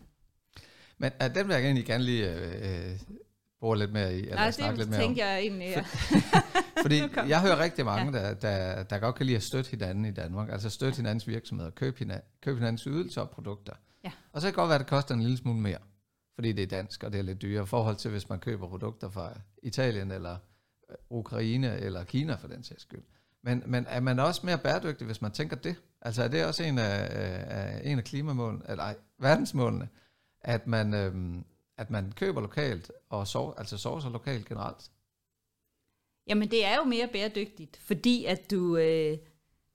men 0.98 1.12
uh, 1.24 1.34
den 1.34 1.48
vil 1.48 1.54
jeg 1.54 1.64
egentlig 1.64 1.86
gerne 1.86 2.04
lige 2.04 2.34
øh, 2.34 3.00
bruge 3.60 3.78
lidt 3.78 3.92
mere 3.92 4.14
i. 4.14 4.20
Eller 4.20 4.34
Nej, 4.34 4.50
det 4.50 4.78
lidt 4.78 4.90
mere 4.90 5.00
tænker 5.00 5.24
om. 5.24 5.28
jeg 5.28 5.38
egentlig, 5.38 5.68
ja. 5.68 5.84
Fordi 6.82 7.02
jeg 7.28 7.40
hører 7.40 7.58
rigtig 7.58 7.84
mange, 7.84 8.18
ja. 8.18 8.28
der, 8.28 8.34
der, 8.34 8.82
der 8.82 8.98
godt 8.98 9.14
kan 9.14 9.26
lide 9.26 9.36
at 9.36 9.42
støtte 9.42 9.70
hinanden 9.70 10.04
i 10.04 10.10
Danmark. 10.10 10.50
Altså 10.52 10.70
støtte 10.70 10.96
ja. 10.96 10.96
hinandens 10.96 11.28
virksomheder, 11.28 11.70
købe, 11.70 11.98
hinanden, 11.98 12.24
købe 12.42 12.56
hinandens 12.56 12.82
ydelser 12.82 13.20
og 13.20 13.30
produkter. 13.30 13.72
Ja. 14.04 14.12
Og 14.32 14.40
så 14.40 14.46
kan 14.46 14.52
det 14.52 14.56
godt 14.56 14.68
være, 14.68 14.74
at 14.74 14.80
det 14.80 14.88
koster 14.88 15.14
en 15.14 15.22
lille 15.22 15.36
smule 15.36 15.60
mere, 15.60 15.78
fordi 16.34 16.52
det 16.52 16.62
er 16.62 16.66
dansk, 16.66 17.04
og 17.04 17.12
det 17.12 17.18
er 17.18 17.22
lidt 17.22 17.42
dyrere 17.42 17.62
i 17.62 17.66
forhold 17.66 17.96
til, 17.96 18.10
hvis 18.10 18.28
man 18.28 18.38
køber 18.38 18.68
produkter 18.68 19.10
fra 19.10 19.40
Italien 19.62 20.10
eller 20.10 20.36
Ukraine 21.10 21.78
eller 21.78 22.04
Kina 22.04 22.34
for 22.34 22.48
den 22.48 22.64
sags 22.64 22.82
skyld. 22.82 23.02
Men, 23.42 23.62
men 23.66 23.86
er 23.88 24.00
man 24.00 24.18
også 24.18 24.40
mere 24.46 24.58
bæredygtig, 24.58 25.06
hvis 25.06 25.22
man 25.22 25.32
tænker 25.32 25.56
det? 25.56 25.76
Altså 26.02 26.22
er 26.22 26.28
det 26.28 26.44
også 26.44 26.62
en 26.62 26.78
af, 26.78 27.08
af, 27.10 27.80
en 27.84 27.98
af 27.98 28.04
klimamålene, 28.04 28.62
eller 28.68 28.84
ej, 28.84 28.96
verdensmålene, 29.18 29.88
at 30.40 30.66
man, 30.66 30.94
øhm, 30.94 31.44
at 31.78 31.90
man 31.90 32.12
køber 32.12 32.40
lokalt 32.40 32.92
og 33.08 33.26
sov, 33.26 33.54
altså 33.58 33.78
sover 33.78 34.10
lokalt 34.12 34.48
generelt? 34.48 34.90
Jamen 36.26 36.50
det 36.50 36.64
er 36.64 36.76
jo 36.76 36.84
mere 36.84 37.08
bæredygtigt, 37.12 37.76
fordi 37.76 38.24
at 38.24 38.50
du 38.50 38.76
øh, 38.76 39.18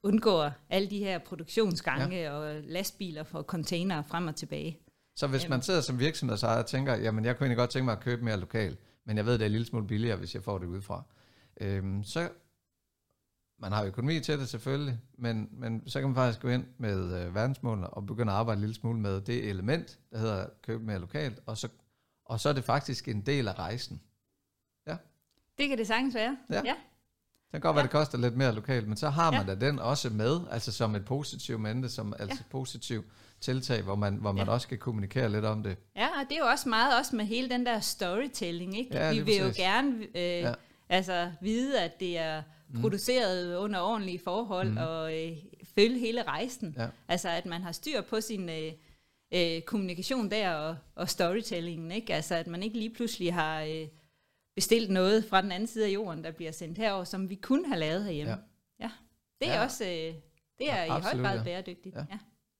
undgår 0.02 0.52
alle 0.70 0.90
de 0.90 0.98
her 0.98 1.18
produktionsgange 1.18 2.16
ja. 2.16 2.32
og 2.32 2.62
lastbiler 2.62 3.24
for 3.24 3.42
container 3.42 4.02
frem 4.02 4.26
og 4.26 4.36
tilbage. 4.36 4.78
Så 5.16 5.26
hvis 5.26 5.48
man 5.48 5.62
sidder 5.62 5.80
som 5.80 5.98
virksomhed 5.98 6.36
så 6.36 6.46
og 6.46 6.66
tænker, 6.66 6.96
jamen 6.96 7.24
jeg 7.24 7.36
kunne 7.36 7.44
egentlig 7.44 7.56
godt 7.56 7.70
tænke 7.70 7.84
mig 7.84 7.92
at 7.92 8.00
købe 8.00 8.24
mere 8.24 8.40
lokalt, 8.40 8.78
men 9.04 9.16
jeg 9.16 9.26
ved, 9.26 9.32
det 9.32 9.40
er 9.40 9.46
en 9.46 9.52
lille 9.52 9.66
smule 9.66 9.86
billigere, 9.86 10.16
hvis 10.16 10.34
jeg 10.34 10.42
får 10.42 10.58
det 10.58 10.66
udefra, 10.66 11.02
øhm, 11.60 12.04
så 12.04 12.28
man 13.58 13.72
har 13.72 13.84
økonomi 13.84 14.20
til 14.20 14.38
det 14.38 14.48
selvfølgelig, 14.48 14.98
men, 15.18 15.48
men 15.52 15.88
så 15.88 16.00
kan 16.00 16.08
man 16.08 16.14
faktisk 16.14 16.40
gå 16.40 16.48
ind 16.48 16.64
med 16.78 17.20
øh, 17.20 17.34
verdensmålene 17.34 17.90
og 17.90 18.06
begynde 18.06 18.32
at 18.32 18.38
arbejde 18.38 18.56
en 18.56 18.60
lille 18.60 18.74
smule 18.74 19.00
med 19.00 19.20
det 19.20 19.48
element, 19.48 19.98
der 20.12 20.18
hedder 20.18 20.46
købe 20.62 20.84
mere 20.84 20.98
lokalt, 20.98 21.38
og 21.46 21.58
så, 21.58 21.68
og 22.24 22.40
så 22.40 22.48
er 22.48 22.52
det 22.52 22.64
faktisk 22.64 23.08
en 23.08 23.20
del 23.20 23.48
af 23.48 23.58
rejsen. 23.58 24.00
Ja. 24.86 24.96
Det 25.58 25.68
kan 25.68 25.78
det 25.78 25.86
sagtens 25.86 26.14
være. 26.14 26.36
Ja. 26.50 26.62
ja. 26.64 26.74
Det 27.52 27.52
kan 27.52 27.60
godt 27.60 27.74
være, 27.74 27.82
ja. 27.82 27.86
det 27.86 27.90
koster 27.90 28.18
lidt 28.18 28.36
mere 28.36 28.54
lokalt, 28.54 28.88
men 28.88 28.96
så 28.96 29.08
har 29.08 29.30
man 29.30 29.46
ja. 29.46 29.54
da 29.54 29.66
den 29.66 29.78
også 29.78 30.10
med, 30.10 30.40
altså 30.50 30.72
som 30.72 30.94
et 30.94 31.04
positivt 31.04 31.60
mente, 31.60 31.88
som 31.88 32.14
altså 32.18 32.38
ja. 32.40 32.50
positiv 32.50 33.04
tiltag, 33.40 33.82
hvor 33.82 33.94
man, 33.94 34.14
hvor 34.14 34.32
man 34.32 34.46
ja. 34.46 34.52
også 34.52 34.68
kan 34.68 34.78
kommunikere 34.78 35.28
lidt 35.28 35.44
om 35.44 35.62
det. 35.62 35.76
Ja, 35.96 36.06
og 36.06 36.28
det 36.28 36.32
er 36.32 36.38
jo 36.38 36.46
også 36.46 36.68
meget 36.68 36.98
også 36.98 37.16
med 37.16 37.24
hele 37.24 37.48
den 37.48 37.66
der 37.66 37.80
storytelling, 37.80 38.78
ikke? 38.78 38.96
Ja, 38.96 39.10
Vi 39.10 39.20
vil 39.20 39.24
præcis. 39.24 39.58
jo 39.58 39.62
gerne 39.64 39.96
øh, 40.14 40.22
ja. 40.22 40.52
altså, 40.88 41.32
vide, 41.40 41.80
at 41.80 42.00
det 42.00 42.18
er 42.18 42.42
mm. 42.68 42.80
produceret 42.80 43.56
under 43.56 43.80
ordentlige 43.80 44.18
forhold, 44.18 44.70
mm. 44.70 44.76
og 44.76 45.18
øh, 45.18 45.36
følge 45.74 45.98
hele 45.98 46.22
rejsen. 46.22 46.74
Ja. 46.78 46.88
Altså, 47.08 47.28
at 47.28 47.46
man 47.46 47.62
har 47.62 47.72
styr 47.72 48.00
på 48.00 48.20
sin... 48.20 48.48
Øh, 48.48 48.72
øh, 49.34 49.62
kommunikation 49.62 50.30
der 50.30 50.54
og, 50.54 50.76
og 50.94 51.08
storytellingen, 51.08 51.90
ikke? 51.90 52.14
Altså, 52.14 52.34
at 52.34 52.46
man 52.46 52.62
ikke 52.62 52.78
lige 52.78 52.94
pludselig 52.94 53.34
har 53.34 53.62
øh, 53.62 53.88
bestilt 54.54 54.90
noget 54.90 55.24
fra 55.24 55.42
den 55.42 55.52
anden 55.52 55.66
side 55.66 55.86
af 55.86 55.90
jorden, 55.90 56.24
der 56.24 56.30
bliver 56.30 56.52
sendt 56.52 56.78
herover, 56.78 57.04
som 57.04 57.30
vi 57.30 57.34
kunne 57.34 57.66
have 57.66 57.78
lavet 57.78 58.04
herhjemme. 58.04 58.32
Ja. 58.32 58.38
ja. 58.80 58.90
Det 59.40 59.48
er 59.48 59.54
ja. 59.54 59.64
også, 59.64 59.84
øh, 59.84 60.14
det 60.58 60.70
er 60.70 60.84
ja, 60.84 60.84
i 60.84 60.88
høj 60.88 61.22
grad 61.22 61.44
bæredygtigt. 61.44 61.94
Ja. 61.94 62.04
Ja. 62.10 62.18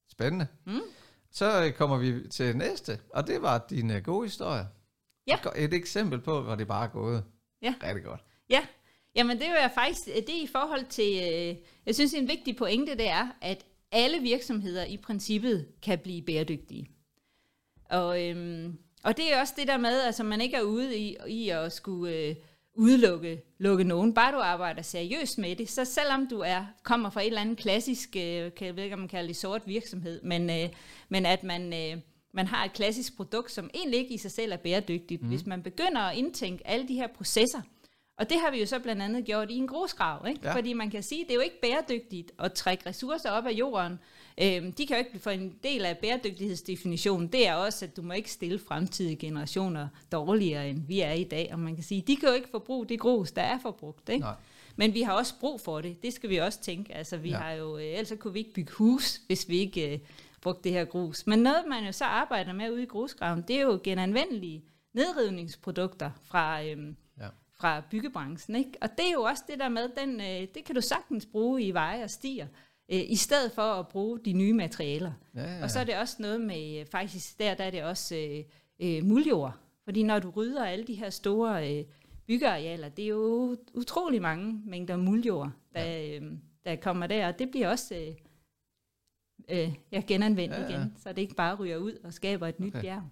Spændende. 0.09 0.47
Mm. 0.65 0.81
Så 1.31 1.65
øh, 1.65 1.73
kommer 1.73 1.99
vi 1.99 2.29
til 2.29 2.57
næste, 2.57 3.01
og 3.11 3.27
det 3.27 3.43
var 3.43 3.67
din 3.71 3.91
uh, 3.91 3.97
gode 3.97 4.27
historie. 4.27 4.69
Ja. 5.27 5.39
Et 5.57 5.75
eksempel 5.75 6.21
på, 6.21 6.41
hvor 6.41 6.55
det 6.55 6.69
bare 6.69 6.85
er 6.85 6.91
gået. 6.91 7.25
Ja. 7.63 7.75
Rigtig 7.83 8.05
godt. 8.05 8.25
Ja, 8.51 8.67
Jamen 9.17 9.39
det 9.39 9.47
er 9.49 9.69
faktisk, 9.69 10.05
det 10.05 10.39
er 10.39 10.43
i 10.43 10.47
forhold 10.53 10.85
til, 10.89 11.13
øh, 11.13 11.57
jeg 11.87 11.95
synes 11.95 12.15
en 12.15 12.29
vigtig 12.29 12.57
pointe 12.57 12.95
det 12.95 13.09
er, 13.09 13.29
at 13.41 13.65
alle 13.93 14.19
virksomheder 14.19 14.85
i 14.85 14.97
princippet 14.97 15.67
kan 15.83 15.99
blive 15.99 16.23
bæredygtige. 16.23 16.91
Og, 17.91 18.25
øhm, 18.25 18.79
og 19.05 19.17
det 19.17 19.33
er 19.33 19.41
også 19.41 19.55
det 19.57 19.69
der 19.69 19.77
med, 19.77 20.01
at 20.01 20.07
altså, 20.07 20.25
man 20.25 20.41
ikke 20.41 20.57
er 20.57 20.63
ude 20.63 20.99
i, 20.99 21.17
i 21.29 21.49
at 21.49 21.73
skulle 21.73 22.15
øh, 22.15 22.35
udelukke 22.75 23.43
lukke 23.59 23.85
nogen. 23.85 24.15
Bare 24.15 24.33
du 24.33 24.39
arbejder 24.39 24.83
seriøst 24.83 25.39
med 25.39 25.57
det, 25.57 25.71
så 25.71 25.85
selvom 25.85 26.27
du 26.27 26.41
er 26.41 26.67
kommer 26.83 27.11
fra 27.11 27.21
et 27.21 27.27
eller 27.27 27.41
andet 27.41 27.59
klassisk, 27.59 28.17
øh, 28.17 28.55
kan 28.55 28.67
jeg 28.67 28.77
ved 28.77 28.83
ikke, 28.83 28.95
om 28.95 29.01
man 29.01 29.09
kalder 29.09 29.27
det 29.27 29.37
sort 29.37 29.63
virksomhed, 29.67 30.23
men, 30.23 30.51
øh, 30.51 30.69
men 31.09 31.27
at 31.27 31.43
man, 31.43 31.73
øh, 31.73 32.03
man 32.33 32.47
har 32.47 32.65
et 32.65 32.73
klassisk 32.73 33.17
produkt, 33.17 33.53
som 33.53 33.71
egentlig 33.75 34.01
ikke 34.01 34.15
i 34.15 34.19
sig 34.19 34.31
selv 34.31 34.53
er 34.53 34.57
bæredygtigt. 34.57 35.23
Mm. 35.23 35.29
Hvis 35.29 35.47
man 35.47 35.63
begynder 35.63 36.01
at 36.01 36.17
indtænke 36.17 36.67
alle 36.67 36.89
de 36.89 36.95
her 36.95 37.07
processer, 37.07 37.63
og 38.19 38.31
det 38.31 38.41
har 38.41 38.51
vi 38.51 38.61
jo 38.61 38.67
så 38.67 38.79
blandt 38.79 39.03
andet 39.03 39.25
gjort 39.25 39.51
i 39.51 39.57
en 39.57 39.67
grusgrav, 39.67 40.27
ikke? 40.29 40.41
Ja. 40.45 40.55
fordi 40.55 40.73
man 40.73 40.91
kan 40.91 41.03
sige, 41.03 41.21
at 41.21 41.27
det 41.27 41.33
er 41.33 41.37
jo 41.37 41.41
ikke 41.41 41.61
bæredygtigt 41.61 42.33
at 42.39 42.53
trække 42.53 42.89
ressourcer 42.89 43.31
op 43.31 43.47
af 43.47 43.51
jorden. 43.53 43.99
Øhm, 44.43 44.73
de 44.73 44.87
kan 44.87 44.97
jo 44.97 45.05
ikke 45.05 45.19
få 45.19 45.31
en 45.31 45.55
del 45.63 45.85
af 45.85 45.99
bæredygtighedsdefinitionen, 45.99 47.29
det 47.29 47.49
er 47.49 47.55
også, 47.55 47.85
at 47.85 47.97
du 47.97 48.03
må 48.03 48.13
ikke 48.13 48.31
stille 48.31 48.59
fremtidige 48.59 49.17
generationer 49.17 49.89
dårligere, 50.13 50.69
end 50.69 50.87
vi 50.87 51.01
er 51.01 51.13
i 51.13 51.25
dag. 51.25 51.49
Og 51.53 51.59
man 51.59 51.75
kan 51.75 51.85
sige, 51.85 52.03
de 52.07 52.17
kan 52.17 52.29
jo 52.29 52.35
ikke 52.35 52.49
forbruge 52.49 52.87
det 52.87 53.01
grus, 53.01 53.33
der 53.33 53.43
er 53.43 53.59
forbrugt. 53.59 54.09
Ikke? 54.09 54.21
Nej. 54.21 54.35
Men 54.77 54.95
vi 54.95 55.03
har 55.03 55.13
også 55.13 55.35
brug 55.41 55.61
for 55.61 55.81
det, 55.81 56.03
det 56.03 56.13
skal 56.13 56.31
vi 56.31 56.37
også 56.37 56.61
tænke. 56.61 56.95
Altså, 56.95 57.17
vi 57.17 57.31
ja. 57.31 57.37
har 57.37 57.53
jo, 57.53 57.79
øh, 57.79 57.85
ellers 57.85 58.13
kunne 58.21 58.33
vi 58.33 58.39
ikke 58.39 58.53
bygge 58.53 58.73
hus, 58.73 59.21
hvis 59.27 59.49
vi 59.49 59.59
ikke 59.59 59.93
øh, 59.93 59.99
brugte 60.41 60.65
det 60.65 60.73
her 60.73 60.85
grus. 60.85 61.27
Men 61.27 61.39
noget, 61.39 61.65
man 61.69 61.85
jo 61.85 61.93
så 61.93 62.05
arbejder 62.05 62.53
med 62.53 62.71
ude 62.71 62.83
i 62.83 62.87
grusgraven, 62.87 63.45
det 63.49 63.57
er 63.57 63.63
jo 63.63 63.81
genanvendelige 63.85 64.65
nedrivningsprodukter 64.95 66.11
fra... 66.25 66.65
Øhm, 66.65 66.97
fra 67.59 67.83
byggebranchen. 67.91 68.57
Ikke? 68.57 68.73
Og 68.81 68.89
det 68.99 69.07
er 69.07 69.13
jo 69.13 69.23
også 69.23 69.43
det 69.49 69.59
der 69.59 69.69
med, 69.69 69.89
den, 69.97 70.21
øh, 70.21 70.49
det 70.55 70.65
kan 70.65 70.75
du 70.75 70.81
sagtens 70.81 71.27
bruge 71.27 71.63
i 71.63 71.71
veje 71.71 72.05
og 72.05 72.11
stier, 72.11 72.47
øh, 72.93 73.01
i 73.09 73.17
stedet 73.17 73.53
for 73.53 73.63
at 73.63 73.89
bruge 73.89 74.19
de 74.25 74.33
nye 74.33 74.53
materialer. 74.53 75.13
Ja, 75.35 75.57
ja. 75.57 75.63
Og 75.63 75.71
så 75.71 75.79
er 75.79 75.85
det 75.85 75.97
også 75.99 76.17
noget 76.19 76.41
med, 76.41 76.81
øh, 76.81 76.87
faktisk 76.87 77.39
der, 77.39 77.55
der 77.55 77.65
er 77.65 77.71
det 77.71 77.83
også 77.83 78.17
øh, 78.17 78.45
øh, 78.81 79.05
muljord. 79.05 79.55
Fordi 79.85 80.03
når 80.03 80.19
du 80.19 80.31
rydder 80.31 80.65
alle 80.65 80.85
de 80.85 80.95
her 80.95 81.11
store 81.11 81.79
øh, 81.79 81.85
byggearealer, 82.27 82.89
det 82.89 83.05
er 83.05 83.09
jo 83.09 83.57
utrolig 83.75 84.23
mange 84.23 84.63
mængder 84.65 84.97
muljord, 84.97 85.51
der, 85.75 85.85
ja. 85.85 86.19
øh, 86.19 86.33
der 86.65 86.77
kommer 86.77 87.07
der, 87.07 87.29
og 87.29 87.39
det 87.39 87.51
bliver 87.51 87.69
også 87.69 87.95
øh, 87.95 88.15
øh, 89.49 89.75
ja, 89.93 90.03
genanvendt 90.07 90.55
ja, 90.55 90.61
ja. 90.61 90.69
igen, 90.69 90.95
så 90.99 91.13
det 91.13 91.23
ikke 91.23 91.35
bare 91.35 91.55
ryger 91.55 91.77
ud 91.77 91.93
og 92.05 92.13
skaber 92.13 92.47
et 92.47 92.61
nyt 92.61 92.75
okay. 92.75 92.81
bjerg. 92.81 93.03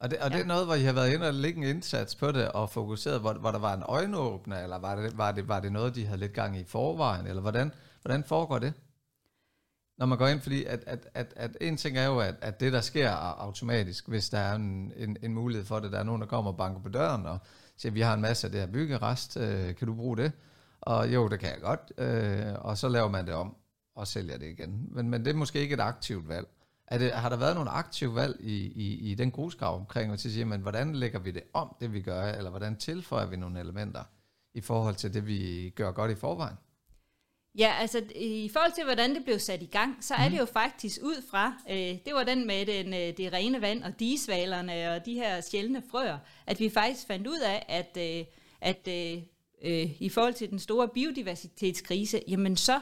Og 0.00 0.10
det, 0.10 0.18
og 0.18 0.30
det 0.30 0.40
er 0.40 0.44
noget, 0.44 0.66
hvor 0.66 0.74
I 0.74 0.82
har 0.82 0.92
været 0.92 1.12
inde 1.12 1.28
og 1.28 1.34
lægge 1.34 1.58
en 1.58 1.76
indsats 1.76 2.14
på 2.14 2.32
det, 2.32 2.48
og 2.48 2.70
fokuseret, 2.70 3.20
hvor, 3.20 3.32
hvor 3.32 3.50
der 3.50 3.58
var 3.58 3.74
en 3.74 3.82
øjenåbner, 3.82 4.62
eller 4.62 4.78
var 4.78 4.96
det, 4.96 5.18
var, 5.18 5.32
det, 5.32 5.48
var 5.48 5.60
det 5.60 5.72
noget, 5.72 5.94
de 5.94 6.06
havde 6.06 6.20
lidt 6.20 6.32
gang 6.32 6.58
i 6.58 6.64
forvejen, 6.64 7.26
eller 7.26 7.42
hvordan, 7.42 7.72
hvordan 8.02 8.24
foregår 8.24 8.58
det? 8.58 8.72
Når 9.98 10.06
man 10.06 10.18
går 10.18 10.26
ind, 10.26 10.40
fordi 10.40 10.64
at, 10.64 10.84
at, 10.86 11.08
at, 11.14 11.32
at 11.36 11.56
en 11.60 11.76
ting 11.76 11.98
er 11.98 12.06
jo, 12.06 12.18
at, 12.18 12.34
at 12.40 12.60
det 12.60 12.72
der 12.72 12.80
sker 12.80 13.10
automatisk, 13.10 14.08
hvis 14.08 14.28
der 14.28 14.38
er 14.38 14.54
en, 14.54 14.92
en, 14.96 15.16
en 15.22 15.34
mulighed 15.34 15.66
for 15.66 15.80
det, 15.80 15.92
der 15.92 15.98
er 15.98 16.02
nogen, 16.02 16.20
der 16.22 16.28
kommer 16.28 16.50
og 16.50 16.56
banker 16.56 16.80
på 16.82 16.88
døren, 16.88 17.26
og 17.26 17.38
siger, 17.76 17.92
vi 17.92 18.00
har 18.00 18.14
en 18.14 18.20
masse 18.20 18.46
af 18.46 18.50
det 18.50 18.60
her 18.60 18.66
byggerest, 18.66 19.36
øh, 19.36 19.74
kan 19.74 19.86
du 19.86 19.94
bruge 19.94 20.16
det? 20.16 20.32
Og 20.80 21.14
jo, 21.14 21.28
det 21.28 21.40
kan 21.40 21.48
jeg 21.48 21.60
godt, 21.60 21.92
øh, 21.98 22.54
og 22.58 22.78
så 22.78 22.88
laver 22.88 23.08
man 23.08 23.26
det 23.26 23.34
om, 23.34 23.56
og 23.94 24.06
sælger 24.06 24.38
det 24.38 24.46
igen. 24.46 24.88
Men, 24.90 25.10
men 25.10 25.24
det 25.24 25.30
er 25.30 25.34
måske 25.34 25.60
ikke 25.60 25.74
et 25.74 25.80
aktivt 25.80 26.28
valg. 26.28 26.46
Er 26.86 26.98
det, 26.98 27.12
har 27.12 27.28
der 27.28 27.36
været 27.36 27.54
nogle 27.54 27.70
aktive 27.70 28.14
valg 28.14 28.36
i, 28.40 28.56
i, 28.56 29.10
i 29.10 29.14
den 29.14 29.30
grusgrav 29.30 29.76
omkring, 29.76 30.12
at 30.12 30.20
sige, 30.20 30.44
men 30.44 30.60
hvordan 30.60 30.94
lægger 30.94 31.18
vi 31.18 31.30
det 31.30 31.42
om, 31.52 31.76
det 31.80 31.92
vi 31.92 32.00
gør, 32.00 32.22
eller 32.22 32.50
hvordan 32.50 32.76
tilføjer 32.76 33.26
vi 33.26 33.36
nogle 33.36 33.60
elementer 33.60 34.04
i 34.54 34.60
forhold 34.60 34.94
til 34.94 35.14
det, 35.14 35.26
vi 35.26 35.72
gør 35.76 35.92
godt 35.92 36.10
i 36.10 36.14
forvejen? 36.14 36.56
Ja, 37.58 37.74
altså 37.80 38.02
i 38.14 38.50
forhold 38.52 38.72
til, 38.72 38.84
hvordan 38.84 39.14
det 39.14 39.24
blev 39.24 39.38
sat 39.38 39.62
i 39.62 39.66
gang, 39.66 40.04
så 40.04 40.14
er 40.14 40.24
mm. 40.24 40.30
det 40.30 40.38
jo 40.38 40.44
faktisk 40.44 40.98
ud 41.02 41.22
fra, 41.30 41.52
øh, 41.70 41.76
det 41.76 42.14
var 42.14 42.24
den 42.24 42.46
med 42.46 42.66
den, 42.66 42.94
øh, 42.94 43.16
det 43.16 43.32
rene 43.32 43.60
vand 43.60 43.82
og 43.82 44.00
digesvalerne 44.00 44.90
og 44.90 45.06
de 45.06 45.14
her 45.14 45.40
sjældne 45.40 45.82
frøer, 45.90 46.18
at 46.46 46.60
vi 46.60 46.68
faktisk 46.68 47.06
fandt 47.06 47.26
ud 47.26 47.40
af, 47.40 47.66
at, 47.68 48.18
øh, 48.18 48.24
at 48.60 48.88
øh, 48.88 49.22
øh, 49.62 50.02
i 50.02 50.08
forhold 50.08 50.34
til 50.34 50.50
den 50.50 50.58
store 50.58 50.88
biodiversitetskrise, 50.88 52.22
jamen 52.28 52.56
så 52.56 52.80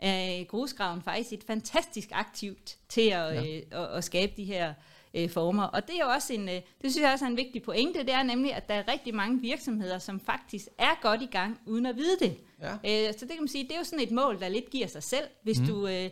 er 0.00 0.44
grusgraven 0.44 1.02
faktisk 1.02 1.32
et 1.32 1.44
fantastisk 1.46 2.08
aktivt 2.12 2.76
til 2.88 3.00
at, 3.00 3.34
ja. 3.34 3.56
øh, 3.56 3.62
at, 3.70 3.96
at 3.96 4.04
skabe 4.04 4.32
de 4.36 4.44
her 4.44 4.74
øh, 5.14 5.30
former. 5.30 5.62
Og 5.62 5.86
det 5.86 5.94
er 5.94 6.04
jo 6.04 6.10
også 6.10 6.32
en, 6.32 6.48
øh, 6.48 6.54
det 6.54 6.90
synes 6.90 7.00
jeg 7.00 7.12
også 7.12 7.24
er 7.24 7.28
en 7.28 7.36
vigtig 7.36 7.62
pointe, 7.62 8.00
det 8.00 8.12
er 8.12 8.22
nemlig, 8.22 8.54
at 8.54 8.68
der 8.68 8.74
er 8.74 8.92
rigtig 8.92 9.14
mange 9.14 9.40
virksomheder, 9.40 9.98
som 9.98 10.20
faktisk 10.20 10.66
er 10.78 11.00
godt 11.02 11.22
i 11.22 11.26
gang, 11.26 11.60
uden 11.66 11.86
at 11.86 11.96
vide 11.96 12.18
det. 12.20 12.36
Ja. 12.60 12.72
Øh, 12.72 13.14
så 13.14 13.20
det 13.20 13.28
kan 13.28 13.40
man 13.40 13.48
sige, 13.48 13.64
det 13.64 13.72
er 13.72 13.78
jo 13.78 13.84
sådan 13.84 14.00
et 14.00 14.10
mål, 14.10 14.40
der 14.40 14.48
lidt 14.48 14.70
giver 14.70 14.86
sig 14.86 15.02
selv, 15.02 15.24
hvis 15.42 15.60
mm. 15.60 15.66
du... 15.66 15.86
Øh, 15.86 16.10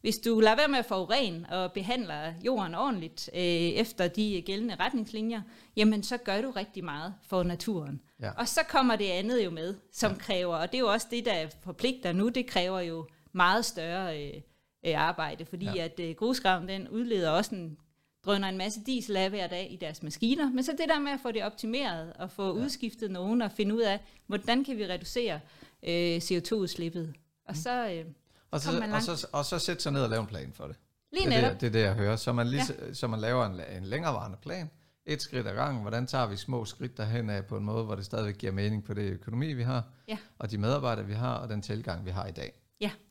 hvis 0.00 0.18
du 0.18 0.40
lader 0.40 0.56
være 0.56 0.68
med 0.68 0.78
at 0.78 0.86
forurene 0.86 1.46
og 1.50 1.72
behandler 1.72 2.32
jorden 2.44 2.74
ordentligt 2.74 3.30
øh, 3.34 3.40
efter 3.40 4.08
de 4.08 4.42
gældende 4.46 4.76
retningslinjer, 4.80 5.42
jamen 5.76 6.02
så 6.02 6.16
gør 6.16 6.40
du 6.40 6.50
rigtig 6.50 6.84
meget 6.84 7.14
for 7.28 7.42
naturen. 7.42 8.00
Ja. 8.20 8.30
Og 8.30 8.48
så 8.48 8.60
kommer 8.68 8.96
det 8.96 9.04
andet 9.04 9.44
jo 9.44 9.50
med, 9.50 9.74
som 9.92 10.12
ja. 10.12 10.18
kræver, 10.18 10.56
og 10.56 10.72
det 10.72 10.74
er 10.74 10.80
jo 10.80 10.92
også 10.92 11.06
det, 11.10 11.24
der 11.24 11.46
forpligter 11.64 12.12
nu, 12.12 12.28
det 12.28 12.46
kræver 12.46 12.80
jo 12.80 13.06
meget 13.32 13.64
større 13.64 14.22
øh, 14.22 14.40
øh, 14.86 15.00
arbejde, 15.00 15.44
fordi 15.44 15.66
ja. 15.66 15.84
at 15.84 16.00
øh, 16.00 16.14
grusgraven 16.14 16.68
den 16.68 16.88
udleder 16.88 17.30
også 17.30 17.54
en 17.54 17.78
drøner 18.24 18.48
en 18.48 18.58
masse 18.58 18.80
diesel 18.86 19.16
af 19.16 19.30
hver 19.30 19.46
dag 19.46 19.72
i 19.72 19.76
deres 19.76 20.02
maskiner, 20.02 20.50
men 20.50 20.64
så 20.64 20.72
det 20.78 20.88
der 20.88 20.98
med 20.98 21.12
at 21.12 21.20
få 21.22 21.32
det 21.32 21.44
optimeret 21.44 22.12
og 22.12 22.30
få 22.30 22.42
ja. 22.42 22.64
udskiftet 22.64 23.10
nogen 23.10 23.42
og 23.42 23.52
finde 23.52 23.74
ud 23.74 23.80
af, 23.80 24.00
hvordan 24.26 24.64
kan 24.64 24.78
vi 24.78 24.86
reducere 24.86 25.40
øh, 25.82 26.16
CO2-udslippet. 26.16 27.14
Og 27.44 27.54
mm. 27.54 27.54
så 27.54 27.90
øh, 27.90 28.04
og 28.50 28.60
så, 28.60 28.72
man 28.72 28.90
langt. 28.90 29.08
og, 29.08 29.18
så, 29.18 29.26
og 29.32 29.44
så 29.44 29.58
sætte 29.58 29.82
sig 29.82 29.92
ned 29.92 30.02
og 30.02 30.10
lave 30.10 30.20
en 30.20 30.26
plan 30.26 30.52
for 30.52 30.66
det. 30.66 30.76
Lige 31.12 31.30
det, 31.30 31.36
er 31.36 31.48
det, 31.48 31.60
det 31.60 31.66
er 31.66 31.70
det, 31.70 31.80
jeg 31.80 31.94
hører. 31.94 32.16
Så 32.16 32.32
man, 32.32 32.46
lige, 32.46 32.62
ja. 32.86 32.94
så 32.94 33.06
man 33.06 33.20
laver 33.20 33.46
en, 33.46 33.60
en 33.76 33.84
længerevarende 33.84 34.38
plan, 34.42 34.70
et 35.06 35.22
skridt 35.22 35.46
ad 35.46 35.54
gangen. 35.54 35.82
Hvordan 35.82 36.06
tager 36.06 36.26
vi 36.26 36.36
små 36.36 36.64
skridt 36.64 36.96
derhen 36.96 37.30
af 37.30 37.46
på 37.46 37.56
en 37.56 37.64
måde, 37.64 37.84
hvor 37.84 37.94
det 37.94 38.04
stadigvæk 38.04 38.38
giver 38.38 38.52
mening 38.52 38.84
på 38.84 38.94
det 38.94 39.02
økonomi, 39.12 39.52
vi 39.52 39.62
har, 39.62 39.82
ja. 40.08 40.18
og 40.38 40.50
de 40.50 40.58
medarbejdere, 40.58 41.06
vi 41.06 41.14
har, 41.14 41.34
og 41.34 41.48
den 41.48 41.62
tilgang, 41.62 42.04
vi 42.04 42.10
har 42.10 42.26
i 42.26 42.32
dag. 42.32 42.52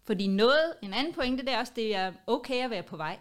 Fordi 0.08 0.28
noget, 0.28 0.74
en 0.82 0.94
anden 0.94 1.14
pointe, 1.14 1.46
det 1.46 1.54
er 1.54 1.60
også, 1.60 1.74
det 1.76 1.96
er 1.96 2.12
okay 2.28 2.64
at 2.64 2.70
være 2.70 2.84
på 2.84 2.98
vej. 2.98 3.18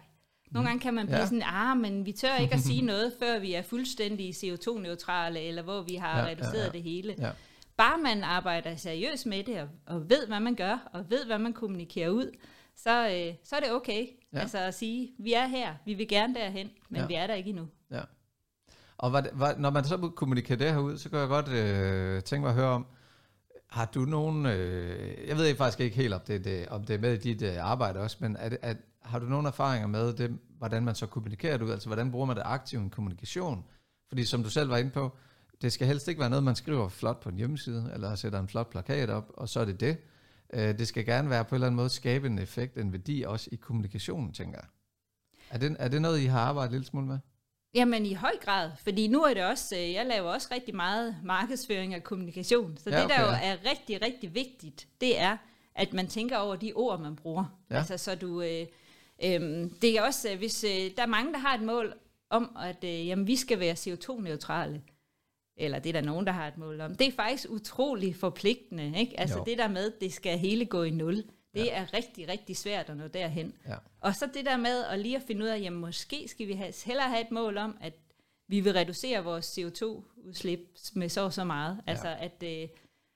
Nogle 0.51 0.63
mm. 0.63 0.67
gange 0.67 0.79
kan 0.79 0.93
man 0.93 1.05
blive 1.05 1.19
ja. 1.19 1.25
sådan, 1.25 1.43
ah, 1.45 1.77
men 1.77 2.05
vi 2.05 2.11
tør 2.11 2.35
ikke 2.35 2.53
at 2.53 2.59
sige 2.59 2.81
noget, 2.91 3.13
før 3.19 3.39
vi 3.39 3.53
er 3.53 3.61
fuldstændig 3.61 4.29
CO2-neutrale, 4.29 5.39
eller 5.39 5.61
hvor 5.61 5.81
vi 5.81 5.95
har 5.95 6.19
ja, 6.19 6.25
reduceret 6.25 6.59
ja, 6.59 6.65
ja. 6.65 6.69
det 6.69 6.83
hele. 6.83 7.15
Ja. 7.17 7.31
bare 7.77 7.97
man 7.97 8.23
arbejder 8.23 8.75
seriøst 8.75 9.25
med 9.25 9.43
det, 9.43 9.61
og, 9.61 9.67
og 9.85 10.09
ved, 10.09 10.27
hvad 10.27 10.39
man 10.39 10.55
gør, 10.55 10.89
og 10.93 11.09
ved, 11.09 11.25
hvad 11.25 11.39
man 11.39 11.53
kommunikerer 11.53 12.09
ud, 12.09 12.31
så, 12.75 13.09
øh, 13.09 13.35
så 13.43 13.55
er 13.55 13.59
det 13.59 13.71
okay. 13.71 14.07
Ja. 14.33 14.39
Altså 14.39 14.57
at 14.57 14.73
sige, 14.73 15.11
vi 15.19 15.33
er 15.33 15.47
her, 15.47 15.75
vi 15.85 15.93
vil 15.93 16.07
gerne 16.07 16.35
derhen, 16.35 16.69
men 16.89 17.01
ja. 17.01 17.07
vi 17.07 17.13
er 17.13 17.27
der 17.27 17.33
ikke 17.33 17.49
endnu. 17.49 17.67
Ja. 17.91 18.01
Og 18.97 19.09
hvad, 19.09 19.23
hvad, 19.33 19.55
når 19.57 19.69
man 19.69 19.83
så 19.83 19.97
kommunikerer 20.15 20.57
det 20.57 20.71
her 20.73 20.79
ud, 20.79 20.97
så 20.97 21.09
kan 21.09 21.19
jeg 21.19 21.27
godt 21.27 21.47
øh, 21.47 22.23
tænke 22.23 22.41
mig 22.41 22.49
at 22.49 22.55
høre 22.55 22.69
om, 22.69 22.85
har 23.67 23.85
du 23.85 23.99
nogen, 23.99 24.45
øh, 24.45 25.27
jeg 25.27 25.37
ved 25.37 25.55
faktisk 25.55 25.79
ikke 25.79 25.95
helt, 25.95 26.13
om 26.13 26.21
det, 26.27 26.45
det, 26.45 26.67
om 26.67 26.83
det 26.83 26.93
er 26.93 26.99
med 26.99 27.13
i 27.13 27.17
dit 27.17 27.41
øh, 27.41 27.55
arbejde 27.59 27.99
også, 27.99 28.17
men 28.19 28.35
er 28.35 28.49
det, 28.49 28.57
er, 28.61 28.73
har 29.01 29.19
du 29.19 29.25
nogen 29.25 29.45
erfaringer 29.45 29.87
med 29.87 30.13
det, 30.13 30.39
hvordan 30.57 30.83
man 30.83 30.95
så 30.95 31.05
kommunikerer 31.05 31.57
det 31.57 31.65
ud, 31.65 31.71
altså 31.71 31.89
hvordan 31.89 32.11
bruger 32.11 32.25
man 32.25 32.35
det 32.35 32.43
aktivt 32.45 32.85
i 32.85 32.89
kommunikation? 32.89 33.65
Fordi 34.07 34.25
som 34.25 34.43
du 34.43 34.49
selv 34.49 34.69
var 34.69 34.77
inde 34.77 34.91
på, 34.91 35.15
det 35.61 35.73
skal 35.73 35.87
helst 35.87 36.07
ikke 36.07 36.19
være 36.19 36.29
noget, 36.29 36.43
man 36.43 36.55
skriver 36.55 36.89
flot 36.89 37.19
på 37.19 37.29
en 37.29 37.35
hjemmeside, 37.35 37.91
eller 37.93 38.15
sætter 38.15 38.39
en 38.39 38.47
flot 38.47 38.69
plakat 38.69 39.09
op, 39.09 39.31
og 39.33 39.49
så 39.49 39.59
er 39.59 39.65
det 39.65 39.79
det. 39.79 39.97
Øh, 40.53 40.77
det 40.77 40.87
skal 40.87 41.05
gerne 41.05 41.29
være 41.29 41.45
på 41.45 41.49
en 41.49 41.55
eller 41.55 41.67
anden 41.67 41.75
måde 41.75 41.89
skabe 41.89 42.27
en 42.27 42.39
effekt, 42.39 42.77
en 42.77 42.91
værdi 42.91 43.23
også 43.27 43.49
i 43.51 43.55
kommunikationen, 43.55 44.33
tænker 44.33 44.59
jeg. 44.59 44.67
Er 45.49 45.57
det, 45.57 45.75
er 45.79 45.87
det 45.87 46.01
noget, 46.01 46.19
I 46.19 46.25
har 46.25 46.39
arbejdet 46.39 46.73
lidt 46.73 46.85
smule 46.85 47.07
med? 47.07 47.19
Jamen 47.73 48.05
i 48.05 48.13
høj 48.13 48.37
grad, 48.41 48.71
fordi 48.83 49.07
nu 49.07 49.23
er 49.23 49.33
det 49.33 49.43
også, 49.43 49.75
øh, 49.75 49.93
jeg 49.93 50.05
laver 50.05 50.31
også 50.31 50.47
rigtig 50.51 50.75
meget 50.75 51.15
markedsføring 51.23 51.95
og 51.95 52.03
kommunikation, 52.03 52.77
så 52.77 52.89
ja, 52.89 52.95
okay. 52.95 53.01
det 53.01 53.17
der 53.17 53.21
jo 53.21 53.31
er 53.43 53.69
rigtig, 53.71 54.01
rigtig 54.01 54.35
vigtigt, 54.35 54.87
det 55.01 55.19
er, 55.19 55.37
at 55.75 55.93
man 55.93 56.07
tænker 56.07 56.37
over 56.37 56.55
de 56.55 56.73
ord, 56.73 56.99
man 56.99 57.15
bruger. 57.15 57.45
Ja. 57.69 57.77
Altså 57.77 57.97
så 57.97 58.15
du, 58.15 58.41
øh, 58.41 58.65
øh, 59.23 59.69
det 59.81 59.97
er 59.97 60.01
også, 60.01 60.31
øh, 60.31 60.37
hvis 60.37 60.63
øh, 60.63 60.91
der 60.97 61.01
er 61.01 61.07
mange, 61.07 61.33
der 61.33 61.39
har 61.39 61.55
et 61.55 61.61
mål 61.61 61.93
om, 62.29 62.57
at 62.63 62.83
øh, 62.83 63.07
jamen, 63.07 63.27
vi 63.27 63.35
skal 63.35 63.59
være 63.59 63.73
CO2-neutrale, 63.73 64.81
eller 65.57 65.79
det 65.79 65.89
er 65.89 65.93
der 65.93 66.01
nogen, 66.01 66.25
der 66.25 66.31
har 66.31 66.47
et 66.47 66.57
mål 66.57 66.81
om. 66.81 66.95
Det 66.95 67.07
er 67.07 67.11
faktisk 67.11 67.49
utrolig 67.49 68.15
forpligtende, 68.15 68.93
ikke? 68.99 69.19
Altså 69.19 69.37
jo. 69.37 69.43
det 69.43 69.57
der 69.57 69.67
med, 69.67 69.91
det 70.01 70.13
skal 70.13 70.37
hele 70.37 70.65
gå 70.65 70.83
i 70.83 70.89
nul. 70.89 71.23
Det 71.57 71.65
ja. 71.65 71.81
er 71.81 71.93
rigtig, 71.93 72.27
rigtig 72.27 72.57
svært 72.57 72.89
at 72.89 72.97
nå 72.97 73.07
derhen. 73.07 73.53
Ja. 73.67 73.75
Og 74.01 74.15
så 74.15 74.29
det 74.33 74.45
der 74.45 74.57
med 74.57 74.83
at 74.83 74.99
lige 74.99 75.15
at 75.15 75.21
finde 75.27 75.43
ud 75.43 75.49
af, 75.49 75.59
jamen 75.61 75.79
måske 75.79 76.27
skal 76.27 76.47
vi 76.47 76.53
have, 76.53 76.73
hellere 76.85 77.09
have 77.09 77.21
et 77.21 77.31
mål 77.31 77.57
om, 77.57 77.77
at 77.81 77.93
vi 78.47 78.59
vil 78.59 78.73
reducere 78.73 79.23
vores 79.23 79.57
CO2-udslip 79.57 80.59
med 80.93 81.09
så 81.09 81.21
og 81.21 81.33
så 81.33 81.43
meget. 81.43 81.77
Ja. 81.87 81.91
Altså 81.91 82.15
at, 82.19 82.43
øh, 82.43 82.67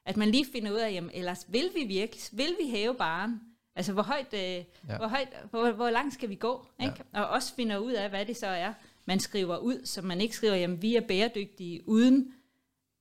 at 0.05 0.17
man 0.17 0.29
lige 0.29 0.45
finder 0.51 0.71
ud 0.71 0.77
af, 0.77 0.91
jamen 0.91 1.11
ellers 1.13 1.45
vil 1.47 1.69
vi 1.75 1.83
virkelig, 1.83 2.23
vil 2.31 2.55
vi 2.63 2.69
hæve 2.69 2.95
baren? 2.95 3.41
Altså 3.75 3.93
hvor 3.93 4.03
højt, 4.03 4.33
øh, 4.33 4.39
ja. 4.39 4.63
hvor, 4.97 5.07
højt 5.07 5.27
hvor, 5.49 5.71
hvor 5.71 5.89
langt 5.89 6.13
skal 6.13 6.29
vi 6.29 6.35
gå? 6.35 6.67
Ikke? 6.81 6.95
Ja. 7.13 7.21
Og 7.21 7.29
også 7.29 7.55
finder 7.55 7.77
ud 7.77 7.91
af, 7.91 8.09
hvad 8.09 8.25
det 8.25 8.37
så 8.37 8.47
er, 8.47 8.73
man 9.05 9.19
skriver 9.19 9.57
ud, 9.57 9.85
så 9.85 10.01
man 10.01 10.21
ikke 10.21 10.35
skriver, 10.35 10.55
jamen 10.55 10.81
vi 10.81 10.95
er 10.95 11.01
bæredygtige 11.01 11.87
uden 11.87 12.33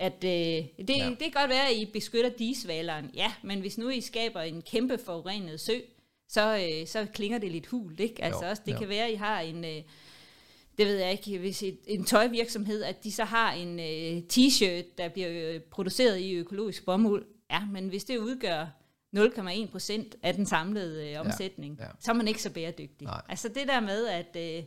at 0.00 0.24
øh, 0.24 0.30
det, 0.30 0.96
ja. 0.96 1.08
det 1.08 1.18
kan 1.18 1.30
godt 1.30 1.50
være, 1.50 1.68
at 1.68 1.76
I 1.76 1.90
beskytter 1.92 2.30
disvaleren, 2.30 3.10
ja, 3.14 3.32
men 3.42 3.60
hvis 3.60 3.78
nu 3.78 3.88
I 3.88 4.00
skaber 4.00 4.40
en 4.40 4.62
kæmpe 4.62 4.98
forurenet 4.98 5.60
sø, 5.60 5.72
så, 6.28 6.56
øh, 6.56 6.86
så 6.86 7.06
klinger 7.14 7.38
det 7.38 7.52
lidt 7.52 7.66
hult, 7.66 8.00
ikke? 8.00 8.24
Altså 8.24 8.44
jo, 8.44 8.50
også, 8.50 8.62
det 8.66 8.72
jo. 8.72 8.78
kan 8.78 8.88
være, 8.88 9.06
at 9.06 9.12
I 9.12 9.14
har 9.14 9.40
en, 9.40 9.64
øh, 9.64 9.82
det 10.78 10.86
ved 10.86 10.96
jeg 10.96 11.12
ikke, 11.12 11.38
hvis 11.38 11.62
et, 11.62 11.78
en 11.86 12.04
tøjvirksomhed, 12.04 12.82
at 12.82 13.04
de 13.04 13.12
så 13.12 13.24
har 13.24 13.52
en 13.52 13.80
øh, 13.80 14.22
t-shirt, 14.32 14.84
der 14.98 15.08
bliver 15.08 15.54
øh, 15.54 15.60
produceret 15.60 16.18
i 16.18 16.34
økologisk 16.34 16.84
bomuld, 16.84 17.26
ja, 17.50 17.66
men 17.66 17.88
hvis 17.88 18.04
det 18.04 18.18
udgør 18.18 18.66
0,1 19.16 19.70
procent 19.70 20.14
af 20.22 20.34
den 20.34 20.46
samlede 20.46 21.10
øh, 21.10 21.20
omsætning, 21.20 21.76
ja, 21.78 21.84
ja. 21.84 21.90
så 22.00 22.10
er 22.10 22.14
man 22.14 22.28
ikke 22.28 22.42
så 22.42 22.50
bæredygtig. 22.50 23.06
Nej. 23.06 23.22
Altså 23.28 23.48
det 23.48 23.68
der 23.68 23.80
med, 23.80 24.06
at... 24.06 24.36
Øh, 24.36 24.64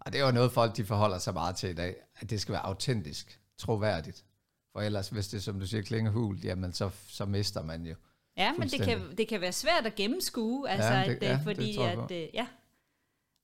og 0.00 0.12
det 0.12 0.20
er 0.20 0.26
jo 0.26 0.32
noget, 0.32 0.52
folk 0.52 0.76
de 0.76 0.84
forholder 0.84 1.18
sig 1.18 1.34
meget 1.34 1.56
til 1.56 1.70
i 1.70 1.74
dag, 1.74 1.94
at 2.16 2.30
det 2.30 2.40
skal 2.40 2.52
være 2.52 2.66
autentisk 2.66 3.40
troværdigt. 3.58 4.24
For 4.72 4.80
ellers, 4.80 5.08
hvis 5.08 5.28
det, 5.28 5.42
som 5.42 5.60
du 5.60 5.66
siger, 5.66 5.82
klinger 5.82 6.10
hul, 6.10 6.38
jamen 6.44 6.72
så, 6.72 6.90
så 7.06 7.24
mister 7.24 7.62
man 7.62 7.86
jo. 7.86 7.94
Ja, 8.36 8.52
men 8.52 8.68
det 8.68 8.80
kan, 8.80 9.16
det 9.18 9.28
kan 9.28 9.40
være 9.40 9.52
svært 9.52 9.86
at 9.86 9.94
gennemskue, 9.94 10.70
altså, 10.70 10.92
ja, 10.92 11.04
det, 11.04 11.14
at, 11.14 11.22
ja, 11.22 11.40
fordi 11.44 11.72
det 11.72 11.82
at, 11.82 12.10
øh, 12.10 12.28
ja. 12.34 12.46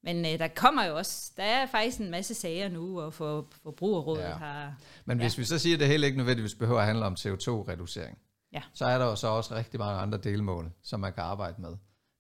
Men 0.03 0.27
øh, 0.27 0.39
der 0.39 0.49
kommer 0.49 0.85
jo 0.85 0.97
også, 0.97 1.33
der 1.37 1.43
er 1.43 1.67
faktisk 1.67 2.01
en 2.01 2.11
masse 2.11 2.35
sager 2.35 2.69
nu, 2.69 3.01
og 3.01 3.15
for 3.15 3.49
forbrugerrådet 3.63 4.23
ja. 4.23 4.35
har... 4.35 4.75
Men 5.05 5.19
hvis 5.19 5.39
ja. 5.39 5.41
vi 5.41 5.45
så 5.45 5.59
siger, 5.59 5.77
at 5.77 5.81
det 5.81 5.89
heller 5.89 6.07
ikke 6.07 6.19
nødvendigvis 6.19 6.55
behøver 6.55 6.81
at 6.81 6.87
handle 6.87 7.05
om 7.07 7.15
CO2-reducering, 7.15 8.19
ja. 8.53 8.63
så 8.75 8.85
er 8.85 8.99
der 8.99 9.05
jo 9.05 9.17
så 9.17 9.29
også 9.29 9.55
rigtig 9.55 9.81
mange 9.81 10.01
andre 10.01 10.19
delmål, 10.19 10.73
som 10.83 11.01
man 11.01 11.13
kan 11.13 11.23
arbejde 11.23 11.63
med. 11.63 11.77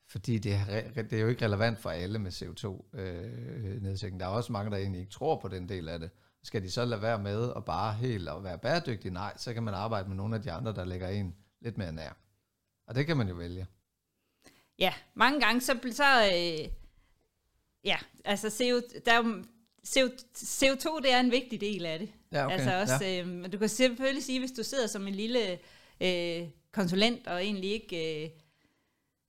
Fordi 0.08 0.38
det 0.38 0.54
er, 0.54 1.02
det 1.02 1.12
er 1.12 1.20
jo 1.20 1.28
ikke 1.28 1.44
relevant 1.44 1.78
for 1.78 1.90
alle 1.90 2.18
med 2.18 2.30
CO2-nedsætning. 2.30 4.14
Øh, 4.14 4.20
der 4.20 4.26
er 4.26 4.30
også 4.30 4.52
mange, 4.52 4.70
der 4.70 4.76
egentlig 4.76 5.00
ikke 5.00 5.12
tror 5.12 5.40
på 5.40 5.48
den 5.48 5.68
del 5.68 5.88
af 5.88 5.98
det. 5.98 6.10
Skal 6.42 6.62
de 6.62 6.70
så 6.70 6.84
lade 6.84 7.02
være 7.02 7.18
med 7.18 7.38
og 7.38 7.64
bare 7.64 7.94
helt 7.94 8.28
at 8.28 8.44
være 8.44 8.58
bæredygtig? 8.58 9.10
Nej, 9.10 9.36
så 9.36 9.54
kan 9.54 9.62
man 9.62 9.74
arbejde 9.74 10.08
med 10.08 10.16
nogle 10.16 10.36
af 10.36 10.42
de 10.42 10.52
andre, 10.52 10.74
der 10.74 10.84
lægger 10.84 11.08
en 11.08 11.34
lidt 11.60 11.78
mere 11.78 11.92
nær. 11.92 12.12
Og 12.86 12.94
det 12.94 13.06
kan 13.06 13.16
man 13.16 13.28
jo 13.28 13.34
vælge. 13.34 13.66
Ja, 14.78 14.94
mange 15.14 15.40
gange 15.40 15.60
så, 15.60 15.78
så 15.92 16.24
øh, 16.24 16.68
ja, 17.84 17.96
altså 18.24 18.50
CO, 18.50 18.80
der 19.06 19.12
er 19.12 19.42
CO, 19.86 20.06
CO2 20.36 21.00
det 21.00 21.12
er 21.12 21.20
en 21.20 21.30
vigtig 21.30 21.60
del 21.60 21.86
af 21.86 21.98
det. 21.98 22.12
Ja, 22.32 22.46
okay. 22.46 22.54
Altså 22.54 22.80
også, 22.80 23.04
ja. 23.04 23.24
øh, 23.24 23.52
du 23.52 23.58
kan 23.58 23.68
selvfølgelig 23.68 24.24
sige, 24.24 24.38
hvis 24.38 24.52
du 24.52 24.62
sidder 24.62 24.86
som 24.86 25.06
en 25.06 25.14
lille 25.14 25.58
øh, 26.00 26.48
konsulent 26.72 27.26
og 27.26 27.44
egentlig 27.44 27.70
ikke, 27.70 28.24
øh, 28.24 28.30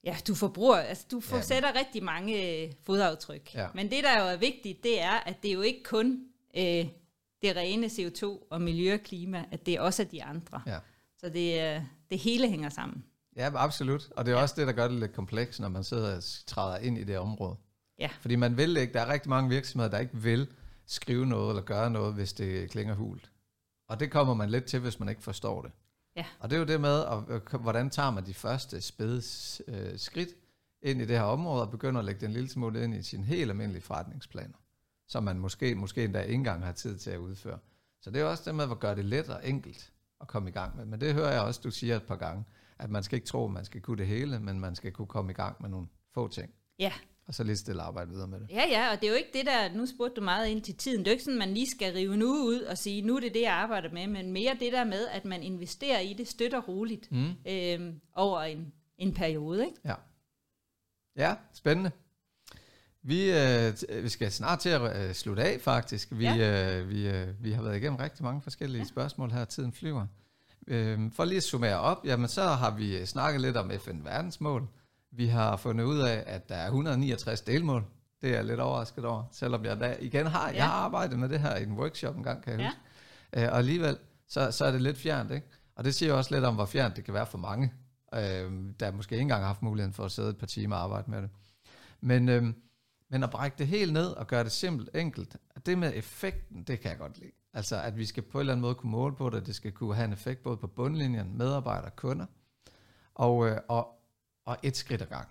ja, 0.04 0.18
du 0.28 0.36
forbruger, 0.36 0.78
altså 0.78 1.06
du 1.12 1.20
får, 1.20 1.38
ja. 1.38 1.42
sætter 1.42 1.76
rigtig 1.76 2.04
mange 2.04 2.64
øh, 2.64 2.72
fodaftryk. 2.84 3.56
Ja. 3.56 3.68
Men 3.76 3.92
det 3.92 4.04
der 4.04 4.20
jo 4.20 4.28
er 4.28 4.38
vigtigt, 4.38 4.84
det 4.84 5.02
er, 5.02 5.12
at 5.12 5.44
det 5.44 5.50
er 5.50 5.54
jo 5.54 5.62
ikke 5.62 5.84
kun 5.84 6.26
øh, 6.58 6.86
det 7.42 7.56
rene 7.56 7.88
CO2 7.88 8.48
og 8.50 8.62
miljø 8.62 8.94
og 8.94 9.00
klima, 9.00 9.46
at 9.52 9.66
det 9.66 9.80
også 9.80 10.02
er 10.02 10.08
de 10.08 10.24
andre. 10.24 10.62
Ja. 10.68 10.80
Så 11.18 11.30
det, 11.30 11.84
det 12.10 12.20
hele 12.20 12.50
hænger 12.50 12.70
sammen. 12.70 13.04
Ja, 13.36 13.52
absolut. 13.56 14.10
Og 14.16 14.26
det 14.26 14.32
er 14.32 14.36
ja. 14.36 14.42
også 14.42 14.56
det, 14.58 14.68
der 14.68 14.74
gør 14.74 14.88
det 14.88 15.00
lidt 15.00 15.14
komplekst, 15.14 15.60
når 15.60 15.70
man 15.70 15.84
sidder 15.84 16.16
og 16.16 16.24
træder 16.48 16.78
ind 16.78 16.98
i 16.98 17.04
det 17.04 17.18
område. 17.18 17.56
Ja. 18.00 18.10
Fordi 18.20 18.36
man 18.36 18.58
vil 18.58 18.78
ikke, 18.78 18.94
der 18.94 19.02
er 19.02 19.14
rigtig 19.14 19.30
mange 19.30 19.50
virksomheder, 19.50 19.92
der 19.92 20.00
ikke 20.00 20.18
vil 20.18 20.48
skrive 20.86 21.26
noget 21.26 21.50
eller 21.50 21.64
gøre 21.64 21.90
noget, 21.90 22.14
hvis 22.14 22.34
det 22.34 22.70
klinger 22.70 22.96
hult. 22.96 23.32
Og 23.88 24.00
det 24.00 24.12
kommer 24.12 24.34
man 24.34 24.50
lidt 24.50 24.66
til, 24.66 24.80
hvis 24.80 25.00
man 25.00 25.10
ikke 25.10 25.24
forstår 25.24 25.62
det. 25.62 25.72
Ja. 26.16 26.26
Og 26.40 26.50
det 26.50 26.56
er 26.56 26.60
jo 26.60 26.66
det 26.66 26.82
med, 26.82 27.04
at, 27.04 27.62
hvordan 27.62 27.90
tager 27.90 28.12
man 28.12 28.26
de 28.26 28.34
første 28.34 28.82
spæde 28.82 29.22
øh, 29.68 30.00
skridt 30.00 30.30
ind 30.82 31.02
i 31.02 31.06
det 31.06 31.18
her 31.18 31.24
område, 31.24 31.62
og 31.62 31.72
begynder 31.72 32.00
at 32.00 32.06
lægge 32.06 32.22
den 32.22 32.32
lille 32.32 32.50
smule 32.50 32.84
ind 32.84 32.96
i 32.96 33.04
sin 33.04 33.24
helt 33.24 33.52
almindelige 33.52 33.82
forretningsplaner 33.82 34.58
som 35.12 35.24
man 35.24 35.40
måske, 35.40 35.76
måske 35.76 36.04
endda 36.04 36.22
ikke 36.22 36.34
engang 36.34 36.66
har 36.66 36.72
tid 36.72 36.98
til 36.98 37.12
at 37.12 37.18
udføre. 37.18 37.60
Så 38.02 38.12
det 38.12 38.22
er 38.22 38.26
også 38.26 38.44
det 38.46 38.56
med 38.56 38.64
at 38.72 38.80
gøre 38.80 38.96
det 38.96 39.06
let 39.06 39.30
og 39.30 39.50
enkelt 39.50 39.92
at 40.22 40.28
komme 40.28 40.50
i 40.50 40.52
gang 40.52 40.78
med. 40.78 40.86
Men 40.86 41.02
det 41.02 41.14
hører 41.14 41.32
jeg 41.32 41.42
også, 41.42 41.62
du 41.64 41.72
siger 41.72 41.96
et 41.96 42.04
par 42.04 42.16
gange, 42.16 42.46
at 42.80 42.90
man 42.90 43.04
skal 43.04 43.16
ikke 43.16 43.28
tro, 43.28 43.46
at 43.46 43.52
man 43.52 43.66
skal 43.66 43.82
kunne 43.82 43.98
det 43.98 44.08
hele, 44.08 44.40
men 44.40 44.60
man 44.60 44.76
skal 44.76 44.92
kunne 44.92 45.08
komme 45.08 45.32
i 45.32 45.34
gang 45.34 45.56
med 45.62 45.70
nogle 45.70 45.88
få 46.14 46.28
ting. 46.28 46.50
Ja. 46.80 46.92
Og 47.28 47.34
så 47.34 47.44
lige 47.44 47.56
stille 47.56 47.82
arbejde 47.82 48.12
videre 48.12 48.28
med 48.28 48.40
det. 48.40 48.50
Ja, 48.50 48.64
ja, 48.70 48.92
og 48.92 49.02
det 49.02 49.08
er 49.08 49.12
jo 49.12 49.18
ikke 49.18 49.30
det 49.34 49.46
der, 49.46 49.74
nu 49.74 49.86
spurgte 49.86 50.16
du 50.16 50.22
meget 50.22 50.48
ind 50.48 50.62
til 50.62 50.76
tiden, 50.76 51.00
det 51.00 51.08
er 51.08 51.12
jo 51.12 51.14
ikke 51.14 51.24
sådan, 51.24 51.40
man 51.40 51.54
lige 51.54 51.70
skal 51.70 51.94
rive 51.94 52.18
nu 52.18 52.26
ud 52.26 52.62
og 52.62 52.78
sige, 52.78 53.02
nu 53.02 53.16
er 53.16 53.20
det 53.20 53.34
det, 53.34 53.42
jeg 53.42 53.54
arbejder 53.54 53.92
med, 53.92 54.08
men 54.08 54.32
mere 54.32 54.58
det 54.60 54.74
der 54.74 54.84
med, 54.84 55.08
at 55.08 55.26
man 55.26 55.44
investerer 55.44 56.00
i 56.00 56.14
det 56.14 56.28
støtter 56.28 56.62
roligt 56.62 57.12
mm. 57.12 57.34
øhm, 57.48 58.02
over 58.14 58.42
en, 58.42 58.74
en 58.98 59.14
periode. 59.14 59.66
Ikke? 59.66 59.78
Ja. 59.86 59.96
ja, 61.16 61.36
spændende. 61.54 61.92
Vi, 63.04 63.32
øh, 63.32 63.74
vi 64.04 64.10
skal 64.10 64.32
snart 64.32 64.60
til 64.60 64.70
at 64.70 65.08
øh, 65.08 65.14
slutte 65.14 65.44
af, 65.44 65.62
faktisk. 65.62 66.08
Vi, 66.12 66.26
ja. 66.26 66.80
øh, 66.80 66.90
vi, 66.90 67.08
øh, 67.08 67.28
vi 67.44 67.52
har 67.52 67.64
været 67.64 67.78
igennem 67.78 67.96
rigtig 67.96 68.24
mange 68.24 68.42
forskellige 68.42 68.82
ja. 68.82 68.88
spørgsmål 68.88 69.32
her, 69.32 69.46
tiden 69.46 69.74
flyver. 69.74 70.06
Øh, 70.68 71.12
for 71.12 71.26
lige 71.26 71.38
at 71.38 71.44
summere 71.44 71.80
op, 71.80 72.06
jamen 72.06 72.28
så 72.28 72.44
har 72.44 72.72
vi 72.72 72.98
øh, 72.98 73.06
snakket 73.06 73.42
lidt 73.42 73.58
om 73.58 73.72
FN-verdensmål. 73.80 74.68
Vi 75.12 75.28
har 75.28 75.58
fundet 75.58 75.84
ud 75.84 76.00
af, 76.00 76.24
at 76.28 76.50
der 76.50 76.56
er 76.56 76.66
169 76.66 77.42
delmål. 77.42 77.86
Det 78.22 78.30
er 78.30 78.34
jeg 78.34 78.46
lidt 78.46 78.60
overrasket 78.60 79.06
over, 79.06 79.24
selvom 79.32 79.66
jeg 79.66 79.80
da 79.80 79.96
igen 80.00 80.28
har, 80.28 80.50
ja. 80.50 80.56
jeg 80.56 80.66
har 80.66 80.74
arbejdet 80.74 81.20
med 81.20 81.30
det 81.30 81.40
her 81.40 81.56
i 81.56 81.64
en 81.64 81.72
workshop 81.72 82.18
en 82.18 82.24
gang, 82.24 82.44
kan 82.44 82.54
jeg 82.54 82.60
ja. 82.60 82.68
huske. 82.68 83.46
Øh, 83.46 83.52
og 83.52 83.58
alligevel, 83.58 83.98
så, 84.28 84.52
så 84.52 84.66
er 84.66 84.72
det 84.72 84.82
lidt 84.82 84.98
fjernt, 84.98 85.32
ikke? 85.32 85.48
Og 85.76 85.84
det 85.84 85.96
siger 85.96 86.14
også 86.14 86.36
lidt 86.36 86.46
om, 86.46 86.56
hvor 86.56 86.66
fjernt 86.66 86.96
det 86.96 87.04
kan 87.04 87.14
være 87.14 87.26
for 87.26 87.38
mange, 87.38 87.74
øh, 88.14 88.52
der 88.80 88.92
måske 88.92 89.16
ikke 89.16 89.22
engang 89.22 89.42
har 89.42 89.48
haft 89.48 89.62
muligheden 89.62 89.94
for 89.94 90.06
at 90.06 90.12
sidde 90.12 90.30
et 90.30 90.38
par 90.38 90.48
timer 90.48 90.76
og 90.76 90.84
arbejde 90.84 91.12
med 91.12 91.22
det. 91.22 91.30
Men... 92.02 92.30
Øh, 92.30 92.54
men 93.12 93.24
at 93.24 93.30
brække 93.30 93.58
det 93.58 93.68
helt 93.68 93.94
ned 93.94 94.08
og 94.08 94.28
gøre 94.28 94.44
det 94.44 94.52
simpelt, 94.52 94.90
enkelt, 94.96 95.38
det 95.66 95.78
med 95.78 95.92
effekten, 95.96 96.64
det 96.64 96.80
kan 96.80 96.92
jeg 96.92 96.98
godt 96.98 97.18
lide. 97.18 97.32
Altså 97.54 97.82
at 97.82 97.98
vi 97.98 98.06
skal 98.06 98.24
på 98.24 98.38
en 98.38 98.40
eller 98.40 98.54
anden 98.54 98.62
måde 98.62 98.76
kunne 98.76 98.92
måle 98.92 99.16
på 99.16 99.30
det, 99.30 99.46
det 99.46 99.56
skal 99.56 99.72
kunne 99.72 99.96
have 99.96 100.06
en 100.06 100.14
effekt 100.14 100.44
både 100.44 100.58
på 100.58 100.68
bundlinjen, 100.68 101.38
medarbejdere, 101.38 101.92
kunder, 101.96 102.26
og, 103.16 103.48
øh, 103.48 103.58
og, 103.68 103.88
og 104.46 104.58
et 104.64 104.78
skridt 104.78 105.02
ad 105.02 105.08
gang, 105.08 105.28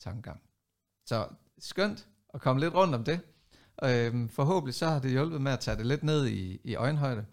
tankegang. 0.00 0.42
Så 1.06 1.28
skønt 1.58 2.08
at 2.34 2.40
komme 2.40 2.60
lidt 2.60 2.74
rundt 2.74 2.94
om 2.94 3.04
det. 3.04 3.20
Øhm, 3.84 4.28
forhåbentlig 4.28 4.74
så 4.74 4.86
har 4.86 4.98
det 4.98 5.10
hjulpet 5.10 5.40
med 5.40 5.52
at 5.52 5.60
tage 5.60 5.76
det 5.76 5.86
lidt 5.86 6.02
ned 6.02 6.26
i, 6.26 6.60
i 6.64 6.74
øjenhøjde 6.74 7.26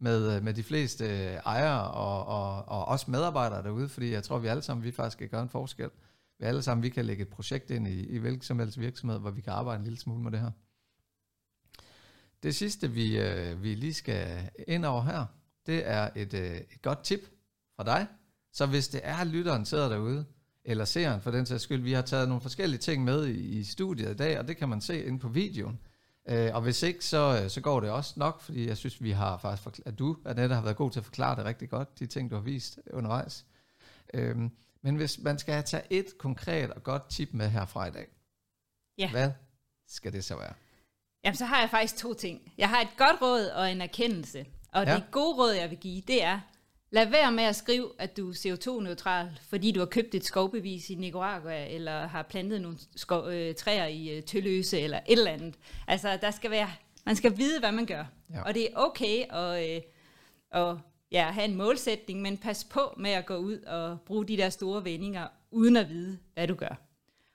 med, 0.00 0.36
øh, 0.36 0.42
med 0.42 0.54
de 0.54 0.62
fleste 0.62 1.04
øh, 1.04 1.34
ejere 1.34 1.90
og, 1.90 2.26
og, 2.26 2.68
og 2.68 2.84
også 2.84 3.10
medarbejdere 3.10 3.62
derude, 3.62 3.88
fordi 3.88 4.12
jeg 4.12 4.22
tror, 4.22 4.38
vi 4.38 4.48
alle 4.48 4.62
sammen 4.62 4.84
vi 4.84 4.92
faktisk 4.92 5.18
kan 5.18 5.28
gøre 5.28 5.42
en 5.42 5.48
forskel 5.48 5.90
vi 6.40 6.44
alle 6.44 6.62
sammen 6.62 6.82
vi 6.82 6.88
kan 6.88 7.04
lægge 7.04 7.22
et 7.22 7.28
projekt 7.28 7.70
ind 7.70 7.88
i, 7.88 8.06
i 8.06 8.18
hvilken 8.18 8.42
som 8.42 8.58
helst 8.58 8.80
virksomhed, 8.80 9.18
hvor 9.18 9.30
vi 9.30 9.40
kan 9.40 9.52
arbejde 9.52 9.78
en 9.78 9.84
lille 9.84 9.98
smule 9.98 10.22
med 10.22 10.32
det 10.32 10.40
her. 10.40 10.50
Det 12.42 12.54
sidste, 12.54 12.90
vi, 12.90 13.20
øh, 13.20 13.62
vi 13.62 13.74
lige 13.74 13.94
skal 13.94 14.50
ind 14.68 14.84
over 14.84 15.02
her, 15.02 15.26
det 15.66 15.88
er 15.88 16.10
et, 16.16 16.34
øh, 16.34 16.56
et 16.56 16.82
godt 16.82 17.02
tip 17.02 17.20
fra 17.76 17.84
dig. 17.84 18.06
Så 18.52 18.66
hvis 18.66 18.88
det 18.88 19.00
er, 19.04 19.24
lytteren 19.24 19.64
sidder 19.64 19.88
derude, 19.88 20.24
eller 20.64 20.84
seeren 20.84 21.20
for 21.20 21.30
den 21.30 21.46
sags 21.46 21.62
skyld, 21.62 21.82
vi 21.82 21.92
har 21.92 22.02
taget 22.02 22.28
nogle 22.28 22.40
forskellige 22.40 22.78
ting 22.78 23.04
med 23.04 23.26
i, 23.26 23.58
i 23.58 23.64
studiet 23.64 24.10
i 24.10 24.16
dag, 24.16 24.38
og 24.38 24.48
det 24.48 24.56
kan 24.56 24.68
man 24.68 24.80
se 24.80 25.04
inde 25.04 25.18
på 25.18 25.28
videoen. 25.28 25.80
Øh, 26.28 26.54
og 26.54 26.62
hvis 26.62 26.82
ikke, 26.82 27.04
så, 27.04 27.40
øh, 27.42 27.50
så 27.50 27.60
går 27.60 27.80
det 27.80 27.90
også 27.90 28.14
nok, 28.16 28.40
fordi 28.40 28.68
jeg 28.68 28.76
synes, 28.76 29.02
vi 29.02 29.10
har 29.10 29.38
faktisk, 29.38 29.68
forkl- 29.68 29.82
at 29.86 29.98
du, 29.98 30.16
Annette, 30.24 30.54
har 30.54 30.62
været 30.62 30.76
god 30.76 30.90
til 30.90 31.00
at 31.00 31.04
forklare 31.04 31.36
det 31.36 31.44
rigtig 31.44 31.70
godt, 31.70 31.98
de 31.98 32.06
ting, 32.06 32.30
du 32.30 32.34
har 32.34 32.42
vist 32.42 32.78
undervejs. 32.92 33.46
Øh, 34.14 34.36
men 34.82 34.96
hvis 34.96 35.18
man 35.18 35.38
skal 35.38 35.64
tage 35.64 35.82
et 35.90 36.18
konkret 36.18 36.70
og 36.70 36.82
godt 36.82 37.08
tip 37.10 37.28
med 37.32 37.48
herfra 37.48 37.86
i 37.86 37.90
dag, 37.90 38.06
Ja. 38.98 39.10
hvad 39.10 39.30
skal 39.88 40.12
det 40.12 40.24
så 40.24 40.36
være? 40.36 40.52
Jamen, 41.24 41.36
så 41.36 41.44
har 41.44 41.60
jeg 41.60 41.70
faktisk 41.70 41.96
to 41.96 42.14
ting. 42.14 42.52
Jeg 42.58 42.68
har 42.68 42.80
et 42.80 42.88
godt 42.96 43.22
råd 43.22 43.46
og 43.46 43.72
en 43.72 43.80
erkendelse. 43.80 44.46
Og 44.72 44.84
Ja. 44.86 44.94
det 44.94 45.04
gode 45.10 45.36
råd, 45.36 45.52
jeg 45.52 45.70
vil 45.70 45.78
give, 45.78 46.00
det 46.06 46.22
er, 46.24 46.40
lad 46.90 47.06
være 47.10 47.32
med 47.32 47.44
at 47.44 47.56
skrive, 47.56 47.92
at 47.98 48.16
du 48.16 48.30
er 48.30 48.34
CO2-neutral, 48.34 49.38
fordi 49.48 49.72
du 49.72 49.78
har 49.80 49.86
købt 49.86 50.14
et 50.14 50.24
skovbevis 50.24 50.90
i 50.90 50.94
Nicaragua, 50.94 51.66
eller 51.66 52.06
har 52.06 52.22
plantet 52.22 52.60
nogle 52.60 52.78
skov, 52.96 53.28
øh, 53.28 53.54
træer 53.54 53.86
i 53.86 54.08
øh, 54.16 54.22
Tølløse, 54.22 54.80
eller 54.80 55.00
et 55.08 55.18
eller 55.18 55.30
andet. 55.30 55.54
Altså, 55.88 56.16
der 56.16 56.30
skal 56.30 56.50
være, 56.50 56.70
man 57.06 57.16
skal 57.16 57.36
vide, 57.38 57.60
hvad 57.60 57.72
man 57.72 57.86
gør. 57.86 58.04
Ja. 58.30 58.42
Og 58.42 58.54
det 58.54 58.62
er 58.72 58.76
okay 58.76 59.24
at, 59.30 59.70
øh, 59.76 59.82
at 60.50 60.76
ja, 61.12 61.30
have 61.30 61.44
en 61.44 61.56
målsætning, 61.56 62.22
men 62.22 62.38
pas 62.38 62.64
på 62.64 62.94
med 62.96 63.10
at 63.10 63.26
gå 63.26 63.36
ud 63.36 63.58
og 63.58 64.00
bruge 64.00 64.26
de 64.26 64.36
der 64.36 64.50
store 64.50 64.84
vendinger, 64.84 65.28
uden 65.50 65.76
at 65.76 65.88
vide, 65.88 66.18
hvad 66.34 66.48
du 66.48 66.54
gør. 66.54 66.80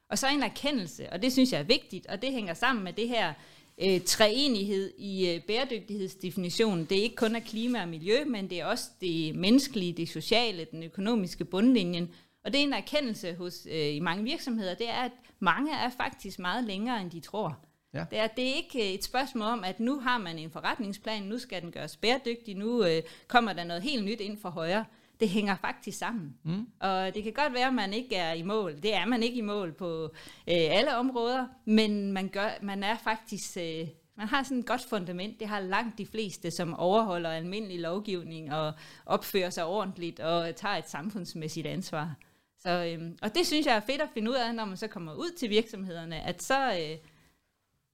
Og 0.09 0.17
så 0.17 0.28
en 0.28 0.43
erkendelse, 0.43 1.09
og 1.09 1.21
det 1.21 1.32
synes 1.32 1.51
jeg 1.51 1.59
er 1.59 1.63
vigtigt, 1.63 2.07
og 2.07 2.21
det 2.21 2.32
hænger 2.32 2.53
sammen 2.53 2.84
med 2.84 2.93
det 2.93 3.07
her 3.07 3.34
øh, 3.78 4.01
treenighed 4.01 4.93
i 4.97 5.30
øh, 5.30 5.41
bæredygtighedsdefinitionen. 5.41 6.86
Det 6.86 6.97
er 6.97 7.03
ikke 7.03 7.15
kun 7.15 7.36
af 7.36 7.43
klima 7.43 7.82
og 7.82 7.88
miljø, 7.88 8.26
men 8.26 8.49
det 8.49 8.59
er 8.59 8.65
også 8.65 8.89
det 9.01 9.36
menneskelige, 9.36 9.93
det 9.93 10.09
sociale, 10.09 10.67
den 10.71 10.84
økonomiske 10.84 11.45
bundlinjen. 11.45 12.11
Og 12.45 12.53
det 12.53 12.59
er 12.59 12.63
en 12.63 12.73
erkendelse 12.73 13.34
hos 13.34 13.67
øh, 13.71 13.95
i 13.95 13.99
mange 13.99 14.23
virksomheder, 14.23 14.73
det 14.73 14.89
er, 14.89 15.01
at 15.01 15.11
mange 15.39 15.71
er 15.73 15.89
faktisk 15.89 16.39
meget 16.39 16.63
længere, 16.63 17.01
end 17.01 17.11
de 17.11 17.19
tror. 17.19 17.64
Ja. 17.95 18.05
Det, 18.09 18.19
er, 18.19 18.27
det 18.27 18.49
er 18.49 18.53
ikke 18.53 18.79
øh, 18.79 18.93
et 18.93 19.03
spørgsmål 19.03 19.47
om, 19.47 19.63
at 19.63 19.79
nu 19.79 19.99
har 19.99 20.17
man 20.17 20.39
en 20.39 20.51
forretningsplan, 20.51 21.23
nu 21.23 21.37
skal 21.37 21.61
den 21.61 21.71
gøres 21.71 21.97
bæredygtig, 21.97 22.55
nu 22.55 22.83
øh, 22.83 23.01
kommer 23.27 23.53
der 23.53 23.63
noget 23.63 23.83
helt 23.83 24.05
nyt 24.05 24.21
ind 24.21 24.37
for 24.41 24.49
højre. 24.49 24.85
Det 25.19 25.29
hænger 25.29 25.55
faktisk 25.55 25.97
sammen. 25.97 26.37
Mm. 26.43 26.67
Og 26.79 27.15
det 27.15 27.23
kan 27.23 27.33
godt 27.33 27.53
være, 27.53 27.67
at 27.67 27.73
man 27.73 27.93
ikke 27.93 28.15
er 28.15 28.33
i 28.33 28.41
mål. 28.41 28.81
Det 28.83 28.95
er 28.95 29.05
man 29.05 29.23
ikke 29.23 29.37
i 29.37 29.41
mål 29.41 29.73
på 29.73 30.03
øh, 30.03 30.09
alle 30.47 30.97
områder, 30.97 31.47
men 31.65 32.11
man, 32.11 32.29
gør, 32.29 32.49
man 32.61 32.83
er 32.83 32.97
faktisk... 32.97 33.57
Øh, 33.57 33.87
man 34.17 34.27
har 34.27 34.43
sådan 34.43 34.59
et 34.59 34.65
godt 34.65 34.85
fundament. 34.89 35.39
Det 35.39 35.47
har 35.47 35.59
langt 35.59 35.97
de 35.97 36.05
fleste, 36.05 36.51
som 36.51 36.73
overholder 36.73 37.29
almindelig 37.29 37.79
lovgivning 37.79 38.53
og 38.53 38.73
opfører 39.05 39.49
sig 39.49 39.65
ordentligt 39.65 40.19
og 40.19 40.55
tager 40.55 40.75
et 40.75 40.89
samfundsmæssigt 40.89 41.67
ansvar. 41.67 42.15
Så, 42.59 42.69
øh, 42.69 43.11
og 43.21 43.35
det 43.35 43.47
synes 43.47 43.65
jeg 43.65 43.75
er 43.75 43.79
fedt 43.79 44.01
at 44.01 44.09
finde 44.13 44.31
ud 44.31 44.35
af, 44.35 44.55
når 44.55 44.65
man 44.65 44.77
så 44.77 44.87
kommer 44.87 45.13
ud 45.13 45.37
til 45.37 45.49
virksomhederne, 45.49 46.21
at 46.21 46.43
så, 46.43 46.71
øh, 46.71 46.97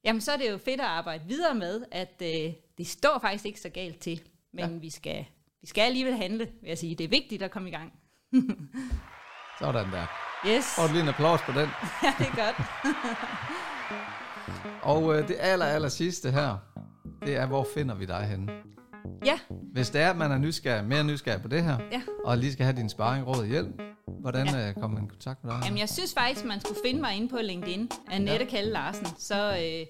jamen, 0.04 0.22
så 0.22 0.32
er 0.32 0.38
det 0.38 0.52
jo 0.52 0.58
fedt 0.58 0.82
at 0.82 0.88
arbejde 0.88 1.24
videre 1.28 1.56
med, 1.56 1.82
at 1.92 2.22
øh, 2.22 2.54
det 2.78 2.88
står 2.88 3.20
faktisk 3.22 3.46
ikke 3.46 3.60
så 3.60 3.70
galt 3.70 4.00
til, 4.00 4.22
men 4.54 4.72
Ja. 4.72 4.78
vi, 4.78 4.90
skal, 4.90 5.26
vi 5.62 5.68
skal 5.68 5.82
alligevel 5.82 6.16
handle, 6.18 6.46
vil 6.62 6.68
jeg 6.68 6.78
sige. 6.78 6.96
Det 6.96 7.04
er 7.04 7.08
vigtigt 7.08 7.44
at 7.44 7.52
komme 7.52 7.70
i 7.70 7.72
gang. 7.72 7.94
Sådan 9.60 9.92
der. 9.92 10.06
Yes, 10.48 10.78
Og 10.78 10.90
lige 10.90 11.02
en 11.02 11.08
applaus 11.10 11.42
på 11.42 11.52
den. 11.52 11.70
ja, 12.04 12.14
det 12.20 12.28
er 12.28 12.36
godt. 12.46 12.58
Og 14.84 15.16
øh, 15.18 15.28
det 15.28 15.36
aller, 15.40 15.66
aller 15.66 15.90
sidste 15.90 16.32
her, 16.32 16.58
det 17.26 17.36
er, 17.36 17.46
hvor 17.46 17.68
finder 17.76 17.96
vi 17.96 18.06
dig 18.06 18.26
henne? 18.26 18.52
Ja, 19.26 19.40
Hvis 19.74 19.90
det 19.90 20.02
er, 20.02 20.10
at 20.10 20.18
man 20.18 20.32
er 20.32 20.38
nysgerrig, 20.38 20.86
mere 20.86 21.04
nysgerrig 21.04 21.42
på 21.42 21.48
det 21.48 21.64
her, 21.64 21.78
Ja. 21.92 22.02
og 22.26 22.38
lige 22.38 22.54
skal 22.54 22.66
have 22.66 22.76
din 22.78 22.90
sparring, 22.90 23.28
råd 23.28 23.38
og 23.40 23.46
hjælp, 23.46 23.82
hvordan 24.22 24.48
ja. 24.48 24.70
øh, 24.70 24.74
kommer 24.74 24.98
man 24.98 25.06
i 25.06 25.08
kontakt 25.10 25.44
med 25.44 25.52
dig? 25.54 25.62
Jamen, 25.66 25.80
jeg 25.80 25.90
synes 25.90 26.14
faktisk, 26.14 26.46
man 26.46 26.60
skulle 26.62 26.80
finde 26.86 27.02
mig 27.02 27.16
inde 27.16 27.28
på 27.28 27.38
LinkedIn, 27.38 27.92
Annette 28.12 28.46
Ja. 28.46 28.50
Kalle 28.50 28.72
Larsen, 28.72 29.08
så, 29.18 29.50
øh, 29.52 29.86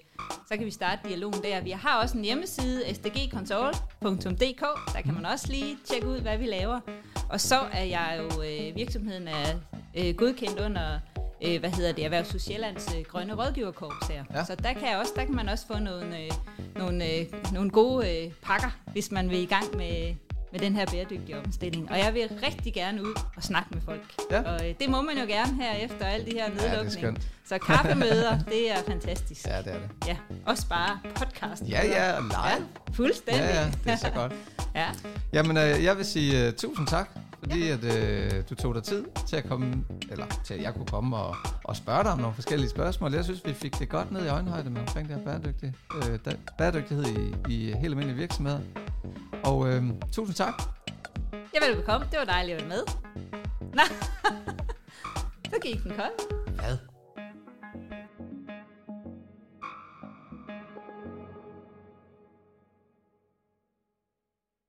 så 0.48 0.56
kan 0.56 0.66
vi 0.66 0.70
starte 0.70 1.08
dialogen 1.08 1.42
der. 1.42 1.60
Vi 1.60 1.70
har 1.70 2.02
også 2.02 2.18
en 2.18 2.24
hjemmeside, 2.24 2.94
sdgconsult.dk, 2.94 4.64
der 4.94 5.00
kan 5.04 5.14
man 5.14 5.26
også 5.26 5.46
lige 5.50 5.78
tjekke 5.84 6.08
ud, 6.08 6.20
hvad 6.20 6.38
vi 6.38 6.46
laver. 6.46 6.80
Og 7.28 7.40
så 7.40 7.58
er 7.72 7.84
jeg 7.84 8.20
jo, 8.20 8.42
øh, 8.42 8.76
virksomheden 8.76 9.28
er 9.28 9.46
øh, 9.94 10.14
godkendt 10.14 10.60
under, 10.60 10.98
øh, 11.44 11.60
hvad 11.60 11.70
hedder 11.70 11.92
det, 11.92 12.04
Erhvervs 12.04 12.42
Sjællands 12.42 12.94
øh, 12.98 13.04
grønne 13.04 13.34
rådgiverkorps 13.34 14.06
her. 14.08 14.24
Ja. 14.34 14.44
Så 14.44 14.54
der 14.54 14.72
kan, 14.72 14.88
jeg 14.88 14.98
også, 14.98 15.12
der 15.16 15.24
kan 15.24 15.34
man 15.34 15.48
også 15.48 15.66
få 15.66 15.78
nogle, 15.78 16.18
øh, 16.18 16.30
nogle, 16.76 17.04
øh, 17.12 17.26
nogle 17.52 17.70
gode 17.70 18.24
øh, 18.24 18.32
pakker, 18.42 18.70
hvis 18.92 19.10
man 19.10 19.30
vil 19.30 19.38
i 19.38 19.46
gang 19.46 19.76
med, 19.76 20.14
med 20.52 20.60
den 20.60 20.76
her 20.76 20.86
bæredygtige 20.86 21.38
omstilling. 21.38 21.90
Og 21.90 21.98
jeg 21.98 22.14
vil 22.14 22.28
rigtig 22.46 22.74
gerne 22.74 23.02
ud 23.02 23.14
og 23.36 23.42
snakke 23.42 23.68
med 23.72 23.82
folk. 23.84 24.02
Ja. 24.30 24.40
Og 24.42 24.68
øh, 24.68 24.74
det 24.80 24.88
må 24.90 25.02
man 25.02 25.18
jo 25.18 25.24
gerne 25.26 25.54
her 25.62 25.72
efter 25.72 26.06
alle 26.06 26.26
de 26.26 26.32
her 26.32 26.50
det 26.50 26.58
er 26.66 26.68
nedlukninger. 26.68 26.90
skønt. 27.00 27.28
så 27.44 27.58
kaffemøder, 27.58 28.38
det 28.52 28.70
er 28.70 28.76
fantastisk. 28.88 29.46
Ja, 29.46 29.58
det 29.58 29.66
er 29.66 29.72
det. 29.78 30.08
Ja, 30.08 30.16
også 30.46 30.68
bare 30.68 31.00
podcast. 31.14 31.62
Ja, 31.68 31.86
ja, 31.86 32.20
live. 32.20 32.32
Ja, 32.46 32.54
fuldstændig. 32.92 33.42
Ja, 33.42 33.60
ja, 33.60 33.66
det 33.84 33.92
er 33.92 33.96
så 33.96 34.10
godt. 34.14 34.32
ja. 34.74 34.86
Jamen, 35.32 35.56
øh, 35.56 35.84
jeg 35.84 35.96
vil 35.96 36.04
sige 36.04 36.48
uh, 36.48 36.54
tusind 36.54 36.86
tak, 36.86 37.10
fordi 37.42 37.68
at, 37.68 37.84
øh, 37.84 38.30
du 38.50 38.54
tog 38.54 38.74
dig 38.74 38.82
tid 38.82 39.04
til 39.28 39.36
at 39.36 39.44
komme, 39.48 39.84
eller 40.10 40.26
til 40.44 40.54
at 40.54 40.62
jeg 40.62 40.74
kunne 40.74 40.86
komme 40.86 41.16
og, 41.16 41.36
og 41.64 41.76
spørge 41.76 42.04
dig 42.04 42.12
om 42.12 42.18
nogle 42.18 42.34
forskellige 42.34 42.70
spørgsmål. 42.70 43.14
Jeg 43.14 43.24
synes, 43.24 43.44
vi 43.44 43.52
fik 43.52 43.78
det 43.78 43.88
godt 43.88 44.12
ned 44.12 44.24
i 44.24 44.28
øjenhøjde 44.28 44.70
med 44.70 44.80
omkring 44.80 45.08
det 45.08 45.16
her 45.16 45.24
bæredygtig, 45.24 45.74
øh, 45.96 46.18
da, 46.24 46.36
bæredygtighed 46.58 47.04
i, 47.04 47.52
i 47.52 47.66
helt 47.66 47.84
almindelige 47.84 48.16
virksomheder. 48.16 48.60
Og 49.44 49.68
øh, 49.68 49.84
tusind 50.12 50.34
tak. 50.34 50.62
Jeg 51.32 51.62
vil 51.66 51.76
velkommen. 51.76 52.08
Det 52.10 52.18
var 52.18 52.24
dejligt 52.24 52.58
at 52.58 52.68
være 52.68 52.68
med. 52.68 52.84
Nå, 53.74 53.82
så 55.52 55.56
gik 55.62 55.82
den 55.82 55.92
kold. 55.96 56.54
Hvad? 56.54 56.91